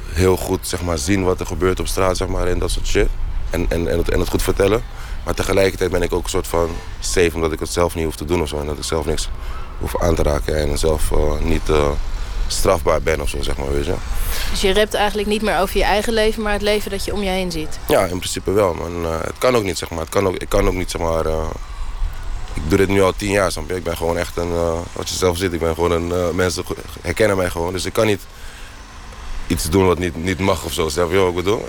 [0.08, 2.88] heel goed zeg maar, zien wat er gebeurt op straat zeg maar, en dat soort
[2.88, 3.08] shit.
[3.50, 4.84] En, en, en, het, en het goed vertellen.
[5.28, 8.16] Maar tegelijkertijd ben ik ook een soort van safe omdat ik het zelf niet hoef
[8.16, 8.60] te doen of zo.
[8.60, 9.30] En dat ik zelf niks
[9.80, 11.90] hoef aan te raken en zelf eh, niet eh,
[12.48, 13.94] strafbaar ben of zo, zeg maar, weet je.
[14.52, 17.14] Dus je rapt eigenlijk niet meer over je eigen leven, maar het leven dat je
[17.14, 17.80] om je heen ziet.
[17.88, 20.00] Ja, in principe wel, maar eh, het kan ook niet, zeg maar.
[20.00, 21.26] Het kan ook, ik kan ook niet, zeg maar...
[22.54, 23.76] ik doe dit nu al tien jaar, snap je?
[23.76, 24.52] Ik ben gewoon echt een...
[24.94, 26.36] wat je zelf ziet, ik ben gewoon een...
[26.36, 26.64] mensen
[27.02, 28.22] herkennen mij gewoon, dus ik kan niet
[29.48, 30.90] iets doen wat niet, niet mag of zo.
[30.90, 31.66] Snap je wat ik bedoel?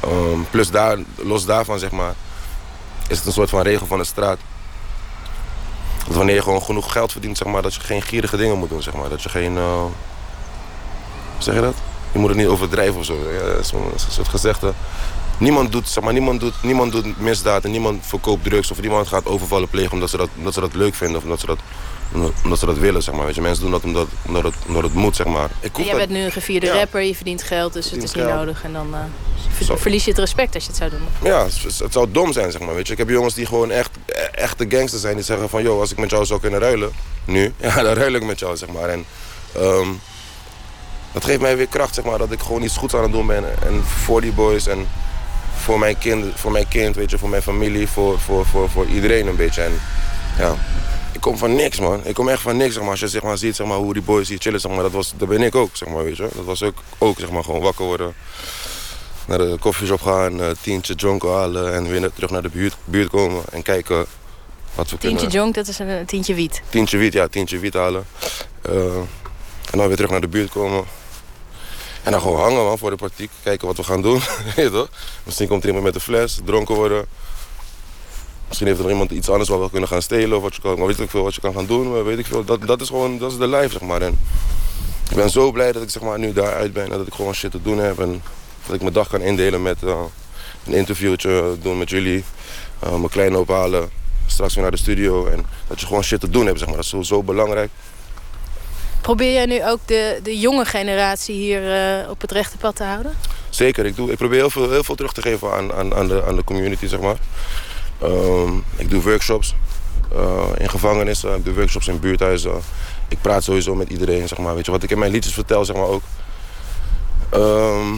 [0.00, 2.14] Ehm, plus daar, los daarvan, zeg maar...
[3.08, 4.38] is het een soort van regel van de straat.
[6.06, 7.62] Dat wanneer je gewoon genoeg geld verdient, zeg maar...
[7.62, 9.08] dat je geen gierige dingen moet doen, zeg maar.
[9.08, 9.56] Dat je geen...
[9.56, 9.90] hoe
[11.38, 11.74] zeg je dat?
[12.12, 13.16] Je moet het niet overdrijven of zo.
[13.60, 14.72] Zo'n zo soort gezegde.
[15.38, 18.70] Niemand doet, zeg maar, niemand, doet, niemand doet misdaad en niemand verkoopt drugs...
[18.70, 21.16] of niemand gaat overvallen plegen omdat ze dat, omdat ze dat leuk vinden...
[21.16, 21.58] of omdat ze dat,
[22.44, 23.26] omdat ze dat willen, zeg maar.
[23.26, 25.50] Weet je, mensen doen dat omdat, omdat, het, omdat het moet, zeg maar.
[25.60, 26.72] Ik jij dat- bent nu een gevierde Ja.
[26.72, 28.34] rapper, je verdient geld, dus het is niet geld.
[28.34, 28.64] nodig.
[28.64, 29.00] En dan eh,
[29.66, 31.00] ver- verlies je het respect als je het zou doen.
[31.22, 32.74] Ja, het, het zou dom zijn, zeg maar.
[32.74, 32.92] Weet je.
[32.92, 33.90] Ik heb jongens die gewoon echt
[34.32, 35.14] echte gangsters zijn.
[35.14, 36.92] Die zeggen van, joh, als ik met jou zou kunnen ruilen,
[37.24, 38.88] nu, ja, dan ruil ik met jou, zeg maar.
[38.88, 39.04] En
[39.54, 39.88] ehm,
[41.12, 43.26] dat geeft mij weer kracht, zeg maar, dat ik gewoon iets goeds aan het doen
[43.26, 43.44] ben.
[43.66, 44.86] En voor die boys en
[45.56, 48.86] voor mijn kind, voor mijn kind weet je, voor mijn familie, voor, voor, voor, voor
[48.86, 49.62] iedereen een beetje.
[49.62, 49.80] En
[50.38, 50.54] ja,
[51.16, 52.00] ik kom van niks, man.
[52.04, 52.90] Ik kom echt van niks, zeg maar.
[52.90, 54.92] Als je zeg maar, ziet zeg maar, hoe die boys hier chillen, zeg maar, dat,
[54.92, 56.28] was, dat ben ik ook, zeg maar, weet je.
[56.34, 58.14] Dat was ook, ook zeg maar, gewoon wakker worden
[59.26, 63.10] naar de koffieshop gaan, eh, tientje jonko halen en weer terug naar de buurt, buurt
[63.10, 64.06] komen en kijken
[64.74, 65.42] wat we Tientje kunnen.
[65.42, 66.62] jonk, dat is een een tientje wiet.
[66.68, 68.06] Tientje wiet, ja, tientje wiet halen.
[68.62, 68.96] Eh,
[69.70, 70.84] en dan weer terug naar de buurt komen.
[72.02, 74.20] En dan gewoon hangen man, voor de praktiek, kijken wat we gaan doen.
[74.56, 74.88] Weet je toch?
[75.22, 77.06] Misschien komt er iemand met een fles, dronken worden.
[78.46, 80.60] Misschien heeft er nog iemand iets anders wat we kunnen gaan stelen of wat je
[80.60, 81.92] kan, maar weet ik veel wat je kan gaan doen.
[81.92, 82.44] Maar weet ik veel.
[82.44, 84.02] Dat, dat is gewoon, dat is de life zeg maar.
[84.02, 84.18] En
[85.10, 87.34] ik ben zo blij dat ik zeg maar, nu daaruit ben en dat ik gewoon
[87.34, 87.98] shit te doen heb.
[88.00, 88.22] En
[88.66, 90.00] dat ik mijn dag kan indelen met eh,
[90.66, 92.24] een interviewtje doen met jullie.
[92.78, 93.90] eh, mijn kleine ophalen,
[94.26, 95.26] straks weer naar de studio.
[95.26, 96.76] En dat je gewoon shit te doen hebt, zeg maar.
[96.76, 97.70] Dat is zo, zo belangrijk.
[99.00, 102.84] Probeer jij nu ook de, de jonge generatie hier eh, op het rechte pad te
[102.84, 103.12] houden?
[103.50, 106.08] Zeker, ik, doe, ik probeer heel veel, heel veel terug te geven aan, aan, aan,
[106.08, 107.16] de, aan de community, zeg maar.
[108.00, 109.54] Ehm, ik doe workshops
[110.14, 112.52] eh, in gevangenissen, ik doe workshops in buurthuizen.
[113.08, 114.54] Ik praat sowieso met iedereen, zeg maar.
[114.54, 116.02] Weet je, wat ik in mijn liedjes vertel, zeg maar ook.
[117.30, 117.94] ehm,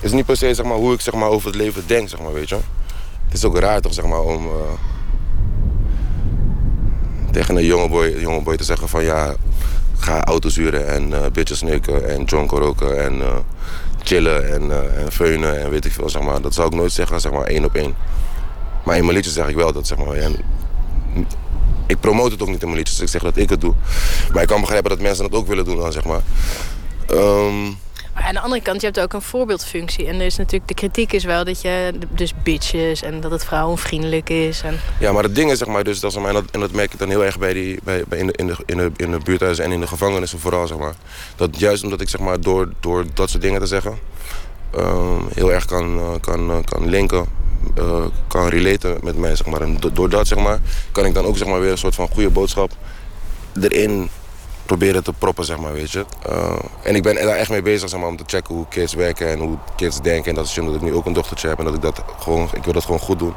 [0.00, 2.20] is niet per se zeg maar, hoe ik zeg maar, over het leven denk, zeg
[2.20, 2.54] maar, weet je.
[3.24, 4.52] Het is ook raar toch, zeg maar, om eh,
[7.32, 9.34] tegen een jonge boy, jonge boy te zeggen van ja,
[9.98, 13.22] ga auto's huren en eh bitches neuken en jonko roken en
[14.02, 16.40] chillen en, eh en feunen en weet ik veel, zeg maar.
[16.40, 17.94] Dat zou ik nooit zeggen, zeg maar, één op één.
[18.86, 20.14] Maar in mijn liedjes zeg ik wel dat, zeg maar.
[20.14, 20.36] En
[21.86, 23.74] ik promote het ook niet in mijn liedjes, ik zeg dat ik het doe.
[24.32, 26.20] Maar ik kan begrijpen dat mensen dat ook willen doen dan, zeg maar.
[27.06, 27.64] Ehm,
[28.14, 30.06] Maar aan de andere kant, je hebt ook een voorbeeldfunctie.
[30.06, 33.44] En er is natuurlijk, de kritiek is wel dat je dus bitches en dat het
[33.44, 34.62] vrouwenvriendelijk is.
[34.62, 34.80] En...
[35.00, 36.98] Ja, maar het ding is, zeg maar, dus dat, en, dat, en dat merk ik
[36.98, 39.18] dan heel erg bij die, bij, bij in, de, in, de, in, de, in de
[39.18, 40.94] buurthuizen en in de gevangenissen vooral, zeg maar.
[41.36, 43.98] Dat juist omdat ik zeg maar, door, door dat soort dingen te zeggen,
[44.70, 47.26] ehm, heel erg kan, eh, kan, eh, kan linken,
[47.76, 49.60] eh, kan relaten met mij, zeg maar.
[49.60, 50.58] En do- door dat, zeg maar,
[50.92, 52.70] kan ik dan ook zeg maar, weer een soort van goede boodschap
[53.60, 54.08] erin
[54.66, 56.04] proberen te proppen, zeg maar, weet je.
[56.28, 58.94] Eh, en ik ben daar echt mee bezig, zeg maar, om te checken hoe kids
[58.94, 60.28] werken en hoe kids denken.
[60.30, 62.64] En dat is ik nu ook een dochtertje heb en dat ik dat gewoon, ik
[62.64, 63.34] wil dat gewoon goed doen.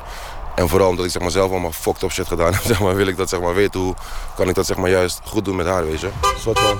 [0.55, 2.95] En vooral omdat ik zeg maar, zelf allemaal fucked up shit gedaan heb, zeg maar,
[2.95, 3.79] wil ik dat zeg maar, weten.
[3.79, 3.95] Hoe
[4.35, 6.07] kan ik dat zeg maar, juist goed doen met haar, weet je.
[6.07, 6.73] Een soort ga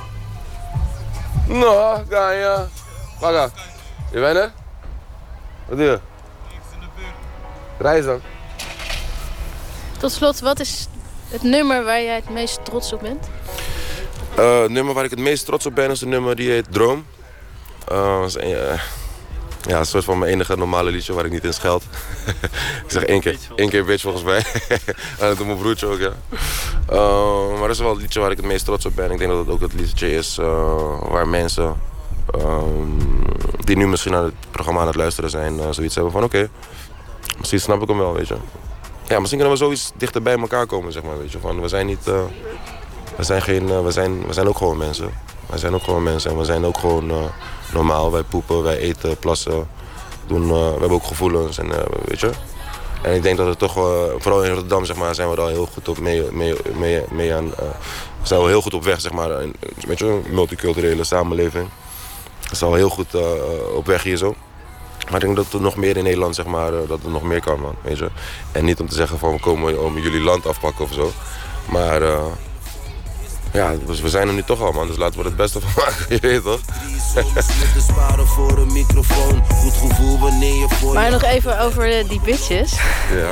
[2.32, 2.66] je.
[3.20, 3.50] Waga.
[4.12, 4.52] Je bent er?
[5.68, 6.00] Wat doe?
[7.80, 8.22] Reis dan.
[9.98, 10.88] Tot slot, wat is
[11.30, 13.30] het nummer waar jij het meest trots op bent?
[14.36, 16.72] Eh, het nummer waar ik het meest trots op ben is een nummer die heet
[16.72, 17.06] Droom.
[17.88, 18.80] Eh, dat is een, eh,
[19.62, 21.84] ja, een soort van mijn enige normale liedje waar ik niet in scheld.
[22.86, 24.44] ik zeg één keer, één keer bitch volgens mij.
[25.20, 26.14] en dat doet mijn broertje ook, ja.
[27.50, 29.12] Maar dat is wel het liedje waar ik het meest trots op ben.
[29.12, 31.76] Ik denk dat het ook het liedje is eh, waar mensen
[32.32, 32.90] ehm,
[33.60, 36.50] die nu misschien aan het programma aan het luisteren zijn, eh, zoiets hebben van oké,
[37.40, 38.36] misschien snap ik hem wel, weet je.
[39.08, 41.40] Ja, misschien kunnen we zoiets dichter bij elkaar komen, zeg maar, weet je.
[41.40, 42.08] Van, we zijn niet...
[42.08, 42.22] eh,
[43.16, 45.10] we zijn, geen, eh, we, zijn, we zijn ook gewoon mensen.
[45.46, 47.18] Wij zijn ook gewoon mensen en we zijn ook gewoon eh,
[47.74, 48.12] normaal.
[48.12, 49.68] Wij poepen, wij eten, plassen.
[50.28, 51.68] Doen, we hebben ook gevoelens en
[52.06, 52.30] weet je.
[53.02, 53.74] En ik denk dat het toch,
[54.18, 57.34] vooral in Rotterdam zeg maar, zijn we al heel goed op mee, mee, mee, mee
[57.34, 57.50] aan.
[57.50, 59.42] we zijn wel heel goed op weg, zeg maar.
[59.42, 59.56] in-
[59.88, 61.70] Weet je, een multiculturele samenleving.
[62.50, 63.16] We zijn wel heel goed
[63.76, 64.36] op weg hier zo.
[65.10, 67.24] Maar ik denk dat er nog meer in Nederland, zeg maar, eh, dat er nog
[67.24, 67.76] meer kan, man.
[67.82, 68.10] Weet je?
[68.52, 71.12] En niet om te zeggen van we komen om jullie land afpakken of zo.
[71.72, 72.26] Maar eh,
[73.54, 74.88] ja, dus we zijn er nu toch al, man.
[74.88, 76.60] Dus laten we er het beste van maken, je weet toch?
[77.74, 79.44] Te sparen voor een microfoon.
[79.54, 82.72] Goed gevoel wanneer je voor Maar nog even over die bitches.
[83.16, 83.32] ja.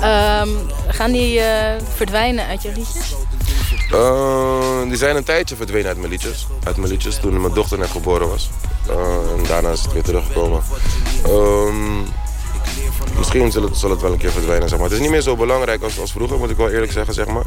[0.00, 0.48] Ehm,
[0.88, 3.14] gaan die eh, verdwijnen uit je liedjes?
[3.90, 6.46] Eh, die zijn een tijdje verdwenen uit mijn liedjes.
[6.64, 8.50] Uit mijn liedjes toen mijn dochter net geboren was.
[8.88, 10.62] Eh, en daarna is het weer teruggekomen.
[11.24, 12.00] Ehm,
[13.18, 14.88] misschien zal het, zal het wel een keer verdwijnen, zeg maar.
[14.88, 17.26] Het is niet meer zo belangrijk als, als vroeger, moet ik wel eerlijk zeggen, zeg
[17.26, 17.44] maar.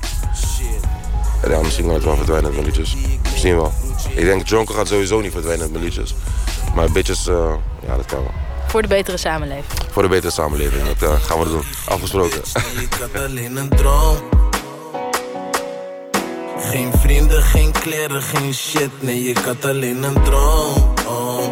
[1.49, 2.95] Ja, misschien kan het wel verdwijnen uit mijn liedjes.
[3.31, 3.71] Misschien wel.
[4.15, 6.15] Ik denk Jonker gaat sowieso niet verdwijnen uit mijn liedjes.
[6.75, 7.53] Maar bitches, eh,
[7.87, 8.46] ja, dat kan wel.
[8.67, 9.65] Voor de betere samenleving.
[9.91, 11.63] Voor de betere samenleving, dat eh, gaan we doen.
[11.89, 12.41] Afgesproken.
[12.79, 14.17] Ik had alleen een droom.
[16.59, 18.89] Geen vrienden, geen kleren, geen shit.
[18.99, 20.93] Nee, ik had alleen een droom.
[21.07, 21.43] Oh.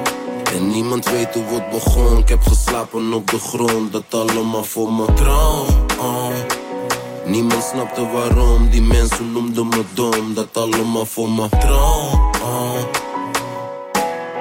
[0.54, 2.18] En niemand weet hoe het begon.
[2.18, 5.66] Ik heb geslapen op de grond, dat allemaal voor mijn droom.
[6.00, 6.28] Oh.
[7.26, 10.34] Niemand snapte waarom, die mensen noemden me dom.
[10.34, 12.32] Dat allemaal voor mijn droom.
[12.44, 13.05] Oh.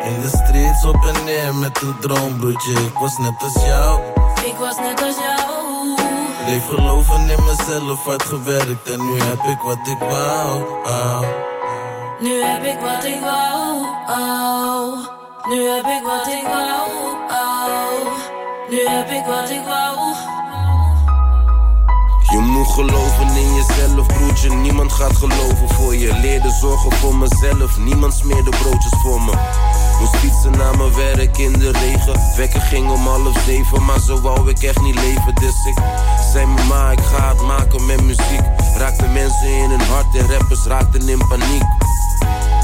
[0.04, 2.72] In de streets op en neer met een droom, broertje.
[2.72, 4.00] Ik was net als jou.
[4.44, 5.64] Ik was net als jou.
[6.44, 10.62] Bleef geloven in mezelf, hard gewerkt en nu heb ik wat ik wou.
[10.84, 11.20] Oh.
[12.20, 13.86] Nu heb ik wat ik wou.
[14.08, 14.98] Oh.
[15.48, 16.90] Nu heb ik wat ik wou.
[17.28, 18.04] Oh.
[18.68, 20.33] Nu heb ik wat ik wou.
[22.34, 24.54] Je moet geloven in jezelf, broertje.
[24.54, 26.18] Niemand gaat geloven voor je.
[26.20, 27.78] Leerde zorgen voor mezelf.
[27.78, 29.32] Niemand smeerde broodjes voor me.
[30.00, 32.36] Moest fietsen naar mijn werk in de regen.
[32.36, 35.34] Wekker ging om half zeven, maar zo wou ik echt niet leven.
[35.34, 35.78] Dus ik
[36.32, 38.44] zei mama, ik ga het maken met muziek.
[38.76, 41.64] Raakte mensen in hun hart en rappers raakten in paniek.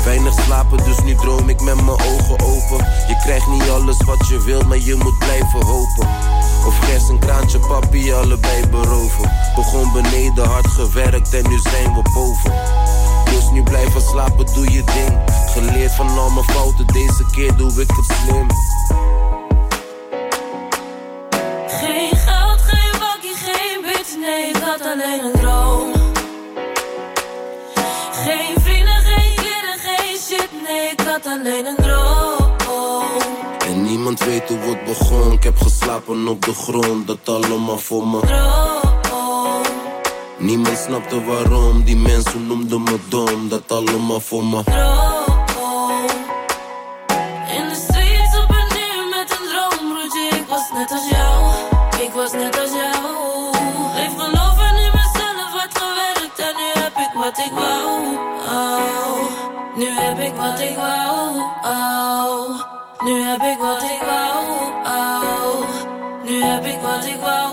[0.05, 2.87] Weinig slapen, dus nu droom ik met mijn ogen open.
[3.09, 6.09] Je krijgt niet alles wat je wilt, maar je moet blijven hopen.
[6.66, 9.31] Of gers een kraantje papi, allebei beroven.
[9.55, 12.53] Begon beneden, hard gewerkt en nu zijn we boven.
[13.24, 15.19] Dus nu blijven slapen, doe je ding.
[15.51, 18.47] Geleerd van al mijn fouten, deze keer doe ik het slim.
[21.69, 24.16] Geen geld, geen bakkie, geen bitch.
[24.20, 25.40] Nee, ik alleen een
[31.23, 32.57] had alleen een droom.
[33.67, 35.33] En niemand weet hoe het begon.
[35.33, 38.21] Ik heb geslapen op de grond, dat allemaal voor me.
[38.21, 39.63] Droom.
[40.39, 43.49] Niemand snapte waarom, die mensen noemden me dom.
[43.49, 44.63] Dat allemaal voor me.
[44.65, 44.99] Droom.
[60.31, 62.61] ik wat ik wou, oh.
[63.05, 64.47] Nu heb ik wat ik wou,
[64.85, 65.69] oh.
[66.24, 67.51] Nu heb ik wat ik wou.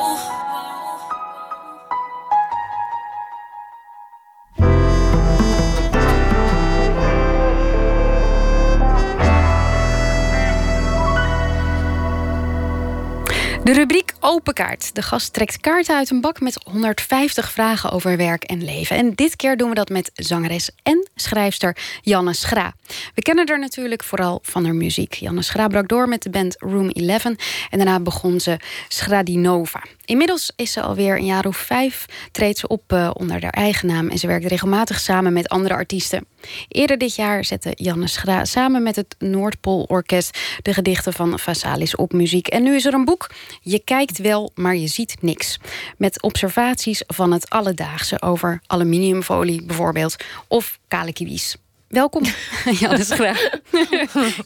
[13.77, 14.95] Rubriek Open Kaart.
[14.95, 18.97] De gast trekt kaarten uit een bak met 150 vragen over werk en leven.
[18.97, 22.73] En dit keer doen we dat met zangeres en schrijfster Janne Schra.
[23.15, 25.13] We kennen haar natuurlijk vooral van haar muziek.
[25.13, 27.37] Janne Schra brak door met de band Room 11 en
[27.69, 29.83] daarna begon ze Schradinova.
[30.05, 33.87] Inmiddels is ze alweer een jaar of vijf, treedt ze op uh, onder haar eigen
[33.87, 36.25] naam en ze werkt regelmatig samen met andere artiesten.
[36.67, 42.13] Eerder dit jaar zette Janne Schra samen met het Noordpoolorkest de gedichten van Vasalis op
[42.13, 42.47] muziek.
[42.47, 43.29] En nu is er een boek.
[43.69, 45.59] Je kijkt wel, maar je ziet niks.
[45.97, 50.15] Met observaties van het alledaagse over aluminiumfolie bijvoorbeeld
[50.47, 51.55] of kale kiwis.
[51.87, 52.23] Welkom,
[52.79, 53.35] Janne Schra.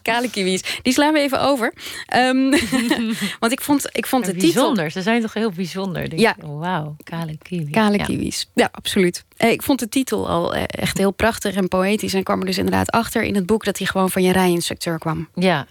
[0.02, 0.80] Kale kiwis.
[0.82, 1.74] Die slaan we even over.
[2.16, 2.50] Um,
[3.40, 4.86] want ik vond, ik vond ja, de bijzonder.
[4.86, 4.90] titel...
[4.90, 6.10] Ze zijn toch heel bijzonder?
[6.10, 6.36] Denk Ja.
[6.44, 7.70] oh, Wauw, kale kiwis.
[7.72, 8.04] Kale Ja.
[8.04, 8.50] kiwis.
[8.54, 9.24] Ja, absoluut.
[9.38, 12.14] Eh, Ik vond de titel al eh, echt heel prachtig en poëtisch.
[12.14, 13.64] En kwam er dus inderdaad achter in het boek...
[13.66, 15.28] dat hij gewoon van je rijinstructeur kwam.
[15.36, 15.68] Ja,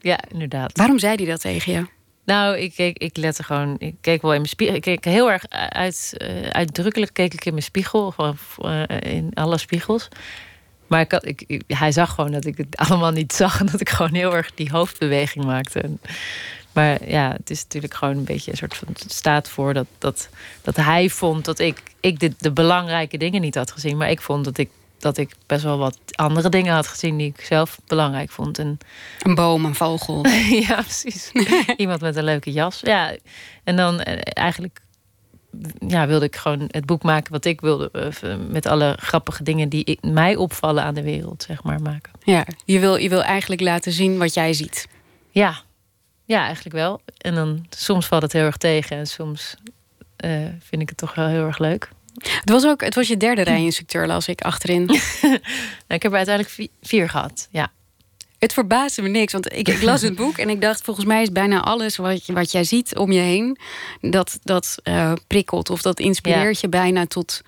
[0.00, 0.76] ja inderdaad.
[0.76, 1.86] Waarom zei hij dat tegen je?
[2.24, 3.76] Nou, ik, ik lette gewoon.
[3.78, 4.76] Ik keek wel in mijn spiegel.
[4.76, 8.10] Ik keek heel erg uit, eh, uitdrukkelijk keek ik in mijn spiegel.
[8.10, 10.08] Gewoon eh, in alle spiegels.
[10.86, 13.60] Maar ik had, ik, hij zag gewoon dat ik het allemaal niet zag.
[13.60, 15.90] En dat ik gewoon heel erg die hoofdbeweging maakte.
[16.72, 18.88] Maar ja, het is natuurlijk gewoon een beetje een soort van.
[18.88, 20.28] Het staat voor dat, dat,
[20.62, 23.96] dat hij vond dat ik, ik de, de belangrijke dingen niet had gezien.
[23.96, 24.70] Maar ik vond dat ik,
[25.02, 28.58] dat ik best wel wat andere dingen had gezien die ik zelf belangrijk vond.
[28.58, 28.78] En,
[29.22, 30.26] Een boom, een vogel.
[30.68, 31.32] ja, precies.
[31.76, 32.80] Iemand met een leuke jas.
[32.80, 33.16] Ja,
[33.64, 34.80] en dan eh, eigenlijk
[35.86, 37.90] ja, wilde ik gewoon het boek maken wat ik wilde.
[37.90, 42.12] eh, met alle grappige dingen die mij opvallen aan de wereld, zeg maar, maken.
[42.24, 44.88] Ja, je wil, je wil eigenlijk laten zien wat jij ziet.
[45.30, 45.60] Ja,
[46.24, 47.00] ja eigenlijk wel.
[47.18, 49.56] En dan soms valt het heel erg tegen en soms
[50.16, 51.90] eh, vind ik het toch wel heel erg leuk.
[52.14, 54.84] Het was ook het was je derde rijinstructeur, las ik achterin.
[55.22, 57.72] Nou, ik heb er uiteindelijk vi- vier gehad, ja.
[58.38, 60.82] Het verbaasde me niks, want ik, ik las het boek en ik dacht...
[60.82, 63.58] volgens mij is bijna alles wat, je- wat jij ziet om je heen...
[64.00, 67.40] dat, dat eh, prikkelt of dat inspireert je bijna tot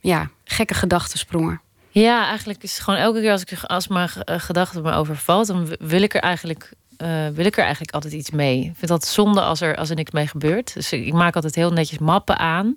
[0.00, 1.60] ja, gekke gedachtensprongen.
[1.90, 4.92] Ja, eigenlijk is het gewoon elke keer als, ik, als mijn ge- eh, gedachte me
[4.92, 6.70] overvalt, dan wil ik er eigenlijk.
[6.96, 8.58] eh, wil ik er eigenlijk altijd iets mee.
[8.58, 10.74] Ik vind dat zonde als er, als er niks mee gebeurt.
[10.74, 12.76] Dus ik maak altijd heel netjes mappen aan.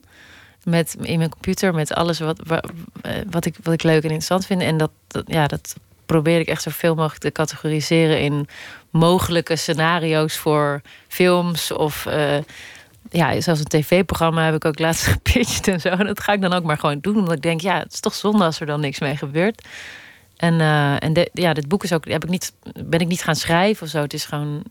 [0.64, 2.64] Met, in mijn computer met alles wat, wa-
[3.02, 4.62] eh, wat, ik, wat ik leuk en interessant vind.
[4.62, 4.92] En dat,
[5.26, 5.76] ja, dat
[6.06, 8.48] probeer ik echt zoveel mogelijk te categoriseren in
[8.90, 12.06] mogelijke scenario's voor films of.
[12.06, 12.38] eh,
[13.12, 15.90] ja, zelfs een tv-programma heb ik ook laatst gepitcht en zo.
[15.90, 17.18] En dat ga ik dan ook maar gewoon doen.
[17.18, 19.68] Omdat ik denk, ja, het is toch zonde als er dan niks mee gebeurt.
[20.38, 22.54] En, eh, en ja, dit boek is ook, heb ik niet,
[22.86, 24.02] ben ik niet gaan schrijven of zo.
[24.02, 24.64] Het is gewoon,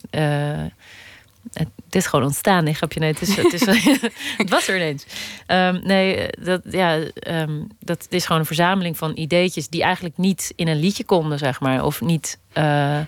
[1.53, 2.63] het, het is gewoon ontstaan.
[2.63, 3.65] Nee, grapje, nee, het, is, het, is,
[4.37, 5.05] het was er ineens.
[5.45, 9.67] Ehm, nee, dat, ja, ehm, dat is gewoon een verzameling van ideetjes...
[9.69, 11.83] die eigenlijk niet in een liedje konden, zeg maar.
[11.85, 12.99] Of niet eh,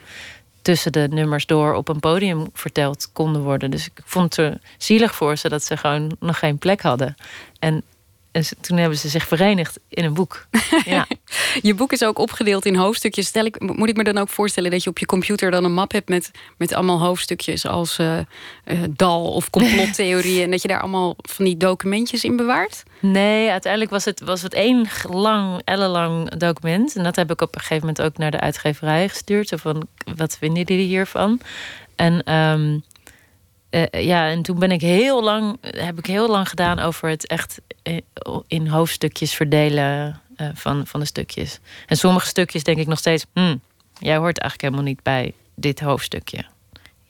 [0.61, 3.71] tussen de nummers door op een podium verteld konden worden.
[3.71, 7.15] Dus ik vond het zielig voor ze dat ze gewoon nog geen plek hadden.
[7.59, 7.83] En,
[8.31, 10.45] en toen hebben ze zich verenigd in een boek.
[10.85, 11.07] Ja.
[11.61, 13.27] Je boek is ook opgedeeld in hoofdstukjes.
[13.27, 15.73] Stel ik, moet ik me dan ook voorstellen dat je op je computer dan een
[15.73, 18.25] map hebt met, met allemaal hoofdstukjes als eh, eh,
[18.89, 20.43] dal of complottheorieën.
[20.45, 22.83] en dat je daar allemaal van die documentjes in bewaart?
[22.99, 26.95] Nee, uiteindelijk was het, was het één lang, ellenlang document.
[26.95, 29.47] En dat heb ik op een gegeven moment ook naar de uitgeverij gestuurd.
[29.47, 31.39] Zo van, wat vinden jullie hiervan?
[31.95, 32.77] En ehm,
[33.71, 37.27] eh, ja, en toen ben ik heel lang, heb ik heel lang gedaan over het
[37.27, 37.97] echt eh,
[38.47, 41.59] in hoofdstukjes verdelen eh, van, van de stukjes.
[41.87, 43.61] En sommige stukjes denk ik nog steeds, hmm,
[43.99, 46.45] jij hoort eigenlijk helemaal niet bij dit hoofdstukje.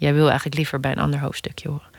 [0.02, 1.90] Jij wil eigenlijk liever bij een ander hoofdstukje horen.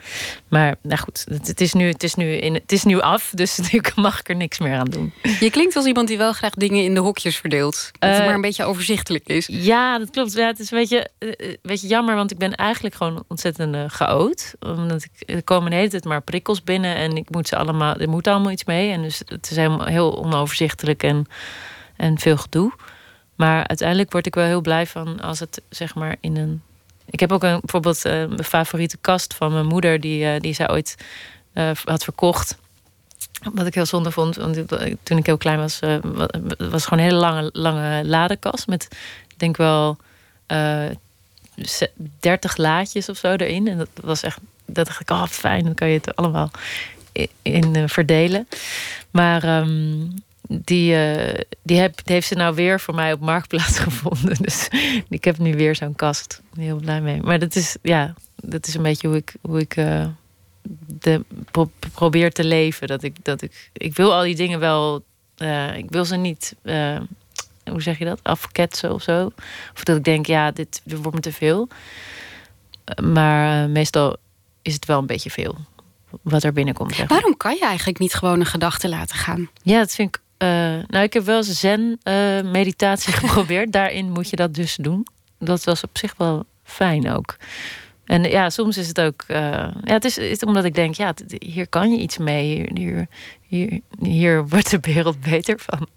[0.47, 3.57] Maar nou goed, het, is, nu, het, is nu in, het is nu af, dus
[3.71, 5.13] nu mag ik er niks meer aan doen.
[5.39, 7.91] Je klinkt als iemand die wel graag dingen in de hokjes verdeelt.
[7.99, 9.47] Dat het Eh, maar een beetje overzichtelijk is.
[9.51, 10.33] Ja, dat klopt.
[10.33, 13.75] Ja, het is een beetje, eh, een beetje jammer, want ik ben eigenlijk gewoon ontzettend
[13.75, 14.53] uh, chaot.
[14.59, 17.95] Omdat ik, er komen de hele tijd maar prikkels binnen en ik moet ze allemaal,
[17.95, 18.91] er moet allemaal iets mee.
[18.91, 21.25] En dus het is helemaal heel onoverzichtelijk en,
[21.97, 22.73] en veel gedoe.
[23.35, 26.61] Maar uiteindelijk word ik wel heel blij van als het zeg maar in een.
[27.13, 30.53] Ik heb ook een, bijvoorbeeld eh, een favoriete kast van mijn moeder, die, eh, die
[30.53, 30.95] zij ooit
[31.53, 32.57] eh, had verkocht.
[33.53, 34.63] Wat ik heel zonde vond, want
[35.03, 38.87] toen ik heel klein was, wa- was gewoon een hele lange, lange ladekast met,
[39.27, 39.97] ik denk wel,
[40.45, 40.85] eh
[42.19, 43.67] 30 laadjes of zo erin.
[43.67, 46.51] En dat was echt, dat dacht ik, oh fijn, dan kan je het allemaal
[47.41, 48.47] in, verdelen.
[49.11, 50.01] Maar ehm,
[50.47, 54.35] die, eh, die, heb, die heeft ze nou weer voor mij op Marktplaats gevonden.
[54.41, 54.67] Dus
[55.09, 56.41] ik heb nu weer zo'n kast.
[56.55, 57.21] Heel blij mee.
[57.21, 60.05] Maar dat is, ja, dat is een beetje hoe ik, hoe ik eh,
[60.99, 62.87] de, pro- probeer te leven.
[62.87, 65.03] Dat ik, dat ik, ik wil al die dingen wel.
[65.37, 66.55] eh, ik wil ze niet.
[67.69, 68.19] hoe zeg je dat?
[68.23, 69.31] Afketsen of zo.
[69.75, 71.67] Of dat ik denk, ja, dit wordt me te veel.
[73.03, 74.15] Maar meestal
[74.61, 75.55] is het wel een beetje veel
[76.21, 76.95] wat er binnenkomt.
[76.95, 77.07] Zeg.
[77.07, 79.49] Waarom kan je eigenlijk niet gewoon een gedachte laten gaan?
[79.61, 80.21] Ja, dat vind ik.
[80.43, 83.71] Eh, nou, ik heb wel eens zen-meditatie geprobeerd.
[83.71, 85.07] Daarin moet je dat dus doen.
[85.39, 87.35] Dat was op zich wel fijn ook.
[88.05, 89.23] En ja, soms is het ook.
[89.27, 89.39] eh,
[89.83, 92.69] ja, het is, het is omdat ik denk, ja, het- hier kan je iets mee.
[92.73, 93.07] Hier,
[93.47, 95.87] hier, hier, wordt de wereld beter van.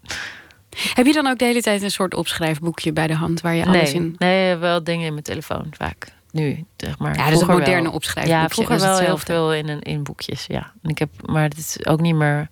[0.95, 3.65] Heb je dan ook de hele tijd een soort opschrijfboekje bij de hand waar je
[3.67, 4.15] alles Nee, in.
[4.19, 6.15] nee, wel dingen in mijn telefoon vaak.
[6.31, 7.17] Nu, zeg maar.
[7.17, 7.93] Ja, dus een moderne wel.
[7.93, 10.73] opschrijfboekje, Ja, vroeger wel heel veel in, in boekjes, ja.
[10.83, 12.49] En ik heb, maar het is ook niet meer...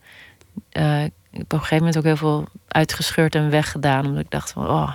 [0.70, 1.02] eh,
[1.34, 4.06] ik heb op een gegeven moment ook heel veel uitgescheurd en weggedaan.
[4.06, 4.94] Omdat ik dacht van, oh,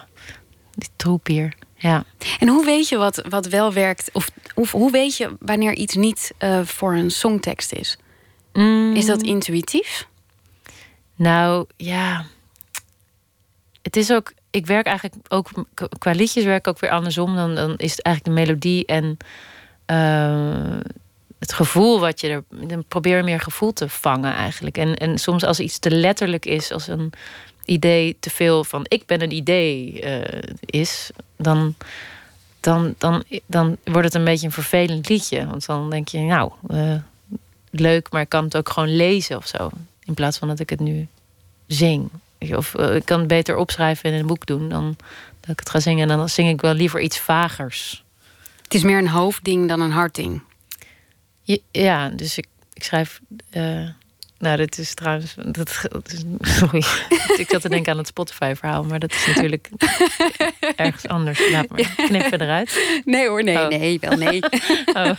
[0.71, 1.55] die troep hier.
[1.75, 2.03] Ja.
[2.39, 4.09] En hoe weet je wat, wat wel werkt?
[4.13, 7.97] Of, of hoe weet je wanneer iets niet eh, voor een songtekst is?
[8.93, 10.07] Is dat intuïtief?
[11.15, 12.25] Nou, ja.
[13.81, 14.33] Het is ook...
[14.49, 15.49] Ik werk eigenlijk ook...
[15.97, 17.35] Qua liedjes werk ik ook weer andersom.
[17.35, 19.17] Dan, dan is het eigenlijk de melodie en...
[19.85, 20.79] eh,
[21.39, 22.43] het gevoel wat je er...
[22.49, 24.77] Dan probeer meer gevoel te vangen eigenlijk.
[24.77, 26.71] En, en soms als iets te letterlijk is...
[26.71, 27.13] Als een
[27.65, 28.85] idee te veel van...
[28.87, 31.09] Ik ben een idee eh, is...
[31.37, 31.75] Dan...
[32.61, 35.47] Dan, dan, dan wordt het een beetje een vervelend liedje.
[35.47, 36.95] Want dan denk je, nou, eh,
[37.69, 39.69] leuk, maar ik kan het ook gewoon lezen of zo.
[40.03, 41.07] In plaats van dat ik het nu
[41.67, 42.09] zing.
[42.55, 44.95] Of eh, ik kan het beter opschrijven en in een boek doen dan
[45.39, 46.09] dat ik het ga zingen.
[46.09, 48.03] En dan zing ik wel liever iets vagers.
[48.63, 50.41] Het is meer een hoofdding dan een hartding.
[51.71, 53.19] Ja, dus ik, ik schrijf.
[53.49, 53.87] eh,
[54.37, 55.33] nou, dit is trouwens.
[55.35, 56.23] Dat, dat is,
[56.59, 56.83] sorry.
[57.37, 59.69] ik zat te denken aan het Spotify-verhaal, maar dat is natuurlijk
[60.75, 61.49] ergens anders.
[61.51, 61.93] Laat maar.
[61.95, 63.01] Knip verder uit.
[63.05, 63.67] Nee hoor, nee, Oh.
[63.67, 64.39] nee, wel nee.
[64.93, 65.11] Oh.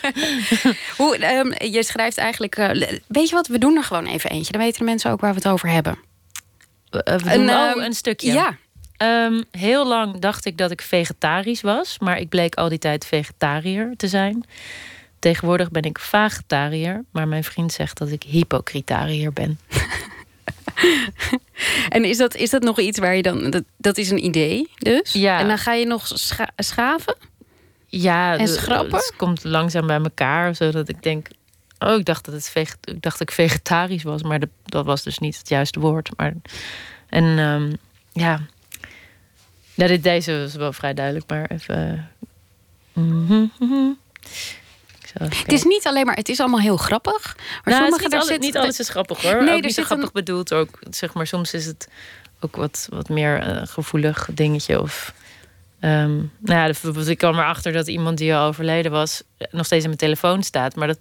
[0.97, 2.57] Hoe, ehm, je schrijft eigenlijk...
[2.57, 2.69] eh,
[3.09, 4.53] weet je wat, we doen er gewoon even eentje.
[4.53, 5.99] Dan weten de mensen ook waar we het over hebben.
[6.91, 8.33] Eh, we doen Een, oh, ehm, een stukje.
[8.33, 8.57] ja.
[8.97, 13.07] Ehm, heel lang dacht ik dat ik vegetarisch was, maar ik bleek al die tijd
[13.07, 14.45] vegetariër te zijn.
[15.21, 19.59] Tegenwoordig ben ik vegetariër, maar mijn vriend zegt dat ik hypocritariër ben.
[21.89, 23.51] En is dat, is dat nog iets waar je dan...
[23.51, 25.13] Dat, dat is een idee dus?
[25.13, 25.39] Ja.
[25.39, 27.17] En dan ga je nog scha- schaven?
[27.87, 28.99] Ja, En schrappen?
[28.99, 31.29] Het komt langzaam bij elkaar, zodat ik denk.
[31.79, 34.85] Oh, ik dacht dat, het veget ik, dacht dat ik vegetarisch was, maar dat, dat
[34.85, 36.11] was dus niet het juiste woord.
[36.17, 36.35] Maar,
[37.09, 37.73] en ehm,
[38.13, 38.41] ja,
[39.75, 42.11] ja dit, deze was wel vrij duidelijk, maar even.
[42.93, 43.91] mhm, mhm.
[44.19, 44.60] Even
[45.19, 46.15] Het is niet alleen maar...
[46.17, 47.37] Het is allemaal heel grappig.
[47.37, 49.33] Maar nou, het is sommige, niet, alle- zit- niet alles is grappig hoor.
[49.45, 50.53] Nee, ook er niet zo grappig een- bedoeld.
[50.55, 51.89] Ook, zeg maar, soms is het
[52.41, 54.81] ook wat, wat meer eh, gevoelig dingetje.
[54.81, 55.15] Of,
[55.81, 59.23] ehm, nou ja, ik kwam erachter dat iemand die al overleden was...
[59.39, 60.75] eh, nog steeds in mijn telefoon staat.
[60.77, 60.99] Maar dat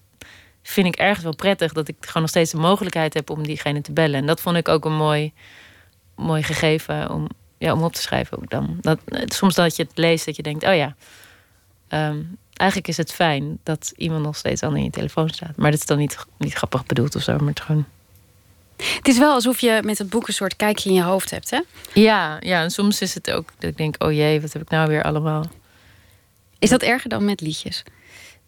[0.64, 1.74] vind ik ergens wel prettig.
[1.74, 4.20] Dat ik gewoon nog steeds de mogelijkheid heb om diegene te bellen.
[4.20, 5.34] En dat vond ik ook een mooi,
[6.16, 7.28] mooi gegeven om,
[7.58, 8.78] ja, om op te schrijven ook dan.
[8.82, 10.96] Dat, eh, soms dat je het leest dat je denkt, oh ja...
[11.88, 12.18] ehm,
[12.60, 15.56] eigenlijk is het fijn dat iemand nog steeds aan in je telefoon staat.
[15.56, 17.86] Maar dat is dan niet, niet grappig bedoeld of zo, maar het gewoon...
[18.78, 21.50] Het is wel alsof je met het boek een soort kijkje in je hoofd hebt,
[21.50, 21.60] hè?
[21.94, 24.70] Ja, ja, en soms is het ook dat ik denk, oh jee, wat heb ik
[24.70, 25.46] nou weer allemaal...
[26.60, 27.84] Is dat erger dan met liedjes?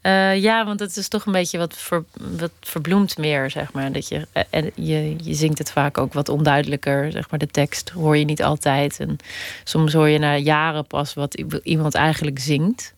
[0.01, 3.91] Eh, ja, want het is toch een beetje wat, ver, wat verbloemd meer, zeg maar.
[3.91, 7.39] Dat je, eh, en je, je zingt het vaak ook wat onduidelijker, zeg maar.
[7.39, 8.99] De tekst hoor je niet altijd.
[8.99, 9.17] En
[9.63, 11.33] soms hoor je na jaren pas wat
[11.63, 12.93] iemand eigenlijk zingt,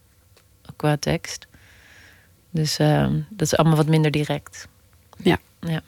[0.76, 1.48] qua tekst.
[2.50, 4.68] Dus ehm, dat is allemaal wat minder direct.
[5.18, 5.38] Ja.
[5.60, 5.82] ja.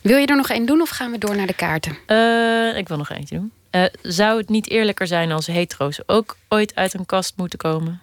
[0.00, 1.96] Wil je er nog één doen of gaan we door naar de kaarten?
[2.06, 3.52] Eh, ik wil nog eentje doen.
[3.70, 8.02] Eh, zou het niet eerlijker zijn als hetero's ook ooit uit een kast moeten komen?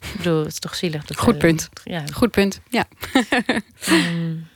[0.00, 1.04] Ik bedoel, het is toch zielig.
[1.04, 1.68] dat Goed zij- punt.
[1.84, 2.04] Ja.
[2.12, 2.84] Goed punt, ja.
[3.90, 4.46] Mm.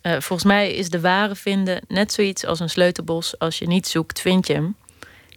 [0.00, 3.38] Eh, volgens mij is de ware vinden net zoiets als een sleutelbos.
[3.38, 4.76] Als je niet zoekt, vind je hem.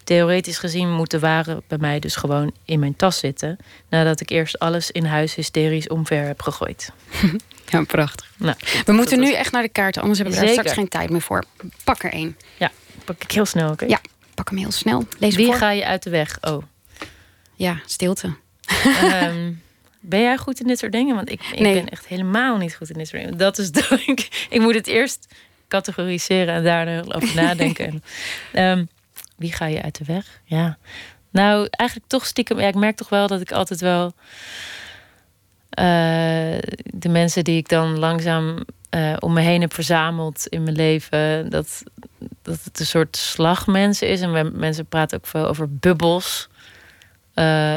[0.09, 3.57] Theoretisch gezien moet de ware bij mij dus gewoon in mijn tas zitten.
[3.89, 6.89] Nadat ik eerst alles in huis hysterisch omver heb gegooid.
[7.69, 8.31] Ja, prachtig.
[8.37, 8.55] Nou,
[8.85, 11.21] We moeten nu echt naar de kaarten, anders hebben we daar straks geen tijd meer
[11.21, 11.43] voor.
[11.83, 12.37] Pak er één.
[12.57, 12.71] Ja,
[13.05, 13.85] pak ik heel snel, oké?
[13.85, 14.01] Ja,
[14.35, 15.05] pak hem heel snel.
[15.19, 15.55] Lees Wie voor.
[15.55, 16.37] ga je uit de weg?
[16.41, 16.63] Oh.
[17.55, 18.35] Ja, stilte.
[18.83, 19.51] Ehm,
[19.99, 21.15] ben jij goed in dit soort dingen?
[21.15, 21.73] Want ik, ik Nee.
[21.73, 23.37] ben echt helemaal niet goed in dit soort dingen.
[23.37, 23.69] Dat is
[24.05, 25.27] ik, ik moet het eerst
[25.67, 27.85] categoriseren en daar heel over nadenken.
[27.87, 28.03] En,
[28.79, 28.85] ehm,
[29.39, 30.41] wie ga je uit de weg?
[30.43, 30.77] Ja.
[31.31, 32.59] Nou, eigenlijk toch stiekem.
[32.59, 34.13] Ja, ik merk toch wel dat ik altijd wel.
[35.69, 35.83] eh,
[36.83, 38.57] de mensen die ik dan langzaam
[38.89, 41.49] eh, om me heen heb verzameld in mijn leven.
[41.49, 41.83] Dat,
[42.41, 44.21] dat het een soort slagmensen is.
[44.21, 46.47] En mensen praten ook veel over bubbels.
[47.33, 47.75] Eh,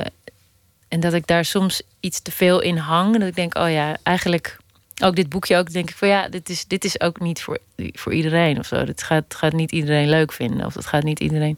[0.89, 3.19] en dat ik daar soms iets te veel in hang.
[3.19, 4.57] Dat ik denk, oh ja, eigenlijk
[5.03, 7.59] ook dit boekje ook denk ik van ja, dit is, dit is ook niet voor,
[7.77, 8.85] voor iedereen of zo.
[8.85, 10.67] Dit gaat, gaat niet iedereen leuk vinden.
[10.67, 11.57] Of dat gaat niet iedereen.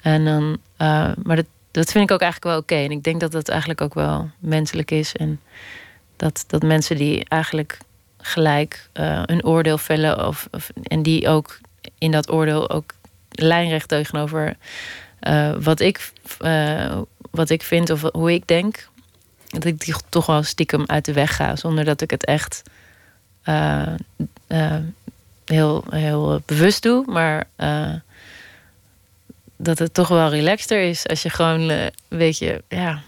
[0.00, 2.84] En dan, eh, maar dat, dat vind ik ook eigenlijk wel oké.
[2.84, 5.16] En ik denk dat dat eigenlijk ook wel menselijk is.
[5.16, 5.40] En
[6.16, 7.78] dat, dat mensen die eigenlijk
[8.18, 10.26] gelijk uh, een oordeel vellen.
[10.26, 11.58] Of, of, en die ook
[11.98, 12.94] in dat oordeel ook
[13.30, 14.56] lijnrecht tegenover
[15.28, 16.12] uh, wat, ik,
[17.30, 18.88] wat ik vind of hoe ik denk.
[19.54, 21.56] Dat ik die toch wel stiekem uit de weg ga.
[21.56, 22.62] Zonder dat ik het echt
[25.44, 27.04] heel, heel bewust doe.
[27.06, 27.46] Maar
[29.56, 33.02] dat het toch wel relaxter is als je gewoon, uh, weet je, ja.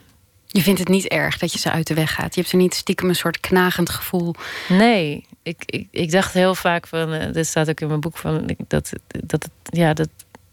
[0.47, 2.35] Je vindt het niet erg dat je ze uit de weg gaat.
[2.35, 4.35] Je hebt er niet stiekem een soort knagend gevoel.
[4.69, 8.57] Nee, ik, ik, ik dacht heel vaak van, dit staat ook in mijn boek van,
[8.69, 10.09] dat, dat, het, ja, dat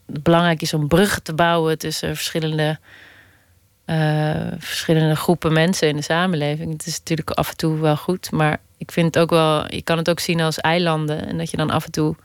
[0.06, 2.80] het belangrijk is om bruggen te bouwen tussen verschillende,
[3.86, 6.72] uh, verschillende groepen mensen in de samenleving.
[6.72, 9.82] Het is natuurlijk af en toe wel goed, maar ik vind het ook wel, je
[9.82, 12.16] kan het ook zien als eilanden en dat je dan af en toe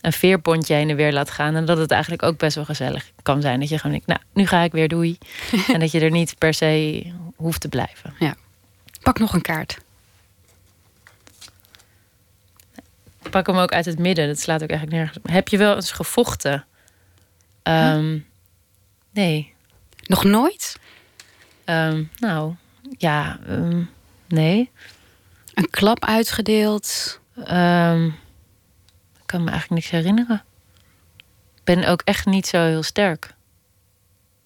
[0.00, 1.54] een veerpontje heen en weer laat gaan.
[1.54, 3.60] En dat het eigenlijk ook best wel gezellig kan zijn.
[3.60, 5.18] Dat je gewoon denkt, nou, nu ga ik weer doei.
[5.72, 7.02] en dat je er niet per se
[7.36, 8.14] hoeft te blijven.
[8.18, 8.34] Ja.
[9.02, 9.78] Pak nog een kaart.
[13.22, 14.26] Ik pak hem ook uit het midden.
[14.26, 15.30] Dat slaat ook eigenlijk nergens op.
[15.30, 16.64] Heb je wel eens gevochten?
[17.62, 18.26] Um,
[19.10, 19.52] nee.
[20.08, 20.76] Nog nooit?
[21.64, 22.54] Um, nou,
[22.98, 23.90] ja, um,
[24.28, 24.70] nee.
[25.54, 27.20] Een klap uitgedeeld?
[27.36, 30.42] Ik kan me eigenlijk niks herinneren.
[31.56, 33.36] Ik ben ook echt niet zo heel sterk.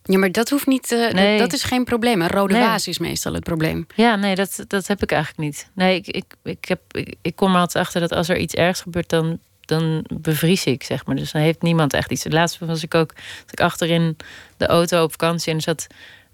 [0.03, 0.91] Ja, maar dat hoeft niet.
[0.91, 1.39] Uh, nee.
[1.39, 2.23] dat, dat, is geen probleem.
[2.23, 2.63] Een rode nee.
[2.63, 3.87] waas is meestal het probleem.
[3.95, 5.71] Ja, nee, dat, dat heb ik eigenlijk niet.
[5.73, 8.55] Nee, ik, ik, ik, heb, ik, ik kom er altijd achter dat als er iets
[8.55, 9.39] ergs gebeurt, dan,
[9.73, 11.17] dan bevries ik, zeg maar.
[11.17, 12.27] Dus dan heeft niemand echt iets.
[12.29, 14.17] Laatst was ik ook dat ik achterin
[14.57, 15.87] de auto op vakantie en er zat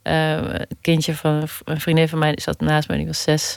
[0.03, 3.57] uh, een kindje van een vriendin van mij die zat naast mij, die was zes.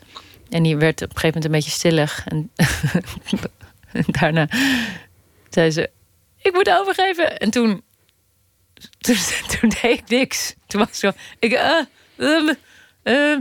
[0.50, 2.24] En die werd op een gegeven moment een beetje stillig.
[2.28, 2.52] En
[4.20, 4.48] daarna
[5.50, 5.90] zei ze:
[6.42, 7.38] Ik moet overgeven.
[7.38, 7.84] En toen,
[9.00, 10.56] toen, deed ik niks.
[10.68, 12.54] Toen was ik zo: ik, uh,
[13.04, 13.38] uh.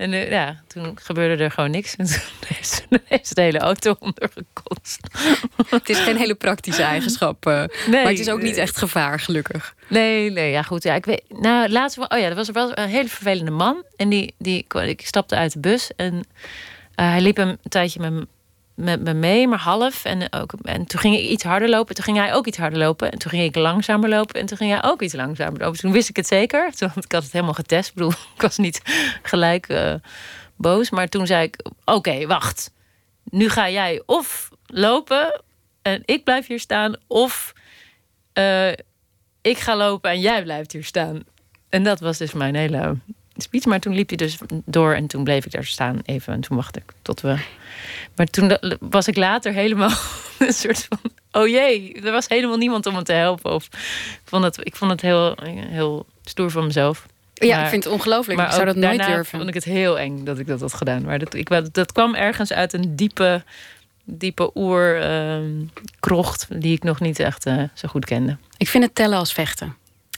[0.00, 1.96] En uh, ja, toen gebeurde er gewoon niks.
[1.96, 2.16] En toen
[2.46, 5.00] heeft, heeft de hele auto ondergekost.
[5.70, 7.46] Het is geen hele praktische eigenschap.
[7.46, 9.74] Uh, nee, maar het is ook niet echt gevaar, gelukkig.
[9.88, 10.82] Nee, nee, ja goed.
[10.82, 13.84] Ja, ik weet, nou, laatst, oh ja, er was wel een hele vervelende man.
[13.96, 16.22] En die, die, ik stapte uit de bus en uh,
[16.94, 18.26] hij liep een tijdje met
[18.80, 20.04] met me mee, maar half.
[20.04, 21.94] En, ook, en toen ging ik iets harder lopen.
[21.94, 23.12] Toen ging hij ook iets harder lopen.
[23.12, 24.40] En toen ging ik langzamer lopen.
[24.40, 25.78] En toen ging hij ook iets langzamer lopen.
[25.78, 26.72] Toen wist ik het zeker.
[26.72, 27.88] Toen, want ik had het helemaal getest.
[27.88, 28.80] Ik bedoel, ik was niet
[29.22, 29.94] gelijk uh,
[30.56, 30.90] boos.
[30.90, 32.72] Maar toen zei ik, oké, wacht.
[33.24, 35.42] Nu ga jij of lopen
[35.82, 36.96] en ik blijf hier staan.
[37.06, 37.52] Of
[38.34, 38.72] uh,
[39.40, 41.22] ik ga lopen en jij blijft hier staan.
[41.68, 42.96] En dat was dus mijn hele
[43.40, 43.64] speech.
[43.64, 46.32] Maar toen liep hij dus door en toen bleef ik daar staan even.
[46.32, 47.38] En toen wachtte ik tot we
[48.16, 49.90] maar toen was ik later helemaal
[50.38, 50.98] een soort van...
[51.32, 53.52] oh jee, er was helemaal niemand om me te helpen.
[53.52, 55.36] Of, ik vond het, ik vond het heel,
[55.68, 57.06] heel stoer van mezelf.
[57.34, 58.38] Ja, maar, ik vind het ongelooflijk.
[58.38, 59.38] Maar ik zou dat nooit durven.
[59.38, 61.02] vond ik het heel eng dat ik dat had gedaan.
[61.02, 63.42] Maar dat, ik, dat kwam ergens uit een diepe,
[64.04, 66.46] diepe oerkrocht...
[66.50, 68.36] Uh, die ik nog niet echt uh, zo goed kende.
[68.56, 69.76] Ik vind het tellen als vechten.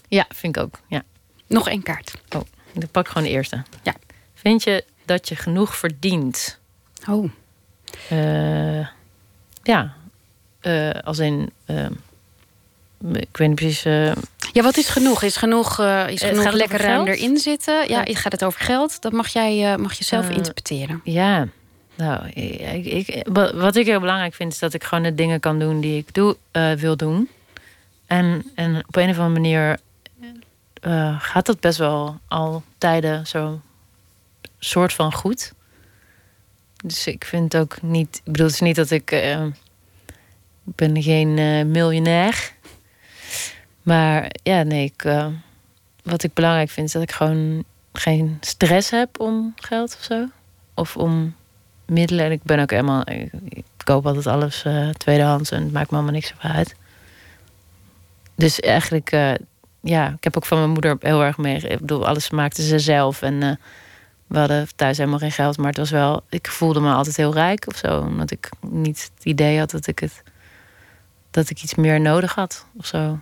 [0.08, 0.80] Ja, vind ik ook.
[0.88, 1.02] Ja.
[1.46, 2.14] Nog één kaart.
[2.36, 2.42] Oh,
[2.72, 3.62] ik pak gewoon de eerste.
[3.82, 3.94] Ja.
[4.34, 6.58] Vind je dat je genoeg verdient?
[7.08, 7.30] Oh.
[8.12, 8.86] Uh,
[9.62, 9.94] ja,
[10.62, 11.52] uh, als in.
[11.66, 11.86] Uh,
[13.12, 13.82] ik weet niet precies.
[14.52, 15.22] ja, wat is genoeg?
[15.22, 17.88] Is genoeg, is genoeg lekker ruim erin zitten?
[17.88, 19.00] Ja, ja, gaat het over geld?
[19.02, 21.00] Dat mag jij mag je zelf interpreteren.
[21.04, 21.48] Ja,
[21.94, 25.58] nou, ik, ik, wat ik heel belangrijk vind, is dat ik gewoon de dingen kan
[25.58, 26.36] doen die ik doe,
[26.76, 27.28] wil doen.
[28.06, 29.78] En, en op een of andere manier
[31.18, 33.60] gaat dat best wel al tijden zo
[34.58, 35.52] soort van goed.
[36.84, 38.16] Dus ik vind ook niet.
[38.16, 39.12] Ik bedoel, het is niet dat ik.
[39.12, 39.44] Uh,
[40.66, 42.52] ik ben geen uh, miljonair.
[43.82, 45.02] Maar ja, nee, ik,
[46.02, 50.28] wat ik belangrijk vind is dat ik gewoon geen stress heb om geld of zo.
[50.74, 51.34] Of om
[51.86, 52.24] middelen.
[52.24, 53.08] En ik ben ook helemaal.
[53.08, 54.64] Ik, koop altijd alles
[54.96, 56.74] tweedehands en het maakt me allemaal niks uit.
[58.34, 59.12] Dus eigenlijk,
[59.82, 61.56] ja, ik heb ook van mijn moeder heel erg mee.
[61.56, 63.22] Ik bedoel, alles maakte ze zelf.
[63.22, 63.58] En
[64.26, 66.22] we hadden thuis helemaal geen geld, maar het was wel.
[66.28, 68.00] Ik voelde me altijd heel rijk of zo.
[68.00, 70.22] Omdat ik niet het idee had dat ik het.
[71.30, 73.18] dat ik iets meer nodig had of zo.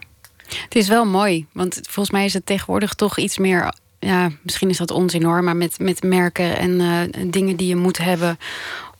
[0.49, 3.74] Het is wel mooi, want volgens mij is het tegenwoordig toch iets meer.
[3.99, 7.77] Ja, misschien is dat onzin hoor, maar met, met merken en uh, dingen die je
[7.77, 8.39] moet hebben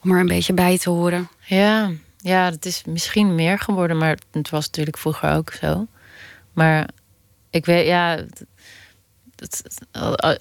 [0.03, 1.29] om er een beetje bij te horen.
[1.41, 5.87] Ja, ja, het is misschien meer geworden, maar het was natuurlijk vroeger ook zo.
[6.53, 6.89] Maar
[7.51, 8.19] ik weet, ja,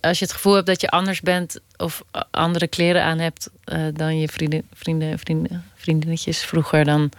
[0.02, 3.88] als je het gevoel hebt dat je anders bent of andere kleren aan hebt uh,
[3.94, 7.12] dan je vrienden, vrienden, vrienden, vriendinnetjes vroeger, dan,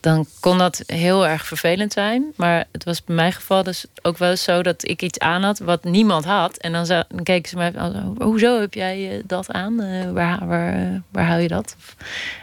[0.00, 2.32] dan kon dat heel erg vervelend zijn.
[2.36, 5.42] Maar het was bij mijn geval dus ook wel eens zo dat ik iets aan
[5.42, 6.56] had wat niemand had.
[6.56, 9.82] En dan, zou, dan keken ze mij van, hoezo heb jij eh, dat aan?
[9.82, 11.76] Eh, waar, waar, eh, waar haal je dat?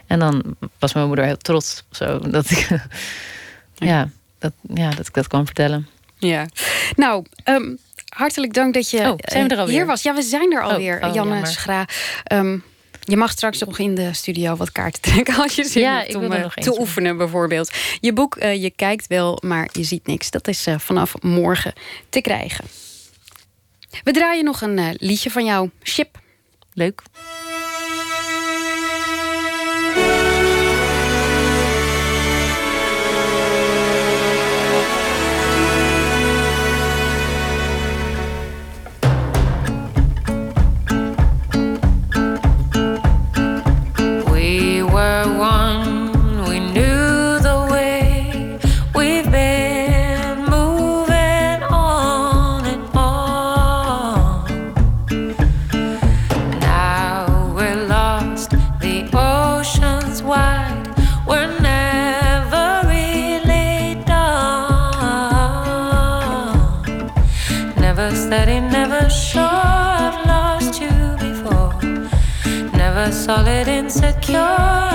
[0.07, 2.67] En dan was mijn moeder heel trots zo, dat ik,
[3.75, 4.09] ja,
[4.39, 5.87] dat, ja, dat ik dat kwam vertellen.
[6.27, 6.45] Ja,
[6.95, 7.75] nou, ehm,
[8.09, 9.75] hartelijk dank dat je Oh, zijn we er eh, alweer?
[9.75, 10.01] hier was.
[10.03, 11.45] Ja, we zijn er alweer, oh, Janne.
[11.45, 11.85] Schra.
[12.23, 12.57] Ehm,
[12.99, 16.15] je mag straks nog in de studio wat kaarten trekken als je zin Ja, hebt
[16.15, 17.71] om eh, te oefenen bijvoorbeeld.
[17.99, 20.31] Je boek eh, Je kijkt wel, maar je ziet niks.
[20.31, 21.73] Dat is vanaf morgen
[22.09, 22.65] te krijgen.
[24.03, 26.21] We draaien nog een liedje van jou, Chip.
[26.73, 27.01] Leuk.
[73.23, 74.92] Solid, insecure.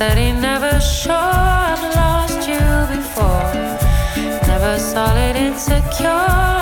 [0.00, 1.12] Never steady, never sure.
[1.12, 3.52] I've lost you before.
[4.48, 6.59] Never solid, insecure.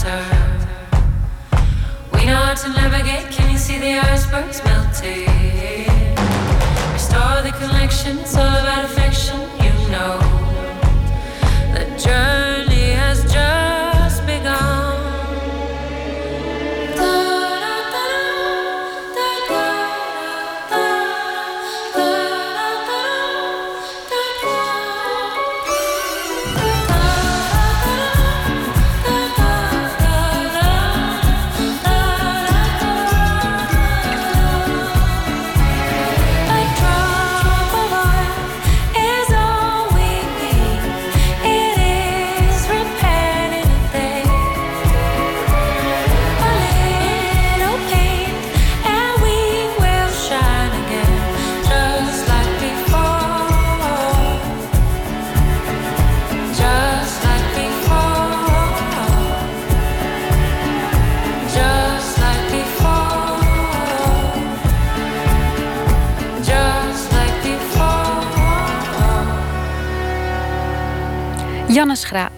[0.00, 0.24] Shelter.
[2.12, 3.30] We know how to navigate.
[3.32, 5.26] Can you see the icebergs melting?
[6.92, 8.18] Restore the connection.
[8.20, 8.89] It's all about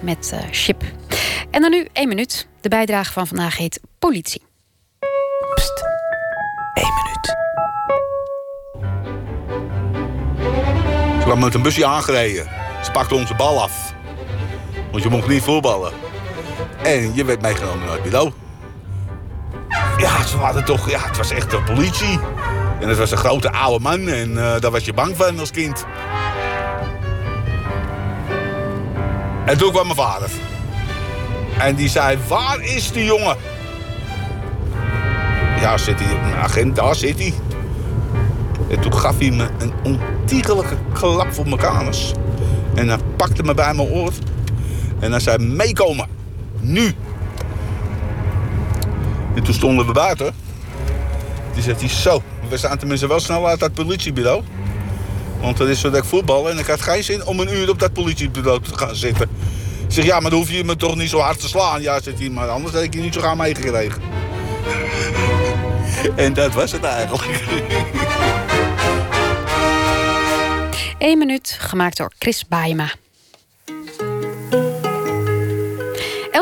[0.01, 0.83] Met eh, Chip.
[1.51, 2.49] En dan nu één minuut.
[2.61, 4.43] De bijdrage van vandaag heet Politie.
[11.19, 12.49] Ze kwam met een busje aangereden.
[12.85, 13.95] Ze pakte onze bal af.
[14.91, 15.93] Want je mocht niet voetballen.
[16.83, 18.33] En je werd meegenomen naar het bureau.
[19.97, 20.91] Ja, ze hadden toch...
[20.91, 22.19] Ja, het was echt de politie.
[22.81, 24.09] En het was een grote oude man.
[24.09, 25.85] En eh, daar was je bang van als kind.
[29.47, 30.31] En toen kwam mijn vader.
[31.59, 33.37] En die zei, waar is die jongen?
[35.61, 37.35] Ja, zit hij, een agent, daar zit hij.
[38.71, 42.13] En toen gaf hij me een ontiegelijke klap voor mijn kanus.
[42.75, 44.13] En hij pakte me bij mijn oor.
[45.01, 46.07] En hij zei, meekomen.
[46.61, 46.95] Nu.
[49.35, 50.35] En toen stonden we buiten.
[51.53, 54.43] Toen zegt hij, zo, we staan tenminste wel snel uit dat politiebureau.
[55.43, 57.79] Want dat is zo ik voetbal en ik had geen zin om een uur op
[57.79, 59.29] dat politiebureau te gaan zitten.
[59.87, 61.83] Ik zeg, ja, maar dan hoef je me toch niet zo hard te slaan.
[61.83, 64.03] Ja, zegt hij, maar anders had ik je niet zo gaan meegekregen.
[66.17, 67.41] en dat was het eigenlijk.
[70.99, 72.91] Eén minuut, gemaakt door Chris Baayema.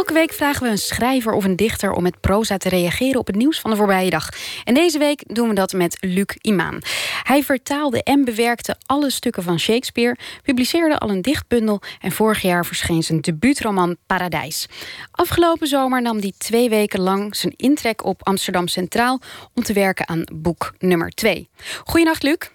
[0.01, 3.27] Elke week vragen we een schrijver of een dichter om met proza te reageren op
[3.27, 4.29] het nieuws van de voorbije dag.
[4.65, 6.79] En deze week doen we dat met Luc Imaan.
[7.23, 12.67] Hij vertaalde en bewerkte alle stukken van Shakespeare, publiceerde al een dichtbundel en vorig jaar
[12.67, 14.69] verscheen zijn debuutroman Paradijs.
[15.11, 19.21] Afgelopen zomer nam hij twee weken lang zijn intrek op Amsterdam Centraal
[19.55, 21.49] om te werken aan boek nummer 2.
[21.85, 22.51] Goedenacht, Luc.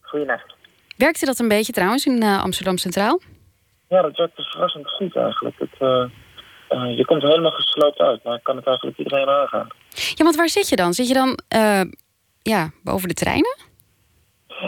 [0.00, 0.54] Goedenacht.
[0.96, 3.20] Werkte dat een beetje trouwens in uh, Amsterdam Centraal?
[3.88, 5.58] Ja, dat werkt dus verrassend goed eigenlijk.
[5.58, 6.04] Het, uh,
[6.70, 9.66] uh, je komt helemaal gesloopt uit, maar ik kan het eigenlijk iedereen aangaan.
[9.88, 10.92] Ja, want waar zit je dan?
[10.92, 11.38] Zit je dan
[12.42, 13.56] ja, boven de treinen?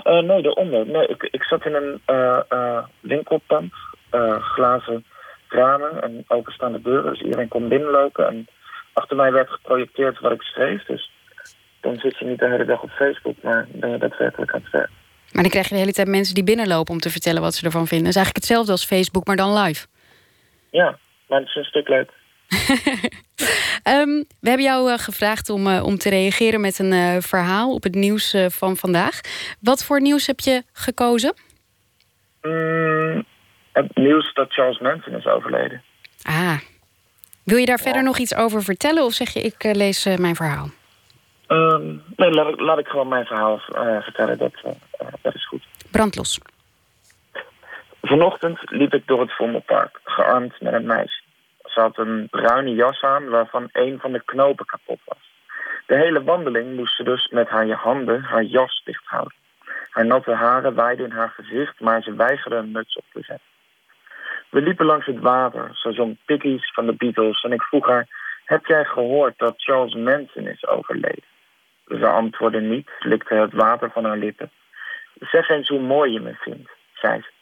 [0.05, 0.87] nee, daaronder.
[0.87, 2.01] Nee, ik, ik zat in een
[3.01, 3.73] winkelpand,
[4.41, 5.05] glazen
[5.49, 7.12] ramen en openstaande deuren.
[7.12, 8.27] Dus iedereen kon binnenlopen.
[8.27, 8.49] En
[8.93, 10.85] achter mij werd geprojecteerd wat ik schreef.
[10.85, 11.11] Dus
[11.81, 14.73] dan zit je niet de hele dag op Facebook, maar ben je daadwerkelijk aan het
[14.73, 14.91] werk.
[15.33, 17.65] Maar dan krijg je de hele tijd mensen die binnenlopen om te vertellen wat ze
[17.65, 18.07] ervan vinden.
[18.07, 19.87] Dat is eigenlijk hetzelfde als Facebook, maar dan live.
[20.70, 20.99] Ja,
[21.29, 22.11] maar het is een stuk leuk.
[23.85, 27.75] um, we hebben jou uh, gevraagd om, uh, om te reageren met een uh, verhaal
[27.75, 29.21] op het nieuws van vandaag.
[29.61, 31.35] Wat voor nieuws heb je gekozen?
[32.43, 33.25] Mm,
[33.73, 35.83] het nieuws dat Charles Manson is overleden.
[36.23, 36.59] Ah.
[37.45, 37.83] Wil je daar ja.
[37.83, 40.69] verder nog iets over vertellen of zeg je ik lees mijn verhaal?
[41.49, 43.59] Um, nee, laat ik, laat ik gewoon mijn verhaal
[44.03, 44.39] vertellen.
[44.39, 44.53] Dat,
[45.23, 45.67] dat is goed.
[45.91, 46.39] Brandlos.
[48.03, 51.18] Vanochtend liep ik door het Vondelpark, gearmd met een meisje.
[51.79, 55.31] Ze had een bruine jas aan waarvan een van de knopen kapot was.
[55.87, 59.37] De hele wandeling moest ze dus met haar handen haar jas dicht houden.
[59.91, 63.47] Haar natte haren waaiden in haar gezicht, maar ze weigerde een muts op te zetten.
[64.49, 68.07] We liepen langs het water, zo zong Piggies van de Beatles, en ik vroeg haar...
[68.45, 71.25] Heb jij gehoord dat Charles Manson is overleden?
[71.87, 74.51] Ze antwoordde niet, likte het water van haar lippen.
[75.21, 77.38] Zeg eens hoe mooi je me vindt, zei ze.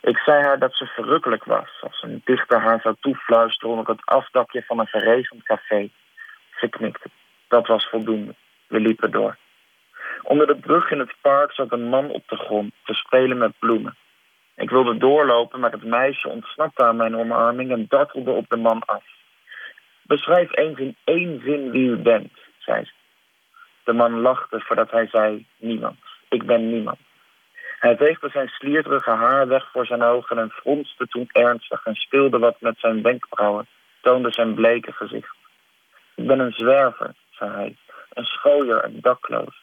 [0.00, 4.04] Ik zei haar dat ze verrukkelijk was, als een dichter haar zou toefluisteren onder het
[4.06, 5.90] afdakje van een verregend café.
[6.56, 7.08] Ze knikte.
[7.48, 8.34] Dat was voldoende.
[8.66, 9.36] We liepen door.
[10.22, 13.58] Onder de brug in het park zat een man op de grond te spelen met
[13.58, 13.96] bloemen.
[14.56, 18.82] Ik wilde doorlopen, maar het meisje ontsnapte aan mijn omarming en dartelde op de man
[18.84, 19.04] af.
[20.02, 22.92] Beschrijf eens in één zin wie u bent, zei ze.
[23.84, 25.98] De man lachte voordat hij zei, niemand.
[26.28, 26.98] Ik ben niemand.
[27.84, 32.38] Hij veegde zijn slierterige haar weg voor zijn ogen en fronste toen ernstig en speelde
[32.38, 33.66] wat met zijn wenkbrauwen,
[34.00, 35.36] toonde zijn bleke gezicht.
[36.14, 37.76] Ik ben een zwerver, zei hij,
[38.12, 39.62] een schooier en dakloos.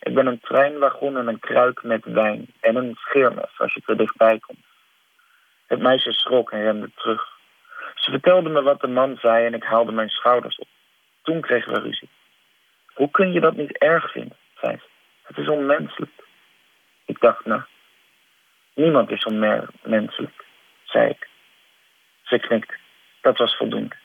[0.00, 3.96] Ik ben een treinwagon en een kruik met wijn en een scheermes als je te
[3.96, 4.66] dichtbij komt.
[5.66, 7.28] Het meisje schrok en rende terug.
[7.94, 10.68] Ze vertelde me wat de man zei en ik haalde mijn schouders op.
[11.22, 12.08] Toen kregen we ruzie.
[12.94, 14.86] Hoe kun je dat niet erg vinden, zei ze.
[15.22, 16.10] Het is onmenselijk.
[17.12, 17.62] Ik dacht, nou,
[18.74, 20.44] niemand is onmenselijk,
[20.84, 21.28] zei ik.
[22.22, 22.74] Ze knikte.
[23.20, 23.96] Dat was voldoende.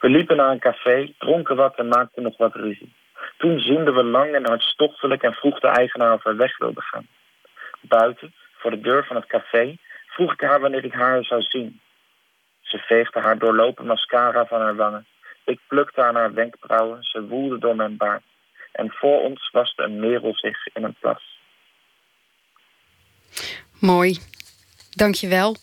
[0.00, 2.94] We liepen naar een café, dronken wat en maakten nog wat ruzie.
[3.36, 7.06] Toen zoenden we lang en hartstochtelijk en vroeg de eigenaar of we weg wilden gaan.
[7.80, 9.76] Buiten, voor de deur van het café,
[10.06, 11.80] vroeg ik haar wanneer ik haar zou zien.
[12.60, 15.06] Ze veegde haar doorlopen mascara van haar wangen.
[15.44, 18.22] Ik plukte aan haar wenkbrauwen, ze woelde door mijn baard.
[18.72, 21.29] En voor ons waste een merel zich in een plas.
[23.78, 24.18] Mooi.
[24.90, 25.56] Dank je wel.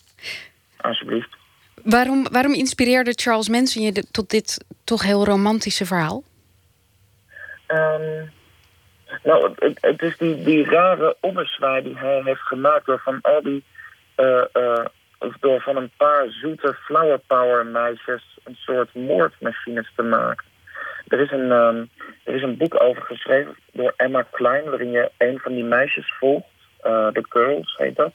[0.76, 1.36] Alsjeblieft.
[1.82, 6.22] Waarom, waarom inspireerde Charles Manson je tot dit toch heel romantische verhaal?
[7.68, 8.32] Um,
[9.22, 13.42] nou, het, het, is die, die rare ommezwaai die hij heeft gemaakt door van al
[13.42, 13.64] die...
[14.16, 14.84] Uh, uh,
[15.18, 20.44] of door van een paar zoete flower power meisjes een soort moordmachines te maken.
[21.08, 21.90] Er is een, um,
[22.24, 26.14] er is een boek over geschreven door Emma Klein, waarin je een van die meisjes
[26.18, 26.46] volgt.
[26.88, 28.12] Uh, The Girls heet dat.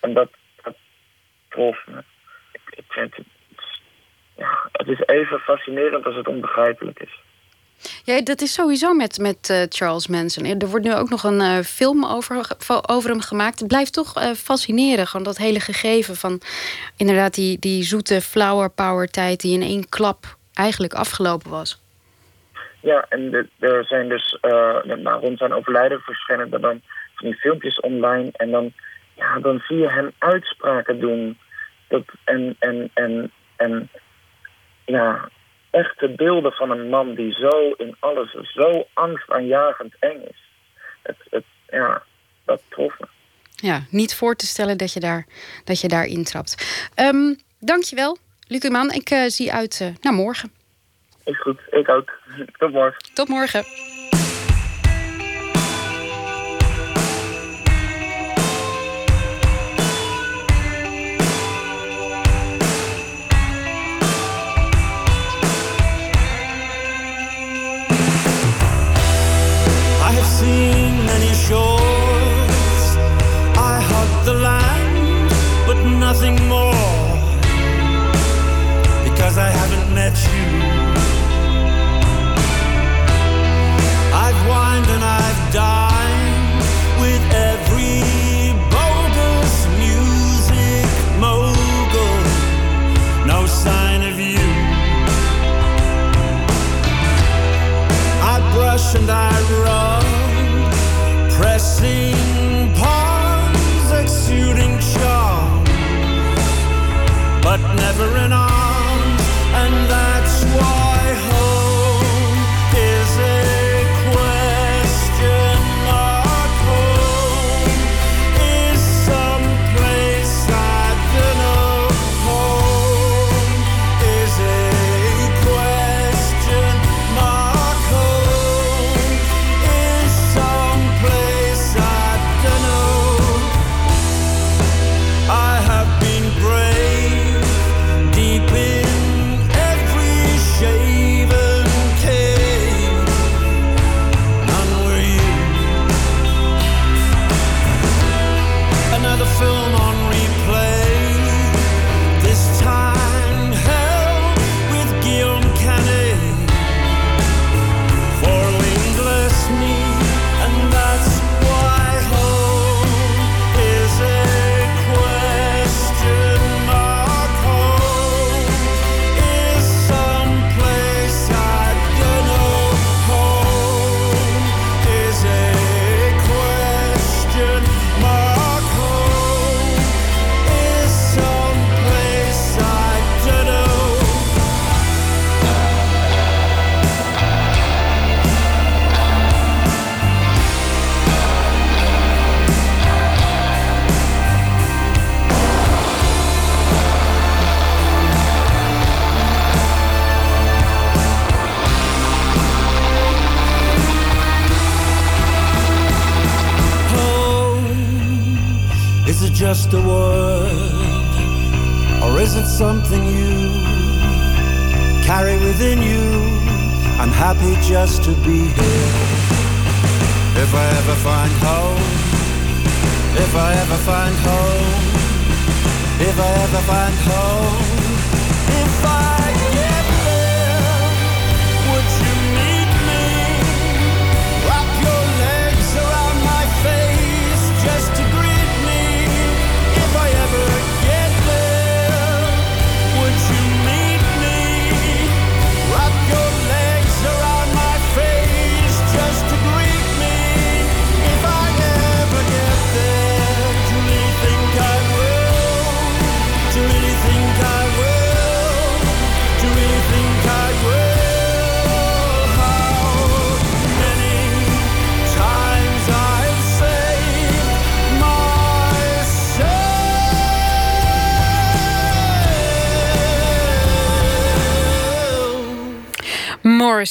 [0.00, 0.28] En dat,
[0.62, 0.74] dat
[1.48, 1.98] trof me.
[2.52, 3.26] Ik, ik vind het,
[4.36, 7.20] ja, het is even fascinerend als het onbegrijpelijk is.
[8.04, 10.44] Ja, dat is sowieso met, met uh, Charles Manson.
[10.44, 12.46] Er wordt nu ook nog een uh, film over,
[12.86, 13.58] over hem gemaakt.
[13.58, 16.40] Het blijft toch uh, fascineren, gewoon dat hele gegeven van...
[16.96, 21.80] inderdaad die, die zoete flower power tijd die in één klap eigenlijk afgelopen was.
[22.80, 24.38] Ja, en de, er zijn dus
[24.82, 26.82] nou, rond zijn overlijden verschijnen er dan
[27.18, 28.30] van die filmpjes online.
[28.32, 28.72] En dan,
[29.14, 31.38] ja, dan zie je hem uitspraken doen.
[31.88, 33.88] Dat, en, en, en, en
[34.84, 35.28] ja,
[35.70, 40.42] echte beelden van een man die zo in alles zo angstaanjagend eng is.
[41.02, 42.02] Het, het, ja,
[42.44, 43.06] dat trof me.
[43.54, 45.26] Ja, niet voor te stellen dat je daar,
[45.64, 46.54] dat je daar intrapt.
[46.96, 48.90] Um, dankjewel, Luc Man.
[48.90, 50.52] Ik zie zie uit eh, naar morgen.
[51.24, 52.12] Is goed, ik ook.
[52.58, 53.14] Tot morgen.
[53.14, 53.64] Tot morgen.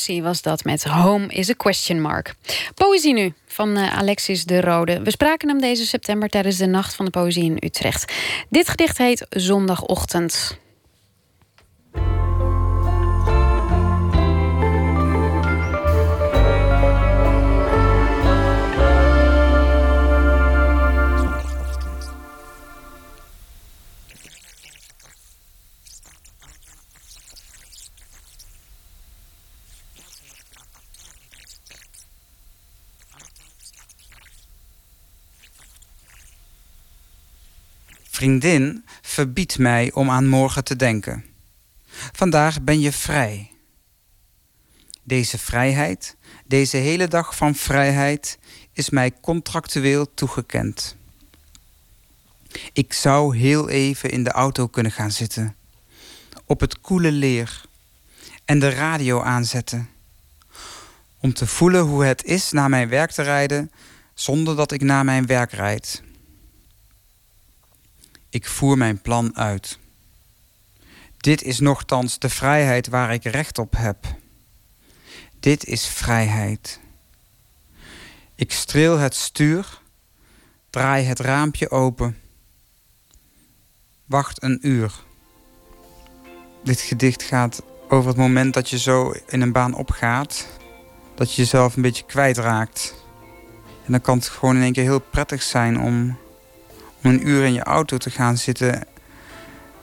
[0.07, 2.35] Was dat met Home is a Question Mark.
[2.75, 5.01] Poëzie nu van eh, Alexis de Rode.
[5.01, 8.13] We spraken hem deze september tijdens de Nacht van de Poëzie in Utrecht.
[8.49, 10.57] Dit gedicht heet Zondagochtend.
[38.17, 41.25] Vriendin, verbied mij om aan morgen te denken.
[42.11, 43.51] Vandaag ben je vrij.
[45.03, 46.15] Deze vrijheid,
[46.45, 48.37] deze hele dag van vrijheid,
[48.73, 50.95] is mij contractueel toegekend.
[52.73, 55.55] Ik zou heel even in de auto kunnen gaan zitten,
[56.45, 57.65] op het koele leer
[58.45, 59.89] en de radio aanzetten.
[61.19, 63.71] Om te voelen hoe het is naar mijn werk te rijden
[64.13, 66.05] zonder dat ik naar mijn werk rijd.
[68.29, 69.79] Ik voer mijn plan uit.
[71.17, 74.05] Dit is nochtans de vrijheid waar ik recht op heb.
[75.39, 76.79] Dit is vrijheid.
[78.35, 79.81] Ik streel het stuur,
[80.69, 82.17] draai het raampje open.
[84.05, 84.93] Wacht een uur.
[86.63, 90.47] Dit gedicht gaat over het moment dat je zo in een baan opgaat,
[91.15, 92.93] dat je jezelf een beetje kwijtraakt.
[93.85, 96.17] En dan kan het gewoon in één keer heel prettig zijn om
[97.07, 98.85] om een uur in je auto te gaan zitten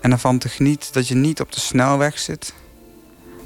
[0.01, 2.55] en ervan te genieten dat je niet op de snelweg zit,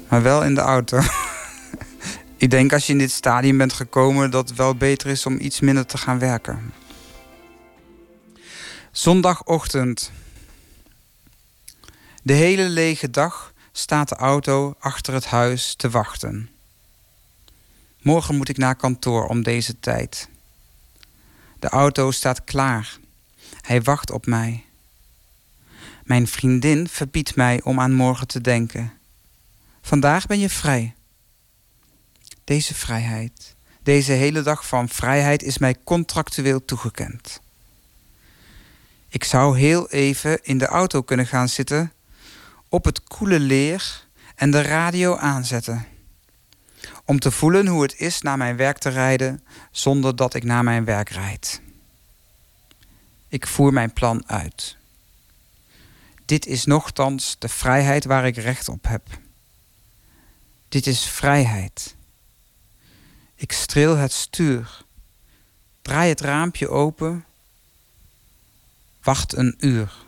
[0.09, 0.99] maar wel in de auto.
[2.37, 5.39] Ik denk als je in dit stadium bent gekomen dat het wel beter is om
[5.39, 6.73] iets minder te gaan werken.
[8.91, 10.11] Zondagochtend.
[12.23, 16.49] De hele lege dag staat de auto achter het huis te wachten.
[18.01, 20.29] Morgen moet ik naar kantoor om deze tijd.
[21.59, 22.99] De auto staat klaar.
[23.69, 24.65] Hij wacht op mij.
[26.03, 28.93] Mijn vriendin verbiedt mij om aan morgen te denken.
[29.81, 30.95] Vandaag ben je vrij.
[32.43, 37.41] Deze vrijheid, deze hele dag van vrijheid is mij contractueel toegekend.
[39.09, 41.91] Ik zou heel even in de auto kunnen gaan zitten,
[42.69, 44.05] op het koele leer
[44.35, 45.85] en de radio aanzetten.
[47.05, 50.63] Om te voelen hoe het is naar mijn werk te rijden zonder dat ik naar
[50.63, 51.61] mijn werk rijd.
[53.29, 54.77] Ik voer mijn plan uit.
[56.25, 59.07] Dit is nochtans de vrijheid waar ik recht op heb.
[60.69, 61.95] Dit is vrijheid.
[63.35, 64.85] Ik streel het stuur.
[65.81, 67.25] Draai het raampje open.
[69.01, 70.07] Wacht een uur.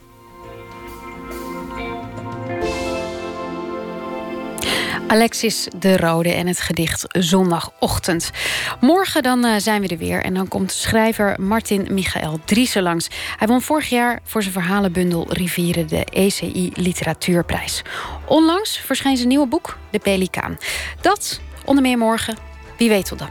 [5.11, 8.31] Alexis de Rode en het gedicht Zondagochtend.
[8.79, 13.07] Morgen dan uh, zijn we er weer en dan komt schrijver Martin Michael Driessen langs.
[13.37, 17.81] Hij won vorig jaar voor zijn verhalenbundel Rivieren de ECI Literatuurprijs.
[18.25, 20.57] Onlangs verscheen zijn nieuwe boek De Pelikaan.
[21.01, 22.35] Dat onder meer morgen.
[22.77, 23.29] Wie weet tot dan.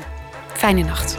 [0.52, 1.18] Fijne nacht.